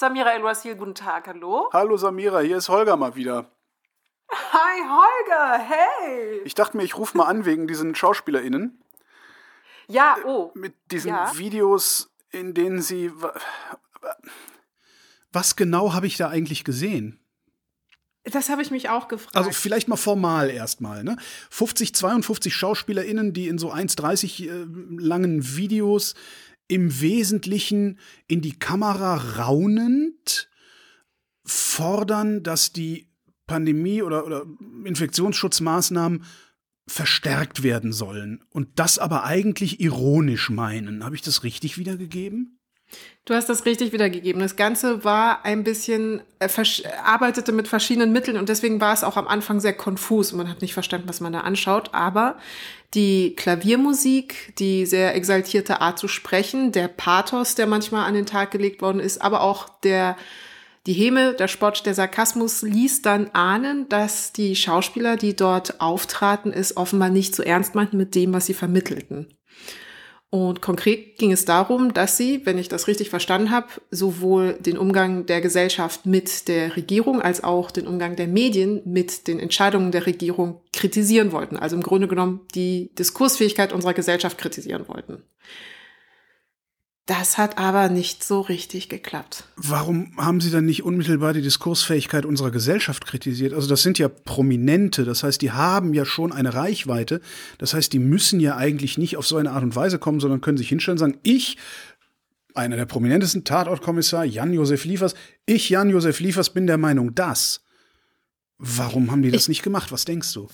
Samira 0.00 0.32
El-Wasil, 0.32 0.76
guten 0.76 0.94
Tag, 0.94 1.26
hallo. 1.26 1.68
Hallo 1.74 1.94
Samira, 1.98 2.40
hier 2.40 2.56
ist 2.56 2.70
Holger 2.70 2.96
mal 2.96 3.16
wieder. 3.16 3.50
Hi 4.30 4.80
Holger, 4.80 5.58
hey. 5.58 6.40
Ich 6.46 6.54
dachte 6.54 6.78
mir, 6.78 6.84
ich 6.84 6.96
rufe 6.96 7.18
mal 7.18 7.26
an 7.26 7.44
wegen 7.44 7.66
diesen 7.66 7.94
SchauspielerInnen. 7.94 8.82
Ja, 9.88 10.16
oh. 10.24 10.52
Mit 10.54 10.72
diesen 10.90 11.10
Ja. 11.10 11.36
Videos, 11.36 12.10
in 12.30 12.54
denen 12.54 12.80
sie. 12.80 13.12
Was 15.32 15.54
genau 15.54 15.92
habe 15.92 16.06
ich 16.06 16.16
da 16.16 16.30
eigentlich 16.30 16.64
gesehen? 16.64 17.20
Das 18.24 18.48
habe 18.48 18.62
ich 18.62 18.70
mich 18.70 18.88
auch 18.88 19.06
gefragt. 19.08 19.36
Also 19.36 19.50
vielleicht 19.50 19.88
mal 19.88 19.96
formal 19.96 20.48
erstmal. 20.48 21.04
Ne? 21.04 21.16
50, 21.50 21.94
52 21.94 22.54
SchauspielerInnen, 22.54 23.34
die 23.34 23.48
in 23.48 23.58
so 23.58 23.70
1,30 23.70 24.48
äh, 24.48 24.66
langen 24.98 25.56
Videos 25.56 26.14
im 26.70 27.00
Wesentlichen 27.00 27.98
in 28.28 28.40
die 28.40 28.58
Kamera 28.58 29.16
raunend 29.16 30.48
fordern, 31.44 32.42
dass 32.42 32.72
die 32.72 33.08
Pandemie 33.46 34.02
oder, 34.02 34.24
oder 34.24 34.46
Infektionsschutzmaßnahmen 34.84 36.24
verstärkt 36.86 37.62
werden 37.62 37.92
sollen. 37.92 38.44
Und 38.50 38.68
das 38.78 38.98
aber 38.98 39.24
eigentlich 39.24 39.80
ironisch 39.80 40.50
meinen. 40.50 41.04
Habe 41.04 41.16
ich 41.16 41.22
das 41.22 41.42
richtig 41.42 41.78
wiedergegeben? 41.78 42.60
Du 43.24 43.34
hast 43.34 43.48
das 43.48 43.66
richtig 43.66 43.92
wiedergegeben. 43.92 44.40
Das 44.40 44.56
Ganze 44.56 45.04
war 45.04 45.44
ein 45.44 45.62
bisschen, 45.62 46.22
äh, 46.40 46.48
arbeitete 47.04 47.52
mit 47.52 47.68
verschiedenen 47.68 48.12
Mitteln 48.12 48.36
und 48.36 48.48
deswegen 48.48 48.80
war 48.80 48.92
es 48.92 49.04
auch 49.04 49.16
am 49.16 49.28
Anfang 49.28 49.60
sehr 49.60 49.72
konfus 49.72 50.32
und 50.32 50.38
man 50.38 50.48
hat 50.48 50.62
nicht 50.62 50.74
verstanden, 50.74 51.08
was 51.08 51.20
man 51.20 51.32
da 51.32 51.40
anschaut. 51.40 51.94
Aber 51.94 52.38
die 52.94 53.36
Klaviermusik, 53.36 54.54
die 54.58 54.84
sehr 54.84 55.14
exaltierte 55.14 55.80
Art 55.80 55.98
zu 55.98 56.08
sprechen, 56.08 56.72
der 56.72 56.88
Pathos, 56.88 57.54
der 57.54 57.66
manchmal 57.66 58.06
an 58.06 58.14
den 58.14 58.26
Tag 58.26 58.50
gelegt 58.50 58.82
worden 58.82 59.00
ist, 59.00 59.22
aber 59.22 59.42
auch 59.42 59.68
der, 59.80 60.16
die 60.86 60.92
Häme, 60.92 61.34
der 61.34 61.48
Spott, 61.48 61.86
der 61.86 61.94
Sarkasmus 61.94 62.62
ließ 62.62 63.02
dann 63.02 63.30
ahnen, 63.32 63.88
dass 63.88 64.32
die 64.32 64.56
Schauspieler, 64.56 65.16
die 65.16 65.36
dort 65.36 65.80
auftraten, 65.80 66.52
es 66.52 66.76
offenbar 66.76 67.10
nicht 67.10 67.34
so 67.34 67.42
ernst 67.42 67.74
meinten 67.74 67.96
mit 67.96 68.14
dem, 68.14 68.32
was 68.32 68.46
sie 68.46 68.54
vermittelten. 68.54 69.28
Und 70.32 70.62
konkret 70.62 71.18
ging 71.18 71.32
es 71.32 71.44
darum, 71.44 71.92
dass 71.92 72.16
sie, 72.16 72.46
wenn 72.46 72.56
ich 72.56 72.68
das 72.68 72.86
richtig 72.86 73.10
verstanden 73.10 73.50
habe, 73.50 73.66
sowohl 73.90 74.52
den 74.54 74.78
Umgang 74.78 75.26
der 75.26 75.40
Gesellschaft 75.40 76.06
mit 76.06 76.46
der 76.46 76.76
Regierung 76.76 77.20
als 77.20 77.42
auch 77.42 77.72
den 77.72 77.88
Umgang 77.88 78.14
der 78.14 78.28
Medien 78.28 78.80
mit 78.84 79.26
den 79.26 79.40
Entscheidungen 79.40 79.90
der 79.90 80.06
Regierung 80.06 80.60
kritisieren 80.72 81.32
wollten. 81.32 81.56
Also 81.56 81.74
im 81.74 81.82
Grunde 81.82 82.06
genommen 82.06 82.42
die 82.54 82.90
Diskursfähigkeit 82.96 83.72
unserer 83.72 83.92
Gesellschaft 83.92 84.38
kritisieren 84.38 84.86
wollten. 84.86 85.24
Das 87.10 87.38
hat 87.38 87.58
aber 87.58 87.88
nicht 87.88 88.22
so 88.22 88.40
richtig 88.40 88.88
geklappt. 88.88 89.42
Warum 89.56 90.16
haben 90.16 90.40
Sie 90.40 90.52
dann 90.52 90.64
nicht 90.64 90.84
unmittelbar 90.84 91.32
die 91.32 91.42
Diskursfähigkeit 91.42 92.24
unserer 92.24 92.52
Gesellschaft 92.52 93.04
kritisiert? 93.04 93.52
Also 93.52 93.68
das 93.68 93.82
sind 93.82 93.98
ja 93.98 94.08
Prominente, 94.08 95.04
das 95.04 95.24
heißt, 95.24 95.42
die 95.42 95.50
haben 95.50 95.92
ja 95.92 96.04
schon 96.04 96.30
eine 96.30 96.54
Reichweite. 96.54 97.20
Das 97.58 97.74
heißt, 97.74 97.92
die 97.92 97.98
müssen 97.98 98.38
ja 98.38 98.56
eigentlich 98.56 98.96
nicht 98.96 99.16
auf 99.16 99.26
so 99.26 99.38
eine 99.38 99.50
Art 99.50 99.64
und 99.64 99.74
Weise 99.74 99.98
kommen, 99.98 100.20
sondern 100.20 100.40
können 100.40 100.56
sich 100.56 100.68
hinstellen 100.68 100.94
und 100.94 100.98
sagen, 101.00 101.18
ich, 101.24 101.56
einer 102.54 102.76
der 102.76 102.86
prominentesten 102.86 103.42
Tatortkommissar, 103.42 104.24
Jan-Josef 104.24 104.84
Liefers, 104.84 105.16
ich, 105.46 105.68
Jan-Josef 105.68 106.20
Liefers, 106.20 106.50
bin 106.50 106.68
der 106.68 106.78
Meinung, 106.78 107.16
dass. 107.16 107.64
Warum 108.56 109.10
haben 109.10 109.22
die 109.22 109.32
das 109.32 109.48
nicht 109.48 109.64
gemacht? 109.64 109.90
Was 109.90 110.04
denkst 110.04 110.32
du? 110.32 110.48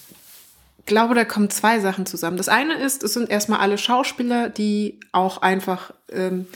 Ich 0.87 0.95
glaube, 0.95 1.17
da 1.17 1.25
kommen 1.25 1.51
zwei 1.51 1.81
Sachen 1.81 2.06
zusammen. 2.06 2.37
Das 2.37 2.48
eine 2.48 2.75
ist, 2.75 3.03
es 3.03 3.15
sind 3.15 3.29
erstmal 3.29 3.59
alle 3.59 3.77
Schauspieler, 3.77 4.48
die 4.48 5.01
auch 5.11 5.43
einfach, 5.43 5.93
ähm, 6.12 6.47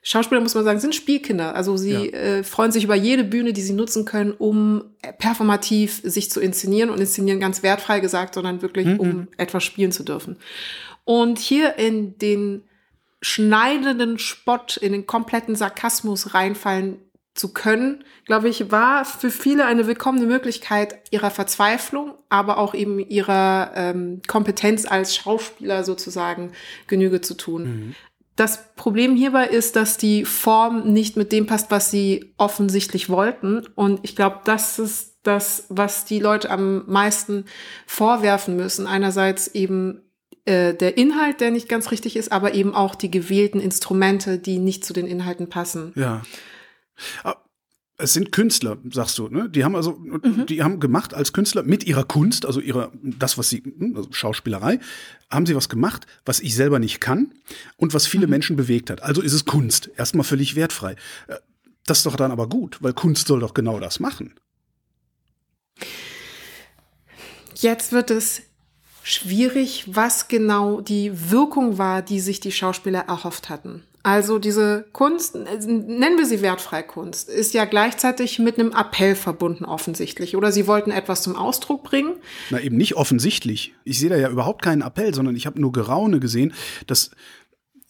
Schauspieler 0.00 0.40
muss 0.40 0.54
man 0.54 0.62
sagen, 0.62 0.78
sind 0.78 0.94
Spielkinder. 0.94 1.56
Also 1.56 1.76
sie 1.76 1.90
Ja. 1.90 2.04
äh, 2.04 2.44
freuen 2.44 2.70
sich 2.70 2.84
über 2.84 2.94
jede 2.94 3.24
Bühne, 3.24 3.52
die 3.52 3.62
sie 3.62 3.72
nutzen 3.72 4.04
können, 4.04 4.30
um 4.30 4.84
performativ 5.18 6.02
sich 6.04 6.30
zu 6.30 6.38
inszenieren 6.40 6.88
und 6.90 7.00
inszenieren 7.00 7.40
ganz 7.40 7.64
wertfrei 7.64 7.98
gesagt, 7.98 8.34
sondern 8.34 8.62
wirklich, 8.62 8.86
um 9.00 9.26
etwas 9.38 9.64
spielen 9.64 9.90
zu 9.90 10.04
dürfen. 10.04 10.36
Und 11.04 11.40
hier 11.40 11.74
in 11.74 12.16
den 12.16 12.62
schneidenden 13.20 14.20
Spott, 14.20 14.76
in 14.76 14.92
den 14.92 15.06
kompletten 15.08 15.56
Sarkasmus 15.56 16.32
reinfallen 16.32 16.98
zu 17.40 17.54
können, 17.54 18.04
glaube 18.26 18.50
ich, 18.50 18.70
war 18.70 19.06
für 19.06 19.30
viele 19.30 19.64
eine 19.64 19.86
willkommene 19.86 20.26
Möglichkeit 20.26 20.96
ihrer 21.10 21.30
Verzweiflung, 21.30 22.12
aber 22.28 22.58
auch 22.58 22.74
eben 22.74 22.98
ihrer 22.98 23.72
ähm, 23.74 24.20
Kompetenz 24.28 24.84
als 24.84 25.16
Schauspieler 25.16 25.82
sozusagen 25.82 26.52
Genüge 26.86 27.22
zu 27.22 27.32
tun. 27.32 27.96
Das 28.36 28.74
Problem 28.76 29.16
hierbei 29.16 29.46
ist, 29.46 29.74
dass 29.74 29.96
die 29.96 30.26
Form 30.26 30.92
nicht 30.92 31.16
mit 31.16 31.32
dem 31.32 31.46
passt, 31.46 31.70
was 31.70 31.90
sie 31.90 32.34
offensichtlich 32.36 33.08
wollten. 33.08 33.66
Und 33.74 34.00
ich 34.02 34.14
glaube, 34.16 34.40
das 34.44 34.78
ist 34.78 35.16
das, 35.22 35.64
was 35.70 36.04
die 36.04 36.18
Leute 36.18 36.50
am 36.50 36.84
meisten 36.86 37.46
vorwerfen 37.86 38.54
müssen. 38.54 38.86
Einerseits 38.86 39.48
eben 39.48 40.02
äh, 40.44 40.74
der 40.74 40.98
Inhalt, 40.98 41.40
der 41.40 41.50
nicht 41.50 41.70
ganz 41.70 41.90
richtig 41.90 42.16
ist, 42.16 42.32
aber 42.32 42.52
eben 42.52 42.74
auch 42.74 42.94
die 42.94 43.10
gewählten 43.10 43.60
Instrumente, 43.60 44.38
die 44.38 44.58
nicht 44.58 44.84
zu 44.84 44.92
den 44.92 45.06
Inhalten 45.06 45.48
passen. 45.48 45.92
Ja. 45.96 46.20
Ah, 47.24 47.36
Es 48.02 48.14
sind 48.14 48.32
Künstler, 48.32 48.78
sagst 48.90 49.18
du, 49.18 49.28
ne? 49.28 49.50
Die 49.50 49.62
haben 49.62 49.76
also, 49.76 50.00
die 50.48 50.62
haben 50.62 50.80
gemacht 50.80 51.12
als 51.12 51.32
Künstler 51.34 51.62
mit 51.62 51.84
ihrer 51.84 52.04
Kunst, 52.04 52.46
also 52.46 52.58
ihrer, 52.60 52.90
das, 53.02 53.36
was 53.36 53.50
sie, 53.50 53.62
hm, 53.62 53.94
also 53.94 54.08
Schauspielerei, 54.10 54.78
haben 55.30 55.44
sie 55.44 55.54
was 55.54 55.68
gemacht, 55.68 56.06
was 56.24 56.40
ich 56.40 56.54
selber 56.54 56.78
nicht 56.78 57.00
kann 57.00 57.34
und 57.76 57.92
was 57.92 58.06
viele 58.06 58.26
Menschen 58.26 58.56
bewegt 58.56 58.88
hat. 58.88 59.02
Also 59.02 59.20
ist 59.20 59.34
es 59.34 59.44
Kunst. 59.44 59.90
Erstmal 59.96 60.24
völlig 60.24 60.54
wertfrei. 60.56 60.96
Äh, 61.28 61.36
Das 61.86 61.98
ist 61.98 62.06
doch 62.06 62.16
dann 62.16 62.30
aber 62.30 62.48
gut, 62.48 62.78
weil 62.80 62.92
Kunst 62.94 63.26
soll 63.26 63.40
doch 63.40 63.52
genau 63.52 63.80
das 63.80 64.00
machen. 64.00 64.34
Jetzt 67.54 67.92
wird 67.92 68.10
es 68.10 68.42
schwierig, 69.02 69.84
was 69.88 70.28
genau 70.28 70.80
die 70.80 71.30
Wirkung 71.30 71.76
war, 71.78 72.00
die 72.02 72.20
sich 72.20 72.40
die 72.40 72.52
Schauspieler 72.52 73.00
erhofft 73.08 73.48
hatten. 73.48 73.82
Also 74.02 74.38
diese 74.38 74.86
Kunst, 74.92 75.34
äh, 75.34 75.58
nennen 75.66 76.18
wir 76.18 76.24
sie 76.24 76.40
wertfrei 76.40 76.82
Kunst, 76.82 77.28
ist 77.28 77.52
ja 77.52 77.66
gleichzeitig 77.66 78.38
mit 78.38 78.58
einem 78.58 78.72
Appell 78.72 79.14
verbunden 79.14 79.64
offensichtlich. 79.64 80.36
Oder 80.36 80.52
sie 80.52 80.66
wollten 80.66 80.90
etwas 80.90 81.22
zum 81.22 81.36
Ausdruck 81.36 81.84
bringen. 81.84 82.14
Na, 82.48 82.60
eben 82.60 82.76
nicht 82.76 82.96
offensichtlich. 82.96 83.74
Ich 83.84 83.98
sehe 83.98 84.08
da 84.08 84.16
ja 84.16 84.30
überhaupt 84.30 84.62
keinen 84.62 84.82
Appell, 84.82 85.14
sondern 85.14 85.36
ich 85.36 85.46
habe 85.46 85.60
nur 85.60 85.72
Geraune 85.72 86.18
gesehen. 86.18 86.54
Das, 86.86 87.10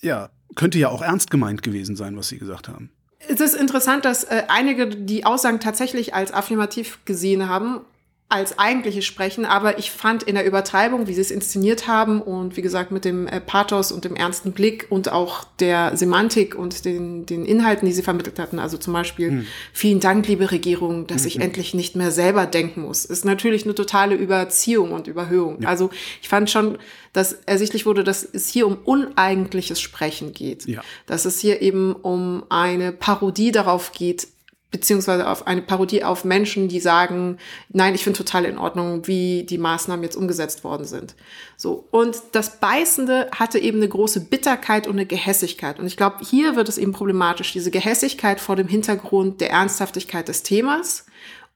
ja, 0.00 0.30
könnte 0.56 0.78
ja 0.78 0.88
auch 0.88 1.02
ernst 1.02 1.30
gemeint 1.30 1.62
gewesen 1.62 1.94
sein, 1.94 2.16
was 2.16 2.28
sie 2.28 2.38
gesagt 2.38 2.68
haben. 2.68 2.90
Es 3.28 3.40
ist 3.40 3.54
interessant, 3.54 4.04
dass 4.04 4.24
äh, 4.24 4.44
einige 4.48 4.88
die 4.88 5.24
Aussagen 5.24 5.60
tatsächlich 5.60 6.14
als 6.14 6.32
affirmativ 6.32 6.98
gesehen 7.04 7.48
haben, 7.48 7.82
als 8.30 8.58
eigentliches 8.58 9.04
Sprechen, 9.04 9.44
aber 9.44 9.78
ich 9.78 9.90
fand 9.90 10.22
in 10.22 10.36
der 10.36 10.46
Übertreibung, 10.46 11.08
wie 11.08 11.14
sie 11.14 11.20
es 11.20 11.30
inszeniert 11.32 11.88
haben 11.88 12.22
und 12.22 12.56
wie 12.56 12.62
gesagt 12.62 12.92
mit 12.92 13.04
dem 13.04 13.26
äh, 13.26 13.40
Pathos 13.40 13.90
und 13.90 14.04
dem 14.04 14.14
ernsten 14.16 14.52
Blick 14.52 14.86
und 14.88 15.10
auch 15.12 15.44
der 15.58 15.96
Semantik 15.96 16.54
und 16.54 16.84
den, 16.84 17.26
den 17.26 17.44
Inhalten, 17.44 17.86
die 17.86 17.92
sie 17.92 18.02
vermittelt 18.02 18.38
hatten, 18.38 18.58
also 18.60 18.78
zum 18.78 18.92
Beispiel 18.92 19.46
vielen 19.72 19.98
Dank, 20.00 20.26
liebe 20.28 20.50
Regierung, 20.52 21.06
dass 21.08 21.24
ich 21.24 21.40
endlich 21.40 21.74
nicht 21.74 21.96
mehr 21.96 22.12
selber 22.12 22.46
denken 22.46 22.82
muss, 22.82 23.04
ist 23.04 23.24
natürlich 23.24 23.64
eine 23.64 23.74
totale 23.74 24.14
Überziehung 24.14 24.92
und 24.92 25.08
Überhöhung. 25.08 25.64
Also 25.64 25.90
ich 26.22 26.28
fand 26.28 26.48
schon, 26.48 26.78
dass 27.12 27.32
ersichtlich 27.46 27.84
wurde, 27.84 28.04
dass 28.04 28.22
es 28.22 28.48
hier 28.48 28.66
um 28.66 28.78
uneigentliches 28.84 29.80
Sprechen 29.80 30.32
geht, 30.32 30.66
Ja. 30.66 30.82
dass 31.06 31.24
es 31.24 31.40
hier 31.40 31.60
eben 31.60 31.92
um 31.94 32.44
eine 32.48 32.92
Parodie 32.92 33.50
darauf 33.50 33.90
geht, 33.92 34.28
beziehungsweise 34.70 35.28
auf 35.28 35.46
eine 35.46 35.62
Parodie 35.62 36.04
auf 36.04 36.24
Menschen, 36.24 36.68
die 36.68 36.80
sagen, 36.80 37.38
nein, 37.70 37.94
ich 37.94 38.04
finde 38.04 38.18
total 38.18 38.44
in 38.44 38.56
Ordnung, 38.56 39.06
wie 39.06 39.42
die 39.42 39.58
Maßnahmen 39.58 40.04
jetzt 40.04 40.16
umgesetzt 40.16 40.62
worden 40.62 40.84
sind. 40.84 41.16
So. 41.56 41.88
Und 41.90 42.16
das 42.32 42.60
Beißende 42.60 43.28
hatte 43.34 43.58
eben 43.58 43.78
eine 43.78 43.88
große 43.88 44.20
Bitterkeit 44.20 44.86
und 44.86 44.94
eine 44.94 45.06
Gehässigkeit. 45.06 45.80
Und 45.80 45.86
ich 45.86 45.96
glaube, 45.96 46.18
hier 46.24 46.54
wird 46.54 46.68
es 46.68 46.78
eben 46.78 46.92
problematisch, 46.92 47.52
diese 47.52 47.72
Gehässigkeit 47.72 48.40
vor 48.40 48.54
dem 48.54 48.68
Hintergrund 48.68 49.40
der 49.40 49.50
Ernsthaftigkeit 49.50 50.28
des 50.28 50.44
Themas 50.44 51.06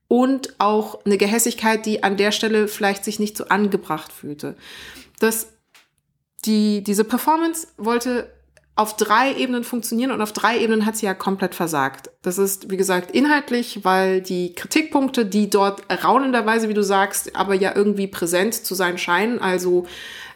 und 0.08 0.54
auch 0.58 1.04
eine 1.04 1.16
Gehässigkeit, 1.16 1.86
die 1.86 2.02
an 2.02 2.16
der 2.16 2.32
Stelle 2.32 2.66
vielleicht 2.66 3.04
sich 3.04 3.20
nicht 3.20 3.36
so 3.36 3.46
angebracht 3.46 4.12
fühlte. 4.12 4.56
Das, 5.20 5.48
die, 6.44 6.82
diese 6.82 7.04
Performance 7.04 7.68
wollte 7.76 8.28
auf 8.76 8.96
drei 8.96 9.32
Ebenen 9.36 9.62
funktionieren 9.62 10.10
und 10.10 10.20
auf 10.20 10.32
drei 10.32 10.58
Ebenen 10.58 10.84
hat 10.84 10.96
sie 10.96 11.06
ja 11.06 11.14
komplett 11.14 11.54
versagt. 11.54 12.10
Das 12.22 12.38
ist, 12.38 12.70
wie 12.70 12.76
gesagt, 12.76 13.12
inhaltlich, 13.12 13.84
weil 13.84 14.20
die 14.20 14.52
Kritikpunkte, 14.52 15.24
die 15.24 15.48
dort 15.48 15.82
raunenderweise, 16.02 16.68
wie 16.68 16.74
du 16.74 16.82
sagst, 16.82 17.36
aber 17.36 17.54
ja 17.54 17.72
irgendwie 17.76 18.08
präsent 18.08 18.54
zu 18.54 18.74
sein 18.74 18.98
scheinen, 18.98 19.38
also 19.38 19.86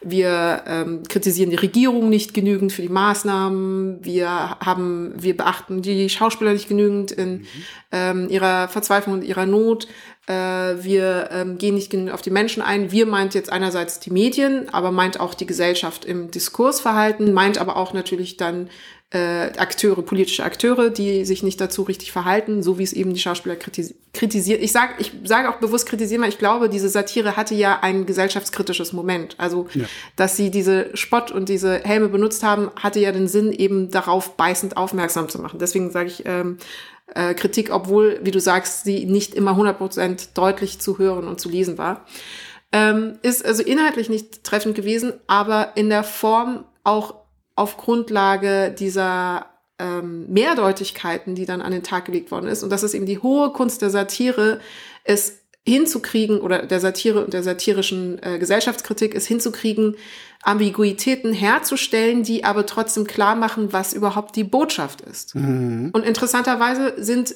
wir 0.01 0.63
ähm, 0.67 1.03
kritisieren 1.09 1.51
die 1.51 1.57
Regierung 1.57 2.09
nicht 2.09 2.33
genügend 2.33 2.73
für 2.73 2.83
die 2.83 2.89
Maßnahmen, 2.89 4.05
wir 4.05 4.31
haben, 4.65 5.15
wir 5.17 5.37
beachten 5.37 5.83
die 5.83 6.09
Schauspieler 6.09 6.53
nicht 6.53 6.69
genügend 6.69 7.11
in 7.11 7.47
ähm, 7.91 8.29
ihrer 8.29 8.69
Verzweiflung 8.69 9.15
und 9.15 9.25
ihrer 9.25 9.47
Not, 9.47 9.89
äh, 10.29 10.33
wir 10.85 11.31
ähm, 11.33 11.57
gehen 11.57 11.75
nicht 11.75 11.91
genug 11.91 12.13
auf 12.13 12.21
die 12.21 12.31
Menschen 12.31 12.63
ein. 12.63 12.93
Wir 12.93 13.07
meint 13.07 13.35
jetzt 13.35 13.51
einerseits 13.51 13.99
die 13.99 14.11
Medien, 14.11 14.69
aber 14.73 14.93
meint 14.93 15.21
auch 15.21 15.33
die 15.33 15.47
Gesellschaft 15.47 16.05
im 16.05 16.31
Diskursverhalten, 16.31 17.33
meint 17.33 17.57
aber 17.57 17.77
auch 17.77 17.95
natürlich 17.95 18.37
dann 18.37 18.69
äh, 19.11 19.57
Akteure, 19.57 20.03
politische 20.03 20.45
Akteure, 20.45 20.91
die 20.91 21.25
sich 21.25 21.43
nicht 21.43 21.59
dazu 21.63 21.83
richtig 21.83 22.13
verhalten, 22.13 22.63
so 22.63 22.79
wie 22.79 22.83
es 22.83 22.93
eben 22.93 23.15
die 23.15 23.21
Schauspieler 23.21 23.57
kritis 23.57 23.95
kritisiert. 24.13 24.63
Ich 24.63 24.73
sage 24.73 24.93
ich 24.99 25.13
sage 25.25 25.49
auch 25.49 25.57
bewusst 25.57 25.89
kritisieren, 25.89 26.21
weil 26.21 26.29
ich 26.29 26.37
glaube, 26.37 26.69
diese 26.69 26.91
Satire 26.91 27.37
hatte 27.37 27.55
ja 27.55 27.79
ein 27.81 28.05
gesellschaftskritisches 28.05 28.93
Moment. 28.93 29.35
Also, 29.39 29.67
ja. 29.73 29.87
dass 30.17 30.37
sie 30.37 30.51
diese 30.51 30.95
Spott 30.95 31.31
und 31.31 31.49
diese 31.49 31.79
Helme 31.85 32.09
benutzt 32.09 32.43
haben, 32.43 32.71
hatte 32.77 33.01
ja 33.01 33.13
den 33.13 33.29
Sinn, 33.29 33.51
eben 33.51 33.91
darauf 33.91 34.37
beißend 34.37 34.77
aufmerksam 34.77 35.31
zu 35.31 35.41
machen. 35.41 35.59
Deswegen 35.59 35.91
sage 35.91 36.09
ich 36.09 36.25
ähm, 36.27 36.59
äh, 37.15 37.35
Kritik, 37.35 37.71
obwohl, 37.73 38.21
wie 38.23 38.31
du 38.31 38.41
sagst, 38.41 38.85
sie 38.85 39.07
nicht 39.07 39.35
immer 39.35 39.53
100% 39.53 40.29
deutlich 40.35 40.81
zu 40.81 40.99
hören 40.99 41.27
und 41.27 41.41
zu 41.41 41.49
lesen 41.49 41.79
war. 41.79 42.05
Ähm, 42.71 43.19
ist 43.23 43.45
also 43.45 43.63
inhaltlich 43.63 44.09
nicht 44.09 44.45
treffend 44.45 44.75
gewesen, 44.75 45.15
aber 45.27 45.73
in 45.75 45.89
der 45.89 46.05
Form 46.05 46.65
auch 46.85 47.15
auf 47.55 47.77
Grundlage 47.77 48.75
dieser 48.79 49.47
ähm, 49.79 50.27
Mehrdeutigkeiten, 50.29 51.35
die 51.35 51.47
dann 51.47 51.63
an 51.63 51.73
den 51.73 51.83
Tag 51.83 52.05
gelegt 52.05 52.31
worden 52.31 52.49
ist. 52.49 52.63
Und 52.63 52.71
das 52.71 52.83
ist 52.83 52.95
eben 52.95 53.07
die 53.07 53.19
hohe 53.19 53.53
Kunst 53.53 53.83
der 53.83 53.91
Satire, 53.91 54.61
es 55.05 55.38
hinzukriegen, 55.69 56.41
oder 56.41 56.67
der 56.67 56.81
Satire 56.81 57.25
und 57.25 57.33
der 57.33 57.43
satirischen 57.43 58.21
äh, 58.23 58.39
Gesellschaftskritik, 58.39 59.15
es 59.15 59.27
hinzukriegen, 59.27 59.97
Ambiguitäten 60.43 61.33
herzustellen, 61.33 62.23
die 62.23 62.45
aber 62.45 62.65
trotzdem 62.65 63.07
klar 63.07 63.35
machen, 63.35 63.73
was 63.73 63.93
überhaupt 63.93 64.37
die 64.37 64.45
Botschaft 64.45 65.01
ist. 65.01 65.35
Mhm. 65.35 65.91
Und 65.93 66.05
interessanterweise 66.05 66.95
sind 66.97 67.35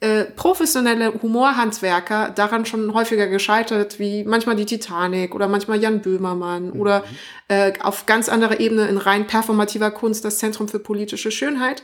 äh, 0.00 0.24
professionelle 0.24 1.14
Humorhandwerker 1.22 2.30
daran 2.30 2.66
schon 2.66 2.92
häufiger 2.92 3.26
gescheitert, 3.26 3.98
wie 3.98 4.24
manchmal 4.24 4.56
die 4.56 4.66
Titanic 4.66 5.34
oder 5.34 5.48
manchmal 5.48 5.80
Jan 5.80 6.02
Böhmermann 6.02 6.74
mhm. 6.74 6.80
oder 6.80 7.04
äh, 7.48 7.72
auf 7.80 8.04
ganz 8.04 8.28
anderer 8.28 8.60
Ebene 8.60 8.86
in 8.86 8.98
rein 8.98 9.26
performativer 9.26 9.90
Kunst 9.90 10.24
das 10.24 10.38
Zentrum 10.38 10.68
für 10.68 10.78
politische 10.78 11.30
Schönheit 11.30 11.82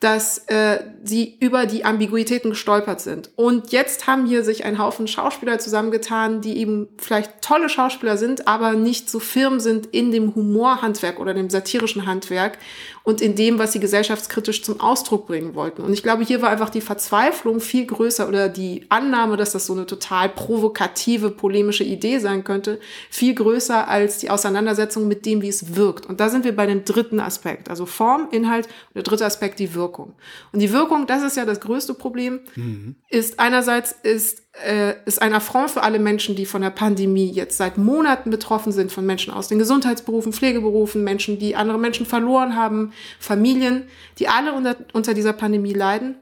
dass 0.00 0.38
äh, 0.46 0.82
sie 1.04 1.36
über 1.40 1.66
die 1.66 1.84
Ambiguitäten 1.84 2.50
gestolpert 2.50 3.02
sind. 3.02 3.30
Und 3.36 3.70
jetzt 3.70 4.06
haben 4.06 4.24
hier 4.26 4.42
sich 4.44 4.64
ein 4.64 4.78
Haufen 4.78 5.06
Schauspieler 5.06 5.58
zusammengetan, 5.58 6.40
die 6.40 6.56
eben 6.56 6.88
vielleicht 6.96 7.42
tolle 7.42 7.68
Schauspieler 7.68 8.16
sind, 8.16 8.48
aber 8.48 8.72
nicht 8.72 9.10
so 9.10 9.20
firm 9.20 9.60
sind 9.60 9.86
in 9.86 10.10
dem 10.10 10.34
Humorhandwerk 10.34 11.20
oder 11.20 11.34
dem 11.34 11.50
satirischen 11.50 12.06
Handwerk 12.06 12.56
und 13.02 13.20
in 13.20 13.34
dem, 13.34 13.58
was 13.58 13.72
sie 13.72 13.80
gesellschaftskritisch 13.80 14.62
zum 14.62 14.80
Ausdruck 14.80 15.26
bringen 15.26 15.54
wollten. 15.54 15.82
Und 15.82 15.92
ich 15.92 16.02
glaube, 16.02 16.24
hier 16.24 16.42
war 16.42 16.50
einfach 16.50 16.70
die 16.70 16.80
Verzweiflung 16.80 17.60
viel 17.60 17.86
größer 17.86 18.28
oder 18.28 18.48
die 18.48 18.86
Annahme, 18.88 19.36
dass 19.36 19.52
das 19.52 19.66
so 19.66 19.72
eine 19.72 19.86
total 19.86 20.28
provokative, 20.28 21.30
polemische 21.30 21.84
Idee 21.84 22.18
sein 22.18 22.44
könnte, 22.44 22.78
viel 23.10 23.34
größer 23.34 23.88
als 23.88 24.18
die 24.18 24.30
Auseinandersetzung 24.30 25.08
mit 25.08 25.24
dem, 25.24 25.42
wie 25.42 25.48
es 25.48 25.74
wirkt. 25.76 26.06
Und 26.06 26.20
da 26.20 26.28
sind 26.28 26.44
wir 26.44 26.54
bei 26.54 26.66
dem 26.66 26.84
dritten 26.84 27.20
Aspekt, 27.20 27.70
also 27.70 27.86
Form, 27.86 28.28
Inhalt 28.30 28.66
und 28.66 28.96
der 28.96 29.02
dritte 29.02 29.24
Aspekt, 29.24 29.58
die 29.58 29.74
Wirkung. 29.74 30.14
Und 30.52 30.60
die 30.60 30.72
Wirkung, 30.72 31.06
das 31.06 31.22
ist 31.22 31.36
ja 31.36 31.44
das 31.44 31.60
größte 31.60 31.94
Problem, 31.94 32.40
mhm. 32.54 32.96
ist 33.08 33.40
einerseits 33.40 33.94
ist 34.02 34.42
äh, 34.64 34.96
ist 35.04 35.20
ein 35.20 35.34
Affront 35.34 35.70
für 35.70 35.82
alle 35.82 35.98
Menschen, 35.98 36.36
die 36.36 36.46
von 36.46 36.62
der 36.62 36.70
Pandemie 36.70 37.30
jetzt 37.30 37.56
seit 37.56 37.78
Monaten 37.78 38.30
betroffen 38.30 38.72
sind, 38.72 38.92
von 38.92 39.06
Menschen 39.06 39.32
aus 39.32 39.48
den 39.48 39.58
Gesundheitsberufen, 39.58 40.32
Pflegeberufen, 40.32 41.04
Menschen, 41.04 41.38
die 41.38 41.56
andere 41.56 41.78
Menschen 41.78 42.06
verloren 42.06 42.56
haben, 42.56 42.92
Familien, 43.18 43.84
die 44.18 44.28
alle 44.28 44.52
unter, 44.52 44.76
unter 44.92 45.14
dieser 45.14 45.32
Pandemie 45.32 45.72
leiden 45.72 46.16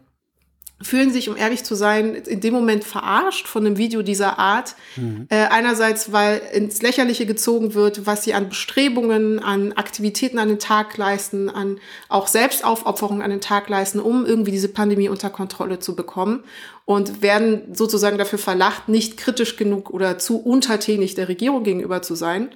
fühlen 0.81 1.13
sich, 1.13 1.29
um 1.29 1.37
ehrlich 1.37 1.65
zu 1.65 1.75
sein, 1.75 2.15
in 2.15 2.41
dem 2.41 2.55
Moment 2.55 2.85
verarscht 2.85 3.49
von 3.49 3.67
einem 3.67 3.79
Video 3.79 4.03
dieser 4.03 4.39
Art. 4.39 4.77
Mhm. 4.97 5.27
Äh, 5.29 5.47
einerseits, 5.47 6.13
weil 6.13 6.41
ins 6.53 6.83
Lächerliche 6.83 7.27
gezogen 7.27 7.75
wird, 7.75 8.07
was 8.07 8.23
sie 8.23 8.35
an 8.35 8.49
Bestrebungen, 8.49 9.41
an 9.41 9.73
Aktivitäten 9.73 10.39
an 10.39 10.49
den 10.49 10.61
Tag 10.61 10.97
leisten, 10.97 11.51
an 11.51 11.79
auch 12.09 12.29
Selbstaufopferung 12.29 13.23
an 13.23 13.31
den 13.31 13.41
Tag 13.41 13.69
leisten, 13.69 13.99
um 13.99 14.25
irgendwie 14.25 14.53
diese 14.53 14.69
Pandemie 14.69 15.09
unter 15.09 15.31
Kontrolle 15.31 15.81
zu 15.81 15.97
bekommen 15.97 16.45
und 16.89 17.21
werden 17.21 17.75
sozusagen 17.75 18.17
dafür 18.17 18.39
verlacht, 18.39 18.89
nicht 18.89 19.19
kritisch 19.19 19.57
genug 19.57 19.91
oder 19.91 20.17
zu 20.17 20.39
untertänig 20.39 21.15
der 21.15 21.29
Regierung 21.29 21.63
gegenüber 21.63 22.01
zu 22.01 22.15
sein. 22.15 22.49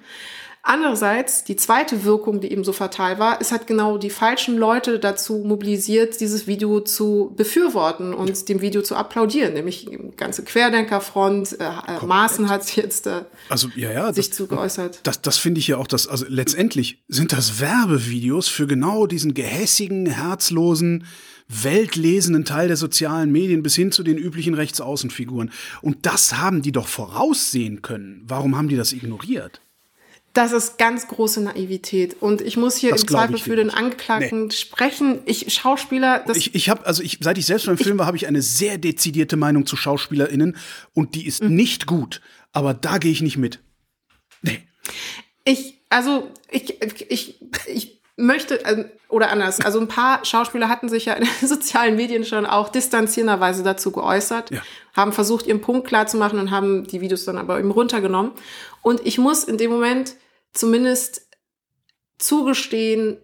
Andererseits, 0.63 1.45
die 1.45 1.55
zweite 1.57 2.05
Wirkung, 2.05 2.41
die 2.41 2.51
eben 2.51 2.65
so 2.65 2.73
fatal 2.73 3.19
war, 3.19 3.43
es 3.43 3.53
hat 3.53 3.67
genau 3.67 3.99
die 3.99 4.09
falschen 4.09 4.57
Leute 4.57 4.99
dazu 4.99 5.43
mobilisiert, 5.45 6.19
dieses 6.21 6.47
Video 6.47 6.81
zu 6.81 7.35
befürworten 7.37 8.15
und 8.15 8.49
dem 8.49 8.63
Video 8.63 8.81
zu 8.81 8.97
applaudieren, 8.97 9.53
nämlich 9.53 9.85
die 9.85 9.99
ganze 10.17 10.45
Querdenkerfront, 10.45 11.61
äh, 11.61 11.65
äh 11.65 12.07
Maaßen 12.07 12.49
hat 12.49 12.75
jetzt 12.75 13.09
äh, 13.09 13.25
also, 13.51 13.69
ja, 13.77 13.93
ja, 13.93 14.15
sich 14.15 14.31
das, 14.31 14.37
zu 14.39 14.47
geäußert. 14.47 15.01
Das, 15.03 15.21
das 15.21 15.37
finde 15.37 15.59
ich 15.59 15.67
ja 15.67 15.77
auch, 15.77 15.87
dass, 15.87 16.09
also 16.09 16.25
letztendlich 16.27 17.03
sind 17.07 17.33
das 17.33 17.61
Werbevideos 17.61 18.49
für 18.49 18.67
genau 18.67 19.07
diesen 19.07 19.35
gehässigen, 19.35 20.07
herzlosen, 20.07 21.05
weltlesenden 21.49 22.45
Teil 22.45 22.69
der 22.69 22.77
sozialen 22.77 23.31
Medien 23.33 23.63
bis 23.63 23.75
hin 23.75 23.93
zu 23.93 24.03
den 24.03 24.19
üblichen 24.19 24.55
Rechtsaußenfiguren. 24.55 25.53
Und 25.81 26.07
das 26.07 26.37
haben 26.37 26.63
die 26.63 26.73
doch 26.73 26.89
voraussehen 26.89 27.83
können. 27.83 28.23
Warum 28.27 28.57
haben 28.57 28.69
die 28.69 28.77
das 28.77 28.93
ignoriert? 28.93 29.61
Das 30.33 30.53
ist 30.53 30.79
ganz 30.79 31.09
große 31.09 31.43
Naivität. 31.43 32.17
Und 32.21 32.41
ich 32.41 32.57
muss 32.57 32.77
hier 32.77 32.91
das 32.91 33.03
im 33.03 33.09
Zweifel 33.09 33.37
für 33.37 33.57
den 33.57 33.69
Angeklagten 33.69 34.47
nee. 34.47 34.53
sprechen. 34.53 35.19
Ich 35.27 35.53
Schauspieler. 35.53 36.25
Das 36.27 36.39
ich 36.39 36.55
ich 36.55 36.71
habe 36.71 36.87
also 36.87 37.03
ich 37.03 37.19
seit 37.21 37.37
ich 37.37 37.45
selbst 37.45 37.67
beim 37.67 37.77
Film 37.77 37.99
war, 37.99 38.07
habe 38.07 38.17
ich 38.17 38.27
eine 38.27 38.41
sehr 38.41 38.79
dezidierte 38.79 39.37
Meinung 39.37 39.67
zu 39.67 39.77
SchauspielerInnen 39.77 40.57
und 40.95 41.15
die 41.15 41.27
ist 41.27 41.43
mhm. 41.43 41.55
nicht 41.55 41.87
gut. 41.87 42.23
Aber 42.53 42.73
da 42.73 42.97
gehe 42.97 43.13
ich 43.13 43.21
nicht 43.21 43.37
mit. 43.37 43.61
Nee. 44.41 44.61
Ich 45.45 45.83
also 45.91 46.31
ich 46.51 46.81
ich 47.11 47.39
ich 47.67 47.92
möchte 48.17 48.57
ähm, 48.65 48.87
oder 49.09 49.31
anders. 49.31 49.61
Also 49.61 49.81
ein 49.81 49.89
paar 49.89 50.25
Schauspieler 50.25 50.69
hatten 50.69 50.89
sich 50.89 51.07
ja 51.07 51.15
in 51.15 51.25
den 51.25 51.49
sozialen 51.49 51.97
Medien 51.97 52.25
schon 52.25 52.47
auch 52.47 52.69
distanzierenderweise 52.69 53.63
dazu 53.63 53.93
geäußert, 53.93 54.51
ja. 54.51 54.63
haben 54.95 55.13
versucht, 55.13 55.47
ihren 55.47 55.61
Punkt 55.61 55.87
klar 55.87 56.07
zu 56.07 56.17
machen 56.17 56.39
und 56.39 56.51
haben 56.51 56.87
die 56.87 57.01
Videos 57.01 57.25
dann 57.25 57.39
aber 57.39 57.59
eben 57.59 57.71
runtergenommen. 57.71 58.33
Und 58.83 59.07
ich 59.07 59.19
muss 59.19 59.45
in 59.45 59.59
dem 59.59 59.71
Moment 59.71 60.15
zumindest 60.53 61.27
zugestehen, 62.19 63.19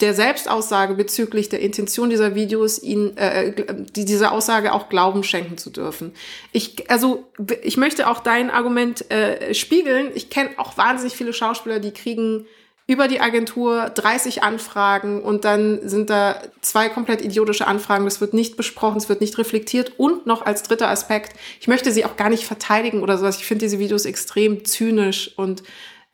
der 0.00 0.12
Selbstaussage 0.12 0.94
bezüglich 0.94 1.48
der 1.48 1.60
Intention 1.60 2.10
dieser 2.10 2.34
Videos, 2.34 2.82
ihn 2.82 3.16
äh, 3.16 3.52
die, 3.94 4.04
dieser 4.04 4.32
Aussage 4.32 4.72
auch 4.72 4.88
Glauben 4.88 5.22
schenken 5.22 5.56
zu 5.56 5.70
dürfen. 5.70 6.12
Ich 6.52 6.90
also 6.90 7.30
ich 7.62 7.76
möchte 7.76 8.08
auch 8.08 8.18
dein 8.18 8.50
Argument 8.50 9.08
äh, 9.10 9.54
spiegeln. 9.54 10.10
Ich 10.14 10.30
kenne 10.30 10.50
auch 10.56 10.76
wahnsinnig 10.76 11.16
viele 11.16 11.32
Schauspieler, 11.32 11.78
die 11.78 11.92
kriegen 11.92 12.46
über 12.86 13.08
die 13.08 13.20
Agentur 13.20 13.90
30 13.94 14.42
Anfragen 14.42 15.22
und 15.22 15.44
dann 15.46 15.88
sind 15.88 16.10
da 16.10 16.36
zwei 16.60 16.90
komplett 16.90 17.22
idiotische 17.22 17.66
Anfragen. 17.66 18.04
Das 18.04 18.20
wird 18.20 18.34
nicht 18.34 18.56
besprochen, 18.58 18.98
es 18.98 19.08
wird 19.08 19.22
nicht 19.22 19.38
reflektiert. 19.38 19.92
Und 19.96 20.26
noch 20.26 20.44
als 20.44 20.62
dritter 20.64 20.90
Aspekt, 20.90 21.34
ich 21.60 21.68
möchte 21.68 21.92
sie 21.92 22.04
auch 22.04 22.16
gar 22.16 22.28
nicht 22.28 22.44
verteidigen 22.44 23.02
oder 23.02 23.16
sowas. 23.16 23.38
Ich 23.38 23.46
finde 23.46 23.64
diese 23.64 23.78
Videos 23.78 24.04
extrem 24.04 24.66
zynisch 24.66 25.32
und 25.36 25.62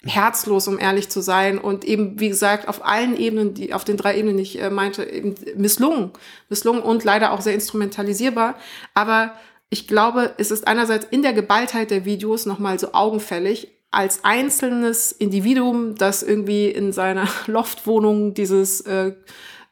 herzlos, 0.04 0.68
um 0.68 0.78
ehrlich 0.78 1.08
zu 1.08 1.20
sein. 1.20 1.58
Und 1.58 1.84
eben, 1.84 2.20
wie 2.20 2.28
gesagt, 2.28 2.68
auf 2.68 2.84
allen 2.86 3.16
Ebenen, 3.16 3.52
die 3.52 3.74
auf 3.74 3.84
den 3.84 3.96
drei 3.96 4.16
Ebenen, 4.16 4.36
die 4.36 4.44
ich 4.44 4.62
äh, 4.62 4.70
meinte, 4.70 5.04
eben 5.04 5.34
misslungen. 5.56 6.12
Misslungen 6.48 6.82
und 6.82 7.02
leider 7.02 7.32
auch 7.32 7.40
sehr 7.40 7.54
instrumentalisierbar. 7.54 8.56
Aber 8.94 9.34
ich 9.70 9.88
glaube, 9.88 10.34
es 10.38 10.52
ist 10.52 10.68
einerseits 10.68 11.06
in 11.10 11.22
der 11.22 11.32
Geballtheit 11.32 11.90
der 11.90 12.04
Videos 12.04 12.46
nochmal 12.46 12.78
so 12.78 12.92
augenfällig, 12.92 13.72
als 13.90 14.24
einzelnes 14.24 15.12
Individuum, 15.12 15.96
das 15.96 16.22
irgendwie 16.22 16.68
in 16.68 16.92
seiner 16.92 17.28
Loftwohnung 17.46 18.34
dieses 18.34 18.82
äh, 18.82 19.12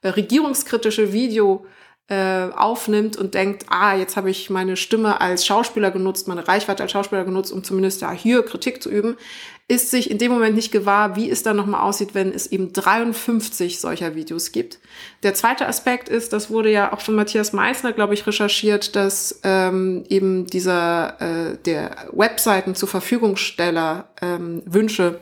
regierungskritische 0.02 1.12
Video 1.12 1.66
äh, 2.08 2.48
aufnimmt 2.56 3.16
und 3.16 3.34
denkt, 3.34 3.66
ah, 3.68 3.94
jetzt 3.94 4.16
habe 4.16 4.30
ich 4.30 4.48
meine 4.48 4.76
Stimme 4.76 5.20
als 5.20 5.44
Schauspieler 5.44 5.90
genutzt, 5.90 6.26
meine 6.26 6.48
Reichweite 6.48 6.82
als 6.82 6.92
Schauspieler 6.92 7.25
genutzt, 7.25 7.52
um 7.52 7.62
zumindest 7.62 8.00
ja 8.00 8.10
hier 8.12 8.42
Kritik 8.44 8.82
zu 8.82 8.90
üben, 8.90 9.16
ist 9.70 9.90
sich 9.90 10.10
in 10.10 10.16
dem 10.16 10.32
Moment 10.32 10.56
nicht 10.56 10.72
gewahr, 10.72 11.14
wie 11.14 11.30
es 11.30 11.42
dann 11.42 11.56
nochmal 11.56 11.82
aussieht, 11.82 12.14
wenn 12.14 12.32
es 12.32 12.46
eben 12.46 12.72
53 12.72 13.78
solcher 13.78 14.14
Videos 14.14 14.50
gibt. 14.50 14.78
Der 15.22 15.34
zweite 15.34 15.68
Aspekt 15.68 16.08
ist, 16.08 16.32
das 16.32 16.48
wurde 16.48 16.72
ja 16.72 16.90
auch 16.90 17.02
von 17.02 17.14
Matthias 17.14 17.52
Meissner, 17.52 17.92
glaube 17.92 18.14
ich, 18.14 18.26
recherchiert, 18.26 18.96
dass 18.96 19.40
ähm, 19.44 20.04
eben 20.08 20.46
dieser 20.46 21.20
äh, 21.20 21.58
der 21.66 22.08
Webseiten 22.12 22.75
zur 22.75 22.88
Verfügungsteller 22.88 24.08
ähm, 24.22 24.62
Wünsche 24.64 25.20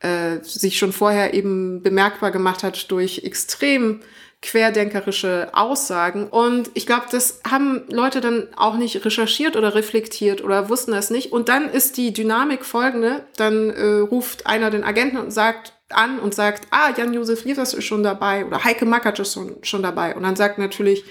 äh, 0.00 0.38
sich 0.42 0.78
schon 0.78 0.92
vorher 0.92 1.34
eben 1.34 1.82
bemerkbar 1.82 2.30
gemacht 2.30 2.62
hat 2.62 2.90
durch 2.90 3.22
extrem 3.24 4.00
querdenkerische 4.44 5.48
Aussagen. 5.52 6.28
Und 6.28 6.70
ich 6.74 6.86
glaube, 6.86 7.06
das 7.10 7.40
haben 7.48 7.82
Leute 7.88 8.20
dann 8.20 8.46
auch 8.56 8.76
nicht 8.76 9.02
recherchiert 9.02 9.56
oder 9.56 9.74
reflektiert 9.74 10.44
oder 10.44 10.68
wussten 10.68 10.92
das 10.92 11.08
nicht. 11.08 11.32
Und 11.32 11.48
dann 11.48 11.70
ist 11.70 11.96
die 11.96 12.12
Dynamik 12.12 12.66
folgende. 12.66 13.24
Dann 13.36 13.70
äh, 13.70 13.84
ruft 14.00 14.46
einer 14.46 14.70
den 14.70 14.84
Agenten 14.84 15.16
und 15.16 15.32
sagt 15.32 15.72
an 15.88 16.18
und 16.18 16.34
sagt, 16.34 16.68
ah, 16.70 16.92
Jan-Josef 16.94 17.44
Liefers 17.44 17.72
ist 17.72 17.84
schon 17.84 18.02
dabei 18.02 18.44
oder 18.44 18.62
Heike 18.62 18.84
Mackert 18.84 19.18
ist 19.18 19.32
schon, 19.32 19.56
schon 19.62 19.82
dabei. 19.82 20.14
Und 20.14 20.24
dann 20.24 20.36
sagt 20.36 20.58
natürlich 20.58 21.04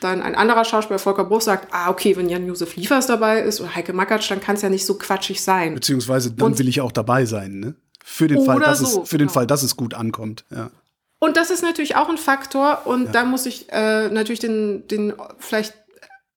dann 0.00 0.22
ein 0.22 0.36
anderer 0.36 0.64
Schauspieler, 0.64 1.00
Volker 1.00 1.24
Bruch, 1.24 1.40
sagt, 1.40 1.68
ah, 1.72 1.90
okay, 1.90 2.16
wenn 2.16 2.28
Jan-Josef 2.28 2.76
Liefers 2.76 3.08
dabei 3.08 3.40
ist 3.40 3.60
oder 3.60 3.74
Heike 3.74 3.92
Mackert, 3.92 4.30
dann 4.30 4.40
kann 4.40 4.54
es 4.54 4.62
ja 4.62 4.68
nicht 4.68 4.86
so 4.86 4.94
quatschig 4.94 5.42
sein. 5.42 5.74
Beziehungsweise 5.74 6.30
dann 6.30 6.52
und, 6.52 6.58
will 6.60 6.68
ich 6.68 6.80
auch 6.80 6.92
dabei 6.92 7.24
sein, 7.24 7.58
ne? 7.58 7.74
Für 8.04 8.28
den 8.28 8.44
Fall, 8.44 8.60
dass 8.60 8.78
so, 8.78 9.02
es, 9.02 9.08
für 9.08 9.18
den 9.18 9.26
genau. 9.26 9.32
Fall, 9.32 9.46
dass 9.48 9.64
es 9.64 9.76
gut 9.76 9.94
ankommt, 9.94 10.44
ja. 10.50 10.70
Und 11.18 11.36
das 11.36 11.50
ist 11.50 11.62
natürlich 11.62 11.96
auch 11.96 12.08
ein 12.08 12.18
Faktor. 12.18 12.82
Und 12.86 13.06
ja. 13.06 13.12
da 13.12 13.24
muss 13.24 13.46
ich 13.46 13.66
äh, 13.70 14.08
natürlich 14.08 14.40
den, 14.40 14.86
den 14.88 15.14
vielleicht 15.38 15.74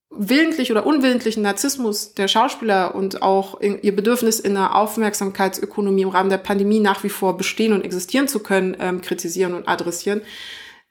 willentlich 0.09 0.71
oder 0.71 0.85
unwillentlichen 0.85 1.41
Narzissmus 1.41 2.13
der 2.13 2.27
Schauspieler 2.27 2.95
und 2.95 3.21
auch 3.21 3.61
ihr 3.61 3.95
Bedürfnis 3.95 4.41
in 4.41 4.57
einer 4.57 4.75
Aufmerksamkeitsökonomie 4.75 6.01
im 6.01 6.09
Rahmen 6.09 6.29
der 6.29 6.37
Pandemie 6.37 6.81
nach 6.81 7.03
wie 7.03 7.09
vor 7.09 7.37
bestehen 7.37 7.71
und 7.71 7.85
existieren 7.85 8.27
zu 8.27 8.39
können, 8.39 8.75
ähm, 8.79 9.01
kritisieren 9.01 9.53
und 9.53 9.69
adressieren. 9.69 10.21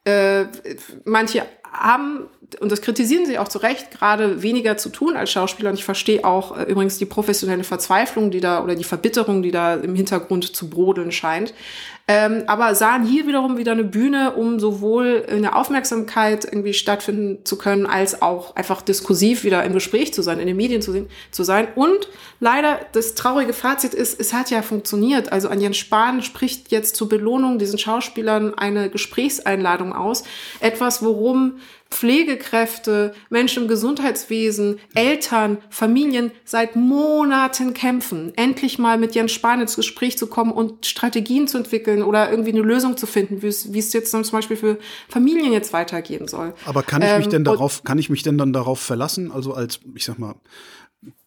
Äh, 0.04 0.46
manche 1.04 1.44
haben, 1.70 2.26
und 2.60 2.72
das 2.72 2.80
kritisieren 2.80 3.26
sie 3.26 3.38
auch 3.38 3.48
zu 3.48 3.58
Recht, 3.58 3.90
gerade 3.90 4.42
weniger 4.42 4.76
zu 4.76 4.88
tun 4.88 5.16
als 5.16 5.30
Schauspieler. 5.30 5.70
Und 5.70 5.76
ich 5.76 5.84
verstehe 5.84 6.24
auch 6.24 6.56
äh, 6.56 6.64
übrigens 6.64 6.98
die 6.98 7.04
professionelle 7.04 7.64
Verzweiflung, 7.64 8.30
die 8.30 8.40
da 8.40 8.64
oder 8.64 8.74
die 8.74 8.84
Verbitterung, 8.84 9.42
die 9.42 9.50
da 9.50 9.74
im 9.74 9.94
Hintergrund 9.94 10.56
zu 10.56 10.68
brodeln 10.68 11.12
scheint. 11.12 11.54
Ähm, 12.12 12.42
aber 12.48 12.74
sahen 12.74 13.04
hier 13.04 13.28
wiederum 13.28 13.56
wieder 13.56 13.70
eine 13.70 13.84
Bühne, 13.84 14.32
um 14.32 14.58
sowohl 14.58 15.24
in 15.28 15.42
der 15.42 15.54
Aufmerksamkeit 15.54 16.44
irgendwie 16.44 16.74
stattfinden 16.74 17.44
zu 17.44 17.56
können, 17.56 17.86
als 17.86 18.20
auch 18.20 18.56
einfach 18.56 18.82
diskursiv 18.82 19.44
wieder 19.44 19.62
im 19.62 19.72
Gespräch 19.72 20.12
zu 20.12 20.20
sein, 20.20 20.40
in 20.40 20.48
den 20.48 20.56
Medien 20.56 20.82
zu, 20.82 21.06
zu 21.30 21.44
sein. 21.44 21.68
Und 21.76 22.08
leider 22.40 22.80
das 22.90 23.14
traurige 23.14 23.52
Fazit 23.52 23.94
ist, 23.94 24.18
es 24.18 24.32
hat 24.32 24.50
ja 24.50 24.62
funktioniert. 24.62 25.30
Also 25.30 25.52
Jan 25.52 25.72
Spahn 25.72 26.22
spricht 26.22 26.72
jetzt 26.72 26.96
zur 26.96 27.08
Belohnung 27.08 27.60
diesen 27.60 27.78
Schauspielern 27.78 28.54
eine 28.54 28.90
Gesprächseinladung 28.90 29.92
aus. 29.92 30.24
Etwas, 30.58 31.04
worum 31.04 31.60
Pflegekräfte, 31.90 33.14
Menschen 33.30 33.64
im 33.64 33.68
Gesundheitswesen, 33.68 34.78
Eltern, 34.94 35.58
Familien 35.70 36.30
seit 36.44 36.76
Monaten 36.76 37.74
kämpfen, 37.74 38.32
endlich 38.36 38.78
mal 38.78 38.96
mit 38.96 39.14
Jens 39.14 39.32
Spahn 39.32 39.60
ins 39.60 39.76
Gespräch 39.76 40.16
zu 40.16 40.28
kommen 40.28 40.52
und 40.52 40.86
Strategien 40.86 41.48
zu 41.48 41.58
entwickeln 41.58 42.02
oder 42.02 42.30
irgendwie 42.30 42.50
eine 42.50 42.62
Lösung 42.62 42.96
zu 42.96 43.06
finden, 43.06 43.42
wie 43.42 43.48
es, 43.48 43.72
wie 43.72 43.80
es 43.80 43.92
jetzt 43.92 44.12
zum 44.12 44.22
Beispiel 44.22 44.56
für 44.56 44.78
Familien 45.08 45.52
jetzt 45.52 45.72
weitergehen 45.72 46.28
soll. 46.28 46.54
Aber 46.64 46.82
kann 46.82 47.02
ich 47.02 47.16
mich 47.16 47.26
ähm, 47.26 47.30
denn 47.30 47.44
darauf, 47.44 47.82
kann 47.82 47.98
ich 47.98 48.08
mich 48.08 48.22
denn 48.22 48.38
dann 48.38 48.52
darauf 48.52 48.80
verlassen, 48.80 49.32
also 49.32 49.52
als, 49.52 49.80
ich 49.94 50.04
sag 50.04 50.18
mal, 50.18 50.36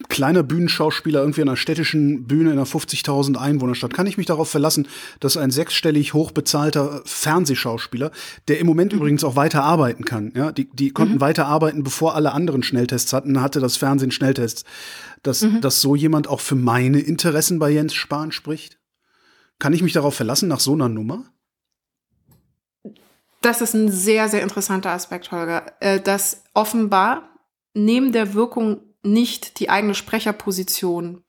kleiner 0.08 0.44
Bühnenschauspieler 0.44 1.20
irgendwie 1.20 1.40
in 1.40 1.48
einer 1.48 1.56
städtischen 1.56 2.26
Bühne 2.26 2.52
in 2.52 2.58
einer 2.58 2.66
50.000 2.66 3.36
Einwohnerstadt. 3.36 3.92
Kann 3.92 4.06
ich 4.06 4.16
mich 4.16 4.26
darauf 4.26 4.48
verlassen, 4.48 4.86
dass 5.18 5.36
ein 5.36 5.50
sechsstellig 5.50 6.14
hochbezahlter 6.14 7.02
Fernsehschauspieler, 7.04 8.12
der 8.46 8.60
im 8.60 8.66
Moment 8.66 8.92
mhm. 8.92 8.98
übrigens 8.98 9.24
auch 9.24 9.34
weiter 9.34 9.64
arbeiten 9.64 10.04
kann, 10.04 10.32
ja, 10.36 10.52
die, 10.52 10.68
die 10.70 10.90
konnten 10.90 11.16
mhm. 11.16 11.20
weiter 11.20 11.46
arbeiten, 11.46 11.82
bevor 11.82 12.14
alle 12.14 12.32
anderen 12.32 12.62
Schnelltests 12.62 13.12
hatten, 13.12 13.40
hatte 13.40 13.58
das 13.58 13.76
Fernsehen 13.76 14.12
Schnelltests, 14.12 14.64
dass, 15.22 15.42
mhm. 15.42 15.60
dass 15.60 15.80
so 15.80 15.96
jemand 15.96 16.28
auch 16.28 16.40
für 16.40 16.54
meine 16.54 17.00
Interessen 17.00 17.58
bei 17.58 17.70
Jens 17.70 17.94
Spahn 17.94 18.30
spricht? 18.30 18.78
Kann 19.58 19.72
ich 19.72 19.82
mich 19.82 19.92
darauf 19.92 20.14
verlassen 20.14 20.48
nach 20.48 20.60
so 20.60 20.74
einer 20.74 20.88
Nummer? 20.88 21.24
Das 23.40 23.60
ist 23.60 23.74
ein 23.74 23.90
sehr, 23.90 24.28
sehr 24.28 24.42
interessanter 24.42 24.90
Aspekt, 24.90 25.32
Holger, 25.32 25.66
äh, 25.80 26.00
dass 26.00 26.44
offenbar 26.54 27.28
neben 27.74 28.12
der 28.12 28.34
Wirkung 28.34 28.93
nicht 29.04 29.60
die 29.60 29.70
eigene 29.70 29.94
Sprecherposition 29.94 31.24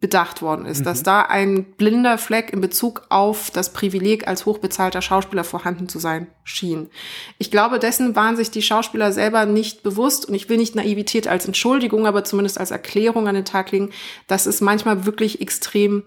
bedacht 0.00 0.42
worden 0.42 0.66
ist, 0.66 0.80
mhm. 0.80 0.84
dass 0.84 1.02
da 1.02 1.22
ein 1.22 1.64
blinder 1.76 2.18
Fleck 2.18 2.52
in 2.52 2.60
Bezug 2.60 3.06
auf 3.08 3.50
das 3.50 3.72
Privileg 3.72 4.26
als 4.26 4.44
hochbezahlter 4.44 5.00
Schauspieler 5.00 5.44
vorhanden 5.44 5.88
zu 5.88 5.98
sein 5.98 6.26
schien. 6.42 6.90
Ich 7.38 7.50
glaube, 7.50 7.78
dessen 7.78 8.16
waren 8.16 8.36
sich 8.36 8.50
die 8.50 8.62
Schauspieler 8.62 9.12
selber 9.12 9.46
nicht 9.46 9.82
bewusst 9.82 10.26
und 10.26 10.34
ich 10.34 10.48
will 10.48 10.58
nicht 10.58 10.74
Naivität 10.74 11.28
als 11.28 11.46
Entschuldigung, 11.46 12.06
aber 12.06 12.24
zumindest 12.24 12.58
als 12.58 12.70
Erklärung 12.70 13.28
an 13.28 13.34
den 13.34 13.44
Tag 13.44 13.70
legen, 13.70 13.90
dass 14.26 14.46
es 14.46 14.60
manchmal 14.60 15.06
wirklich 15.06 15.40
extrem 15.40 16.02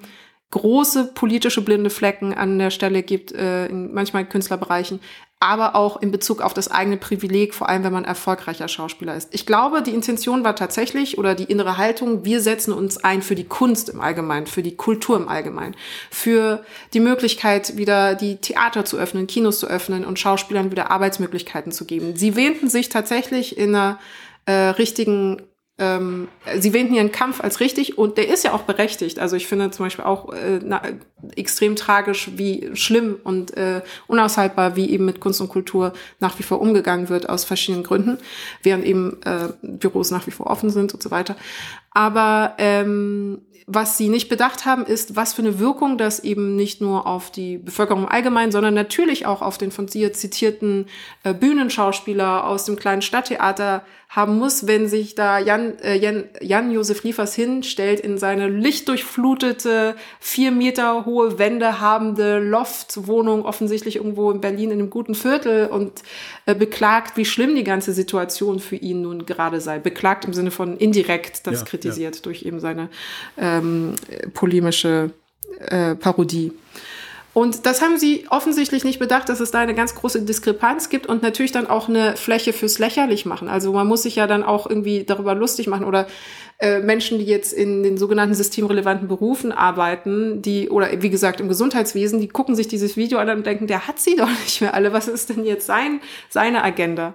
große 0.52 1.12
politische 1.14 1.62
blinde 1.62 1.90
Flecken 1.90 2.34
an 2.34 2.58
der 2.58 2.70
Stelle 2.70 3.04
gibt, 3.04 3.32
äh, 3.34 3.68
in 3.68 3.94
manchmal 3.94 4.26
Künstlerbereichen, 4.26 5.00
aber 5.40 5.76
auch 5.76 6.02
in 6.02 6.10
Bezug 6.10 6.42
auf 6.42 6.56
das 6.56 6.72
eigene 6.72 6.98
Privileg, 6.98 7.54
vor 7.54 7.70
allem 7.70 7.84
wenn 7.84 7.94
man 7.94 8.06
erfolgreicher 8.06 8.68
Schauspieler 8.68 9.16
ist. 9.16 9.30
Ich 9.34 9.46
glaube, 9.46 9.84
die 9.84 9.94
Intention 9.94 10.44
war 10.44 10.56
tatsächlich 10.56 11.20
oder 11.20 11.36
die 11.36 11.44
innere 11.44 11.78
Haltung, 11.78 12.26
wir 12.26 12.42
setzen 12.42 12.74
uns 12.74 12.98
ein 12.98 13.22
für 13.22 13.36
die 13.36 13.44
Kunst 13.44 13.90
im 13.90 14.02
Allgemeinen, 14.02 14.48
für 14.48 14.64
die 14.64 14.76
Kultur 14.76 15.16
im 15.16 15.30
Allgemeinen, 15.30 15.76
für 16.10 16.66
die 16.94 17.00
Möglichkeit, 17.00 17.78
wieder 17.78 18.16
die 18.16 18.38
Theater 18.38 18.84
zu 18.84 18.98
öffnen, 18.98 19.28
Kinos 19.28 19.60
zu 19.60 19.68
öffnen 19.68 20.06
und 20.06 20.18
Schauspielern 20.18 20.72
wieder 20.72 20.90
Arbeitsmöglichkeiten 20.90 21.72
zu 21.72 21.86
geben. 21.86 22.16
Sie 22.16 22.36
wähnten 22.36 22.68
sich 22.68 22.90
tatsächlich 22.90 23.58
in 23.58 23.76
einer 23.76 24.00
äh, 24.46 24.70
richtigen 24.70 25.44
ähm, 25.80 26.28
sie 26.58 26.74
wähnten 26.74 26.96
ihren 26.96 27.12
Kampf 27.12 27.40
als 27.40 27.60
richtig 27.60 27.98
und 28.00 28.18
der 28.18 28.30
ist 28.30 28.44
ja 28.44 28.54
auch 28.54 28.64
berechtigt. 28.64 29.20
Also 29.20 29.36
ich 29.36 29.46
finde 29.46 29.70
zum 29.70 29.86
Beispiel 29.86 30.06
auch 30.06 30.34
äh, 30.34 30.60
na, 30.64 30.82
extrem 31.36 31.76
tragisch, 31.76 32.32
wie 32.36 32.72
schlimm 32.74 33.18
und 33.24 33.56
äh, 33.56 33.82
unaushaltbar, 34.08 34.76
wie 34.76 34.90
eben 34.90 35.06
mit 35.06 35.20
Kunst 35.20 35.40
und 35.40 35.50
Kultur 35.50 35.94
nach 36.20 36.40
wie 36.40 36.44
vor 36.44 36.62
umgegangen 36.62 37.10
wird 37.10 37.30
aus 37.30 37.46
verschiedenen 37.46 37.84
Gründen, 37.84 38.18
während 38.64 38.86
eben 38.86 39.18
äh, 39.24 39.50
Büros 39.62 40.10
nach 40.10 40.26
wie 40.26 40.32
vor 40.32 40.48
offen 40.48 40.72
sind 40.72 40.96
und 40.96 41.04
so 41.04 41.12
weiter. 41.12 41.36
Aber 41.92 42.56
ähm, 42.58 43.42
was 43.70 43.98
sie 43.98 44.08
nicht 44.08 44.30
bedacht 44.30 44.66
haben, 44.66 44.86
ist, 44.86 45.18
was 45.18 45.34
für 45.34 45.42
eine 45.42 45.60
Wirkung 45.60 45.98
das 45.98 46.22
eben 46.22 46.56
nicht 46.56 46.80
nur 46.80 47.06
auf 47.06 47.32
die 47.32 47.58
Bevölkerung 47.58 48.08
allgemein, 48.08 48.50
sondern 48.50 48.74
natürlich 48.74 49.26
auch 49.26 49.42
auf 49.42 49.58
den 49.58 49.72
von 49.72 49.88
dir 49.88 50.14
zitierten 50.14 50.86
äh, 51.24 51.34
Bühnenschauspieler 51.34 52.48
aus 52.48 52.64
dem 52.64 52.78
kleinen 52.78 53.02
Stadttheater 53.02 53.84
haben 54.10 54.40
muss, 54.40 54.68
wenn 54.68 54.88
sich 54.88 55.16
da 55.16 55.38
Jan, 55.38 55.78
äh, 55.80 55.98
Jan, 55.98 56.24
Jan 56.40 56.72
Josef 56.72 57.04
Liefers 57.04 57.36
hinstellt 57.36 58.00
in 58.00 58.18
seine 58.18 58.48
lichtdurchflutete, 58.48 59.96
vier 60.22 60.52
Meter 60.52 61.06
hohe 61.06 61.38
Wände 61.38 61.82
habende 61.82 62.40
Loftwohnung, 62.40 63.44
offensichtlich 63.44 63.98
irgendwo 63.98 64.32
in 64.32 64.40
Berlin 64.40 64.72
in 64.72 64.80
einem 64.80 64.90
guten 64.90 65.14
Viertel 65.14 65.68
und 65.68 66.04
äh, 66.46 66.56
beklagt, 66.56 67.18
wie 67.18 67.26
schlimm 67.26 67.54
die 67.56 67.66
ganze 67.66 67.92
Situation 67.92 68.60
für 68.60 68.78
ihn 68.78 69.02
nun 69.02 69.26
gerade 69.26 69.60
sei. 69.60 69.78
Beklagt 69.78 70.24
im 70.24 70.34
Sinne 70.34 70.52
von 70.52 70.78
indirekt 70.78 71.46
das 71.46 71.60
ja, 71.60 71.66
kritisiert 71.66 72.16
ja. 72.16 72.22
durch 72.22 72.44
eben 72.44 72.62
seine 72.62 72.88
ähm, 73.58 73.96
polemische 74.34 75.12
äh, 75.60 75.96
Parodie. 75.96 76.52
Und 77.38 77.68
das 77.68 77.84
haben 77.84 78.00
sie 78.00 78.26
offensichtlich 78.32 78.84
nicht 78.84 78.98
bedacht, 78.98 79.30
dass 79.30 79.40
es 79.42 79.52
da 79.52 79.60
eine 79.60 79.76
ganz 79.76 79.94
große 79.94 80.24
Diskrepanz 80.24 80.90
gibt 80.90 81.06
und 81.06 81.22
natürlich 81.22 81.52
dann 81.52 81.68
auch 81.68 81.88
eine 81.88 82.18
Fläche 82.18 82.52
fürs 82.52 82.80
lächerlich 82.80 83.28
machen. 83.28 83.48
Also 83.48 83.72
man 83.74 83.86
muss 83.86 84.02
sich 84.02 84.16
ja 84.16 84.26
dann 84.26 84.42
auch 84.42 84.68
irgendwie 84.68 85.04
darüber 85.04 85.36
lustig 85.36 85.68
machen 85.68 85.86
oder 85.86 86.08
äh, 86.58 86.80
Menschen, 86.80 87.20
die 87.20 87.26
jetzt 87.26 87.54
in 87.54 87.84
den 87.84 88.00
sogenannten 88.00 88.34
systemrelevanten 88.34 89.08
Berufen 89.08 89.52
arbeiten, 89.52 90.42
die 90.42 90.72
oder 90.72 91.04
wie 91.04 91.12
gesagt 91.12 91.40
im 91.40 91.48
Gesundheitswesen, 91.48 92.20
die 92.20 92.28
gucken 92.28 92.56
sich 92.56 92.68
dieses 92.68 92.98
Video 92.98 93.20
an 93.20 93.30
und 93.30 93.46
denken, 93.46 93.68
der 93.68 93.88
hat 93.88 94.00
sie 94.00 94.16
doch 94.16 94.30
nicht 94.44 94.62
mehr 94.62 94.74
alle. 94.74 94.92
Was 94.92 95.08
ist 95.08 95.30
denn 95.30 95.46
jetzt 95.46 95.68
sein 95.68 96.02
seine 96.30 96.64
Agenda? 96.64 97.14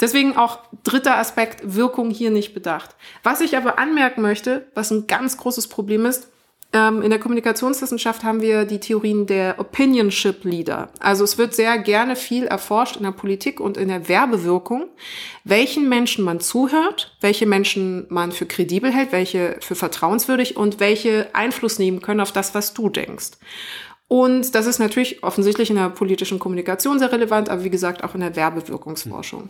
Deswegen 0.00 0.36
auch 0.36 0.60
dritter 0.82 1.18
Aspekt, 1.18 1.60
Wirkung 1.62 2.10
hier 2.10 2.30
nicht 2.30 2.54
bedacht. 2.54 2.94
Was 3.22 3.40
ich 3.40 3.56
aber 3.56 3.78
anmerken 3.78 4.22
möchte, 4.22 4.66
was 4.74 4.90
ein 4.90 5.06
ganz 5.06 5.36
großes 5.36 5.68
Problem 5.68 6.06
ist, 6.06 6.28
ähm, 6.72 7.02
in 7.02 7.10
der 7.10 7.18
Kommunikationswissenschaft 7.18 8.22
haben 8.22 8.40
wir 8.40 8.64
die 8.64 8.78
Theorien 8.78 9.26
der 9.26 9.56
Opinionship 9.58 10.44
Leader. 10.44 10.88
Also 11.00 11.24
es 11.24 11.36
wird 11.36 11.52
sehr 11.54 11.78
gerne 11.78 12.14
viel 12.14 12.44
erforscht 12.44 12.96
in 12.96 13.02
der 13.02 13.10
Politik 13.10 13.58
und 13.58 13.76
in 13.76 13.88
der 13.88 14.08
Werbewirkung, 14.08 14.88
welchen 15.42 15.88
Menschen 15.88 16.24
man 16.24 16.38
zuhört, 16.38 17.16
welche 17.20 17.46
Menschen 17.46 18.06
man 18.08 18.30
für 18.30 18.46
kredibel 18.46 18.92
hält, 18.92 19.10
welche 19.10 19.56
für 19.60 19.74
vertrauenswürdig 19.74 20.56
und 20.56 20.78
welche 20.78 21.28
Einfluss 21.32 21.80
nehmen 21.80 22.02
können 22.02 22.20
auf 22.20 22.32
das, 22.32 22.54
was 22.54 22.72
du 22.72 22.88
denkst. 22.88 23.32
Und 24.06 24.56
das 24.56 24.66
ist 24.66 24.80
natürlich 24.80 25.22
offensichtlich 25.22 25.70
in 25.70 25.76
der 25.76 25.88
politischen 25.88 26.40
Kommunikation 26.40 26.98
sehr 26.98 27.12
relevant, 27.12 27.48
aber 27.48 27.62
wie 27.62 27.70
gesagt 27.70 28.02
auch 28.02 28.14
in 28.14 28.20
der 28.20 28.34
Werbewirkungsforschung. 28.34 29.48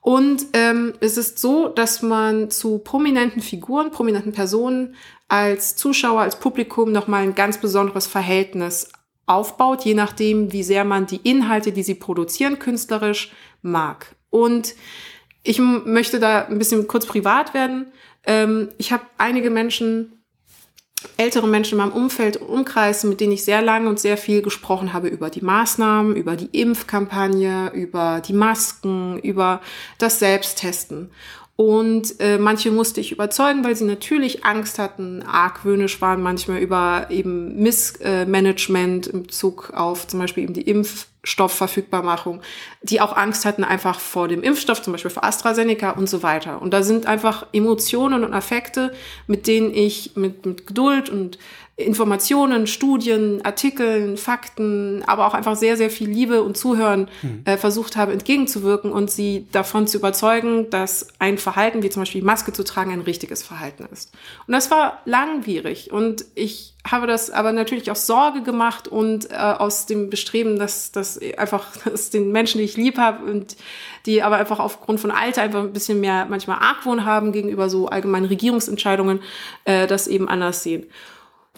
Und 0.00 0.46
ähm, 0.54 0.94
es 1.00 1.16
ist 1.16 1.38
so, 1.38 1.68
dass 1.68 2.02
man 2.02 2.50
zu 2.50 2.78
prominenten 2.78 3.42
Figuren, 3.42 3.90
prominenten 3.90 4.32
Personen 4.32 4.94
als 5.28 5.76
Zuschauer, 5.76 6.22
als 6.22 6.40
Publikum 6.40 6.90
nochmal 6.90 7.22
ein 7.22 7.34
ganz 7.34 7.58
besonderes 7.58 8.06
Verhältnis 8.06 8.90
aufbaut, 9.26 9.84
je 9.84 9.94
nachdem, 9.94 10.52
wie 10.52 10.62
sehr 10.62 10.84
man 10.84 11.06
die 11.06 11.20
Inhalte, 11.22 11.70
die 11.70 11.82
sie 11.82 11.94
produzieren, 11.94 12.58
künstlerisch 12.58 13.32
mag. 13.62 14.16
Und 14.30 14.74
ich 15.42 15.58
möchte 15.58 16.18
da 16.18 16.46
ein 16.46 16.58
bisschen 16.58 16.86
kurz 16.88 17.06
privat 17.06 17.54
werden. 17.54 17.92
Ähm, 18.24 18.70
ich 18.78 18.92
habe 18.92 19.04
einige 19.18 19.50
Menschen, 19.50 20.19
ältere 21.16 21.46
Menschen 21.46 21.78
in 21.78 21.84
meinem 21.84 21.92
Umfeld, 21.92 22.36
Umkreis, 22.40 23.04
mit 23.04 23.20
denen 23.20 23.32
ich 23.32 23.44
sehr 23.44 23.62
lange 23.62 23.88
und 23.88 23.98
sehr 23.98 24.16
viel 24.16 24.42
gesprochen 24.42 24.92
habe 24.92 25.08
über 25.08 25.30
die 25.30 25.42
Maßnahmen, 25.42 26.16
über 26.16 26.36
die 26.36 26.48
Impfkampagne, 26.52 27.70
über 27.74 28.20
die 28.26 28.32
Masken, 28.32 29.18
über 29.18 29.60
das 29.98 30.18
Selbsttesten. 30.18 31.10
Und 31.56 32.18
äh, 32.20 32.38
manche 32.38 32.70
musste 32.70 33.02
ich 33.02 33.12
überzeugen, 33.12 33.64
weil 33.64 33.76
sie 33.76 33.84
natürlich 33.84 34.46
Angst 34.46 34.78
hatten, 34.78 35.22
argwöhnisch 35.22 36.00
waren 36.00 36.22
manchmal 36.22 36.58
über 36.58 37.08
eben 37.10 37.62
Missmanagement 37.62 39.08
im 39.08 39.24
Bezug 39.24 39.70
auf 39.74 40.06
zum 40.06 40.20
Beispiel 40.20 40.44
eben 40.44 40.54
die 40.54 40.62
Impf 40.62 41.06
Impfstoffverfügbarmachung, 41.22 42.40
die 42.82 43.00
auch 43.00 43.16
Angst 43.16 43.44
hatten 43.44 43.62
einfach 43.62 44.00
vor 44.00 44.28
dem 44.28 44.42
Impfstoff, 44.42 44.82
zum 44.82 44.92
Beispiel 44.92 45.10
für 45.10 45.22
AstraZeneca 45.22 45.90
und 45.90 46.08
so 46.08 46.22
weiter. 46.22 46.62
Und 46.62 46.72
da 46.72 46.82
sind 46.82 47.06
einfach 47.06 47.46
Emotionen 47.52 48.24
und 48.24 48.32
Affekte, 48.32 48.92
mit 49.26 49.46
denen 49.46 49.74
ich 49.74 50.16
mit, 50.16 50.46
mit 50.46 50.66
Geduld 50.66 51.10
und 51.10 51.38
Informationen, 51.76 52.66
Studien, 52.66 53.42
Artikeln, 53.42 54.16
Fakten, 54.18 55.02
aber 55.06 55.26
auch 55.26 55.34
einfach 55.34 55.56
sehr, 55.56 55.78
sehr 55.78 55.90
viel 55.90 56.10
Liebe 56.10 56.42
und 56.42 56.56
Zuhören 56.56 57.08
hm. 57.22 57.42
äh, 57.46 57.56
versucht 57.56 57.96
habe, 57.96 58.12
entgegenzuwirken 58.12 58.92
und 58.92 59.10
sie 59.10 59.46
davon 59.52 59.86
zu 59.86 59.96
überzeugen, 59.96 60.68
dass 60.68 61.08
ein 61.18 61.38
Verhalten, 61.38 61.82
wie 61.82 61.88
zum 61.88 62.02
Beispiel 62.02 62.22
Maske 62.22 62.52
zu 62.52 62.64
tragen, 62.64 62.92
ein 62.92 63.00
richtiges 63.00 63.42
Verhalten 63.42 63.86
ist. 63.90 64.12
Und 64.46 64.52
das 64.52 64.70
war 64.70 65.00
langwierig 65.06 65.90
und 65.90 66.24
ich 66.34 66.74
habe 66.88 67.06
das 67.06 67.30
aber 67.30 67.52
natürlich 67.52 67.90
aus 67.90 68.06
Sorge 68.06 68.42
gemacht 68.42 68.88
und 68.88 69.30
äh, 69.30 69.34
aus 69.34 69.86
dem 69.86 70.08
Bestreben, 70.08 70.58
dass 70.58 70.92
das 70.92 71.20
einfach 71.36 71.76
dass 71.84 72.10
den 72.10 72.32
Menschen, 72.32 72.58
die 72.58 72.64
ich 72.64 72.76
lieb 72.76 72.98
habe 72.98 73.30
und 73.30 73.56
die 74.06 74.22
aber 74.22 74.36
einfach 74.36 74.58
aufgrund 74.58 75.00
von 75.00 75.10
Alter 75.10 75.42
einfach 75.42 75.60
ein 75.60 75.72
bisschen 75.72 76.00
mehr 76.00 76.26
manchmal 76.28 76.58
Argwohn 76.58 77.04
haben 77.04 77.32
gegenüber 77.32 77.68
so 77.68 77.88
allgemeinen 77.88 78.26
Regierungsentscheidungen, 78.26 79.20
äh, 79.64 79.86
das 79.86 80.06
eben 80.06 80.28
anders 80.28 80.62
sehen. 80.62 80.86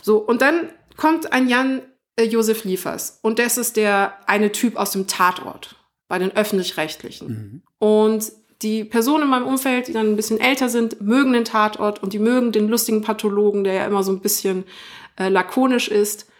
So, 0.00 0.18
und 0.18 0.42
dann 0.42 0.70
kommt 0.96 1.32
ein 1.32 1.48
Jan 1.48 1.82
äh, 2.16 2.24
Josef 2.24 2.64
Liefers 2.64 3.20
und 3.22 3.38
das 3.38 3.58
ist 3.58 3.76
der 3.76 4.14
eine 4.26 4.50
Typ 4.50 4.76
aus 4.76 4.90
dem 4.90 5.06
Tatort 5.06 5.76
bei 6.08 6.18
den 6.18 6.36
öffentlich-rechtlichen. 6.36 7.28
Mhm. 7.28 7.62
Und 7.78 8.32
die 8.62 8.84
Personen 8.84 9.24
in 9.24 9.30
meinem 9.30 9.46
Umfeld, 9.46 9.88
die 9.88 9.92
dann 9.92 10.08
ein 10.08 10.16
bisschen 10.16 10.40
älter 10.40 10.68
sind, 10.68 11.00
mögen 11.00 11.32
den 11.32 11.44
Tatort 11.44 12.02
und 12.02 12.12
die 12.12 12.18
mögen 12.18 12.52
den 12.52 12.68
lustigen 12.68 13.02
Pathologen, 13.02 13.64
der 13.64 13.72
ja 13.74 13.86
immer 13.86 14.02
so 14.02 14.12
ein 14.12 14.20
bisschen 14.20 14.64
äh, 15.22 15.28
lakonisch 15.28 15.88
ist. 15.88 16.30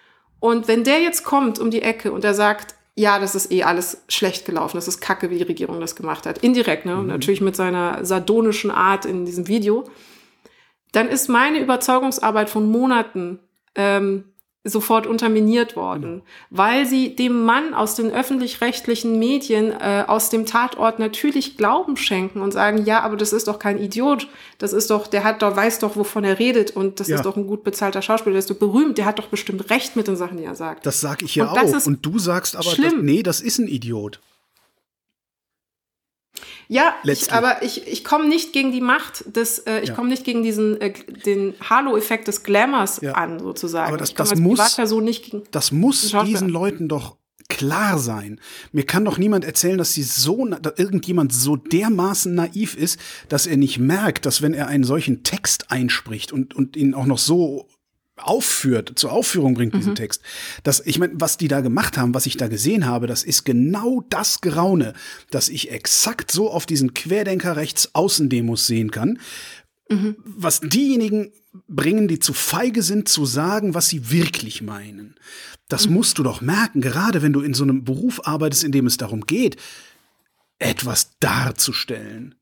Und 0.40 0.68
wenn 0.68 0.84
der 0.84 1.00
jetzt 1.00 1.24
kommt 1.24 1.58
um 1.58 1.70
die 1.70 1.82
Ecke 1.82 2.12
und 2.12 2.24
er 2.24 2.34
sagt, 2.34 2.74
ja, 2.94 3.18
das 3.18 3.34
ist 3.34 3.50
eh 3.50 3.62
alles 3.62 4.02
schlecht 4.08 4.44
gelaufen, 4.44 4.76
das 4.76 4.88
ist 4.88 5.00
kacke, 5.00 5.30
wie 5.30 5.38
die 5.38 5.44
Regierung 5.44 5.80
das 5.80 5.96
gemacht 5.96 6.26
hat, 6.26 6.38
indirekt, 6.38 6.84
ne? 6.84 6.96
Mhm. 6.96 7.06
natürlich 7.06 7.40
mit 7.40 7.56
seiner 7.56 8.04
sardonischen 8.04 8.70
Art 8.70 9.06
in 9.06 9.24
diesem 9.24 9.48
Video, 9.48 9.84
dann 10.92 11.08
ist 11.08 11.28
meine 11.28 11.58
Überzeugungsarbeit 11.58 12.50
von 12.50 12.70
Monaten 12.70 13.38
ähm, 13.74 14.31
sofort 14.64 15.08
unterminiert 15.08 15.74
worden, 15.74 16.14
mhm. 16.16 16.22
weil 16.50 16.86
sie 16.86 17.16
dem 17.16 17.44
Mann 17.44 17.74
aus 17.74 17.96
den 17.96 18.12
öffentlich-rechtlichen 18.12 19.18
Medien 19.18 19.72
äh, 19.72 20.04
aus 20.06 20.30
dem 20.30 20.46
Tatort 20.46 21.00
natürlich 21.00 21.56
Glauben 21.56 21.96
schenken 21.96 22.40
und 22.40 22.52
sagen, 22.52 22.84
ja, 22.84 23.00
aber 23.00 23.16
das 23.16 23.32
ist 23.32 23.48
doch 23.48 23.58
kein 23.58 23.78
Idiot, 23.78 24.28
das 24.58 24.72
ist 24.72 24.90
doch, 24.90 25.08
der 25.08 25.24
hat 25.24 25.42
doch, 25.42 25.56
weiß 25.56 25.80
doch, 25.80 25.96
wovon 25.96 26.22
er 26.22 26.38
redet 26.38 26.70
und 26.70 27.00
das 27.00 27.08
ja. 27.08 27.16
ist 27.16 27.24
doch 27.24 27.36
ein 27.36 27.48
gut 27.48 27.64
bezahlter 27.64 28.02
Schauspieler, 28.02 28.34
der 28.34 28.38
ist 28.38 28.50
doch 28.50 28.56
berühmt, 28.56 28.98
der 28.98 29.06
hat 29.06 29.18
doch 29.18 29.26
bestimmt 29.26 29.68
recht 29.68 29.96
mit 29.96 30.06
den 30.06 30.14
Sachen, 30.14 30.36
die 30.36 30.44
er 30.44 30.54
sagt. 30.54 30.86
Das 30.86 31.00
sag 31.00 31.22
ich 31.22 31.34
ja 31.34 31.50
und 31.50 31.58
auch. 31.58 31.86
Und 31.86 32.06
du 32.06 32.20
sagst 32.20 32.54
aber, 32.54 32.70
das, 32.76 32.92
nee, 33.00 33.24
das 33.24 33.40
ist 33.40 33.58
ein 33.58 33.66
Idiot. 33.66 34.20
Ja, 36.72 36.94
ich, 37.04 37.30
aber 37.30 37.62
ich, 37.62 37.86
ich 37.86 38.02
komme 38.02 38.28
nicht 38.28 38.54
gegen 38.54 38.72
die 38.72 38.80
Macht 38.80 39.36
des, 39.36 39.58
äh, 39.58 39.80
ich 39.80 39.90
ja. 39.90 39.94
komme 39.94 40.08
nicht 40.08 40.24
gegen 40.24 40.42
diesen 40.42 40.80
äh, 40.80 40.94
den 41.26 41.54
Halo-Effekt 41.68 42.28
des 42.28 42.44
Glamours 42.44 43.00
ja. 43.02 43.12
an, 43.12 43.40
sozusagen. 43.40 43.88
Aber 43.88 43.98
das, 43.98 44.14
das 44.14 44.34
muss, 44.36 44.76
das 45.50 45.70
muss 45.70 46.14
diesen 46.24 46.48
Leuten 46.48 46.88
doch 46.88 47.16
klar 47.50 47.98
sein. 47.98 48.40
Mir 48.72 48.86
kann 48.86 49.04
doch 49.04 49.18
niemand 49.18 49.44
erzählen, 49.44 49.76
dass 49.76 49.92
sie 49.92 50.02
so, 50.02 50.46
dass 50.46 50.78
irgendjemand 50.78 51.34
so 51.34 51.56
dermaßen 51.56 52.34
naiv 52.34 52.74
ist, 52.74 52.98
dass 53.28 53.46
er 53.46 53.58
nicht 53.58 53.78
merkt, 53.78 54.24
dass 54.24 54.40
wenn 54.40 54.54
er 54.54 54.68
einen 54.68 54.84
solchen 54.84 55.24
Text 55.24 55.70
einspricht 55.70 56.32
und, 56.32 56.54
und 56.54 56.74
ihn 56.76 56.94
auch 56.94 57.04
noch 57.04 57.18
so 57.18 57.68
aufführt, 58.16 58.92
zur 58.96 59.12
Aufführung 59.12 59.54
bringt, 59.54 59.74
diesen 59.74 59.92
mhm. 59.92 59.96
Text. 59.96 60.22
Das, 60.62 60.82
ich 60.84 60.98
meine, 60.98 61.14
was 61.16 61.38
die 61.38 61.48
da 61.48 61.60
gemacht 61.60 61.96
haben, 61.96 62.14
was 62.14 62.26
ich 62.26 62.36
da 62.36 62.48
gesehen 62.48 62.86
habe, 62.86 63.06
das 63.06 63.22
ist 63.22 63.44
genau 63.44 64.04
das 64.10 64.40
Geraune, 64.40 64.92
das 65.30 65.48
ich 65.48 65.70
exakt 65.70 66.30
so 66.30 66.50
auf 66.50 66.66
diesen 66.66 66.94
Querdenker 66.94 67.56
rechts 67.56 67.94
Außendemos 67.94 68.66
sehen 68.66 68.90
kann. 68.90 69.18
Mhm. 69.88 70.16
Was 70.24 70.60
diejenigen 70.60 71.32
bringen, 71.68 72.08
die 72.08 72.18
zu 72.18 72.32
feige 72.32 72.82
sind, 72.82 73.08
zu 73.08 73.26
sagen, 73.26 73.74
was 73.74 73.88
sie 73.88 74.10
wirklich 74.10 74.62
meinen. 74.62 75.16
Das 75.68 75.86
mhm. 75.86 75.94
musst 75.94 76.18
du 76.18 76.22
doch 76.22 76.40
merken, 76.40 76.80
gerade 76.80 77.22
wenn 77.22 77.32
du 77.32 77.40
in 77.40 77.54
so 77.54 77.64
einem 77.64 77.84
Beruf 77.84 78.26
arbeitest, 78.26 78.64
in 78.64 78.72
dem 78.72 78.86
es 78.86 78.96
darum 78.96 79.22
geht, 79.22 79.56
etwas 80.58 81.18
darzustellen. 81.18 82.34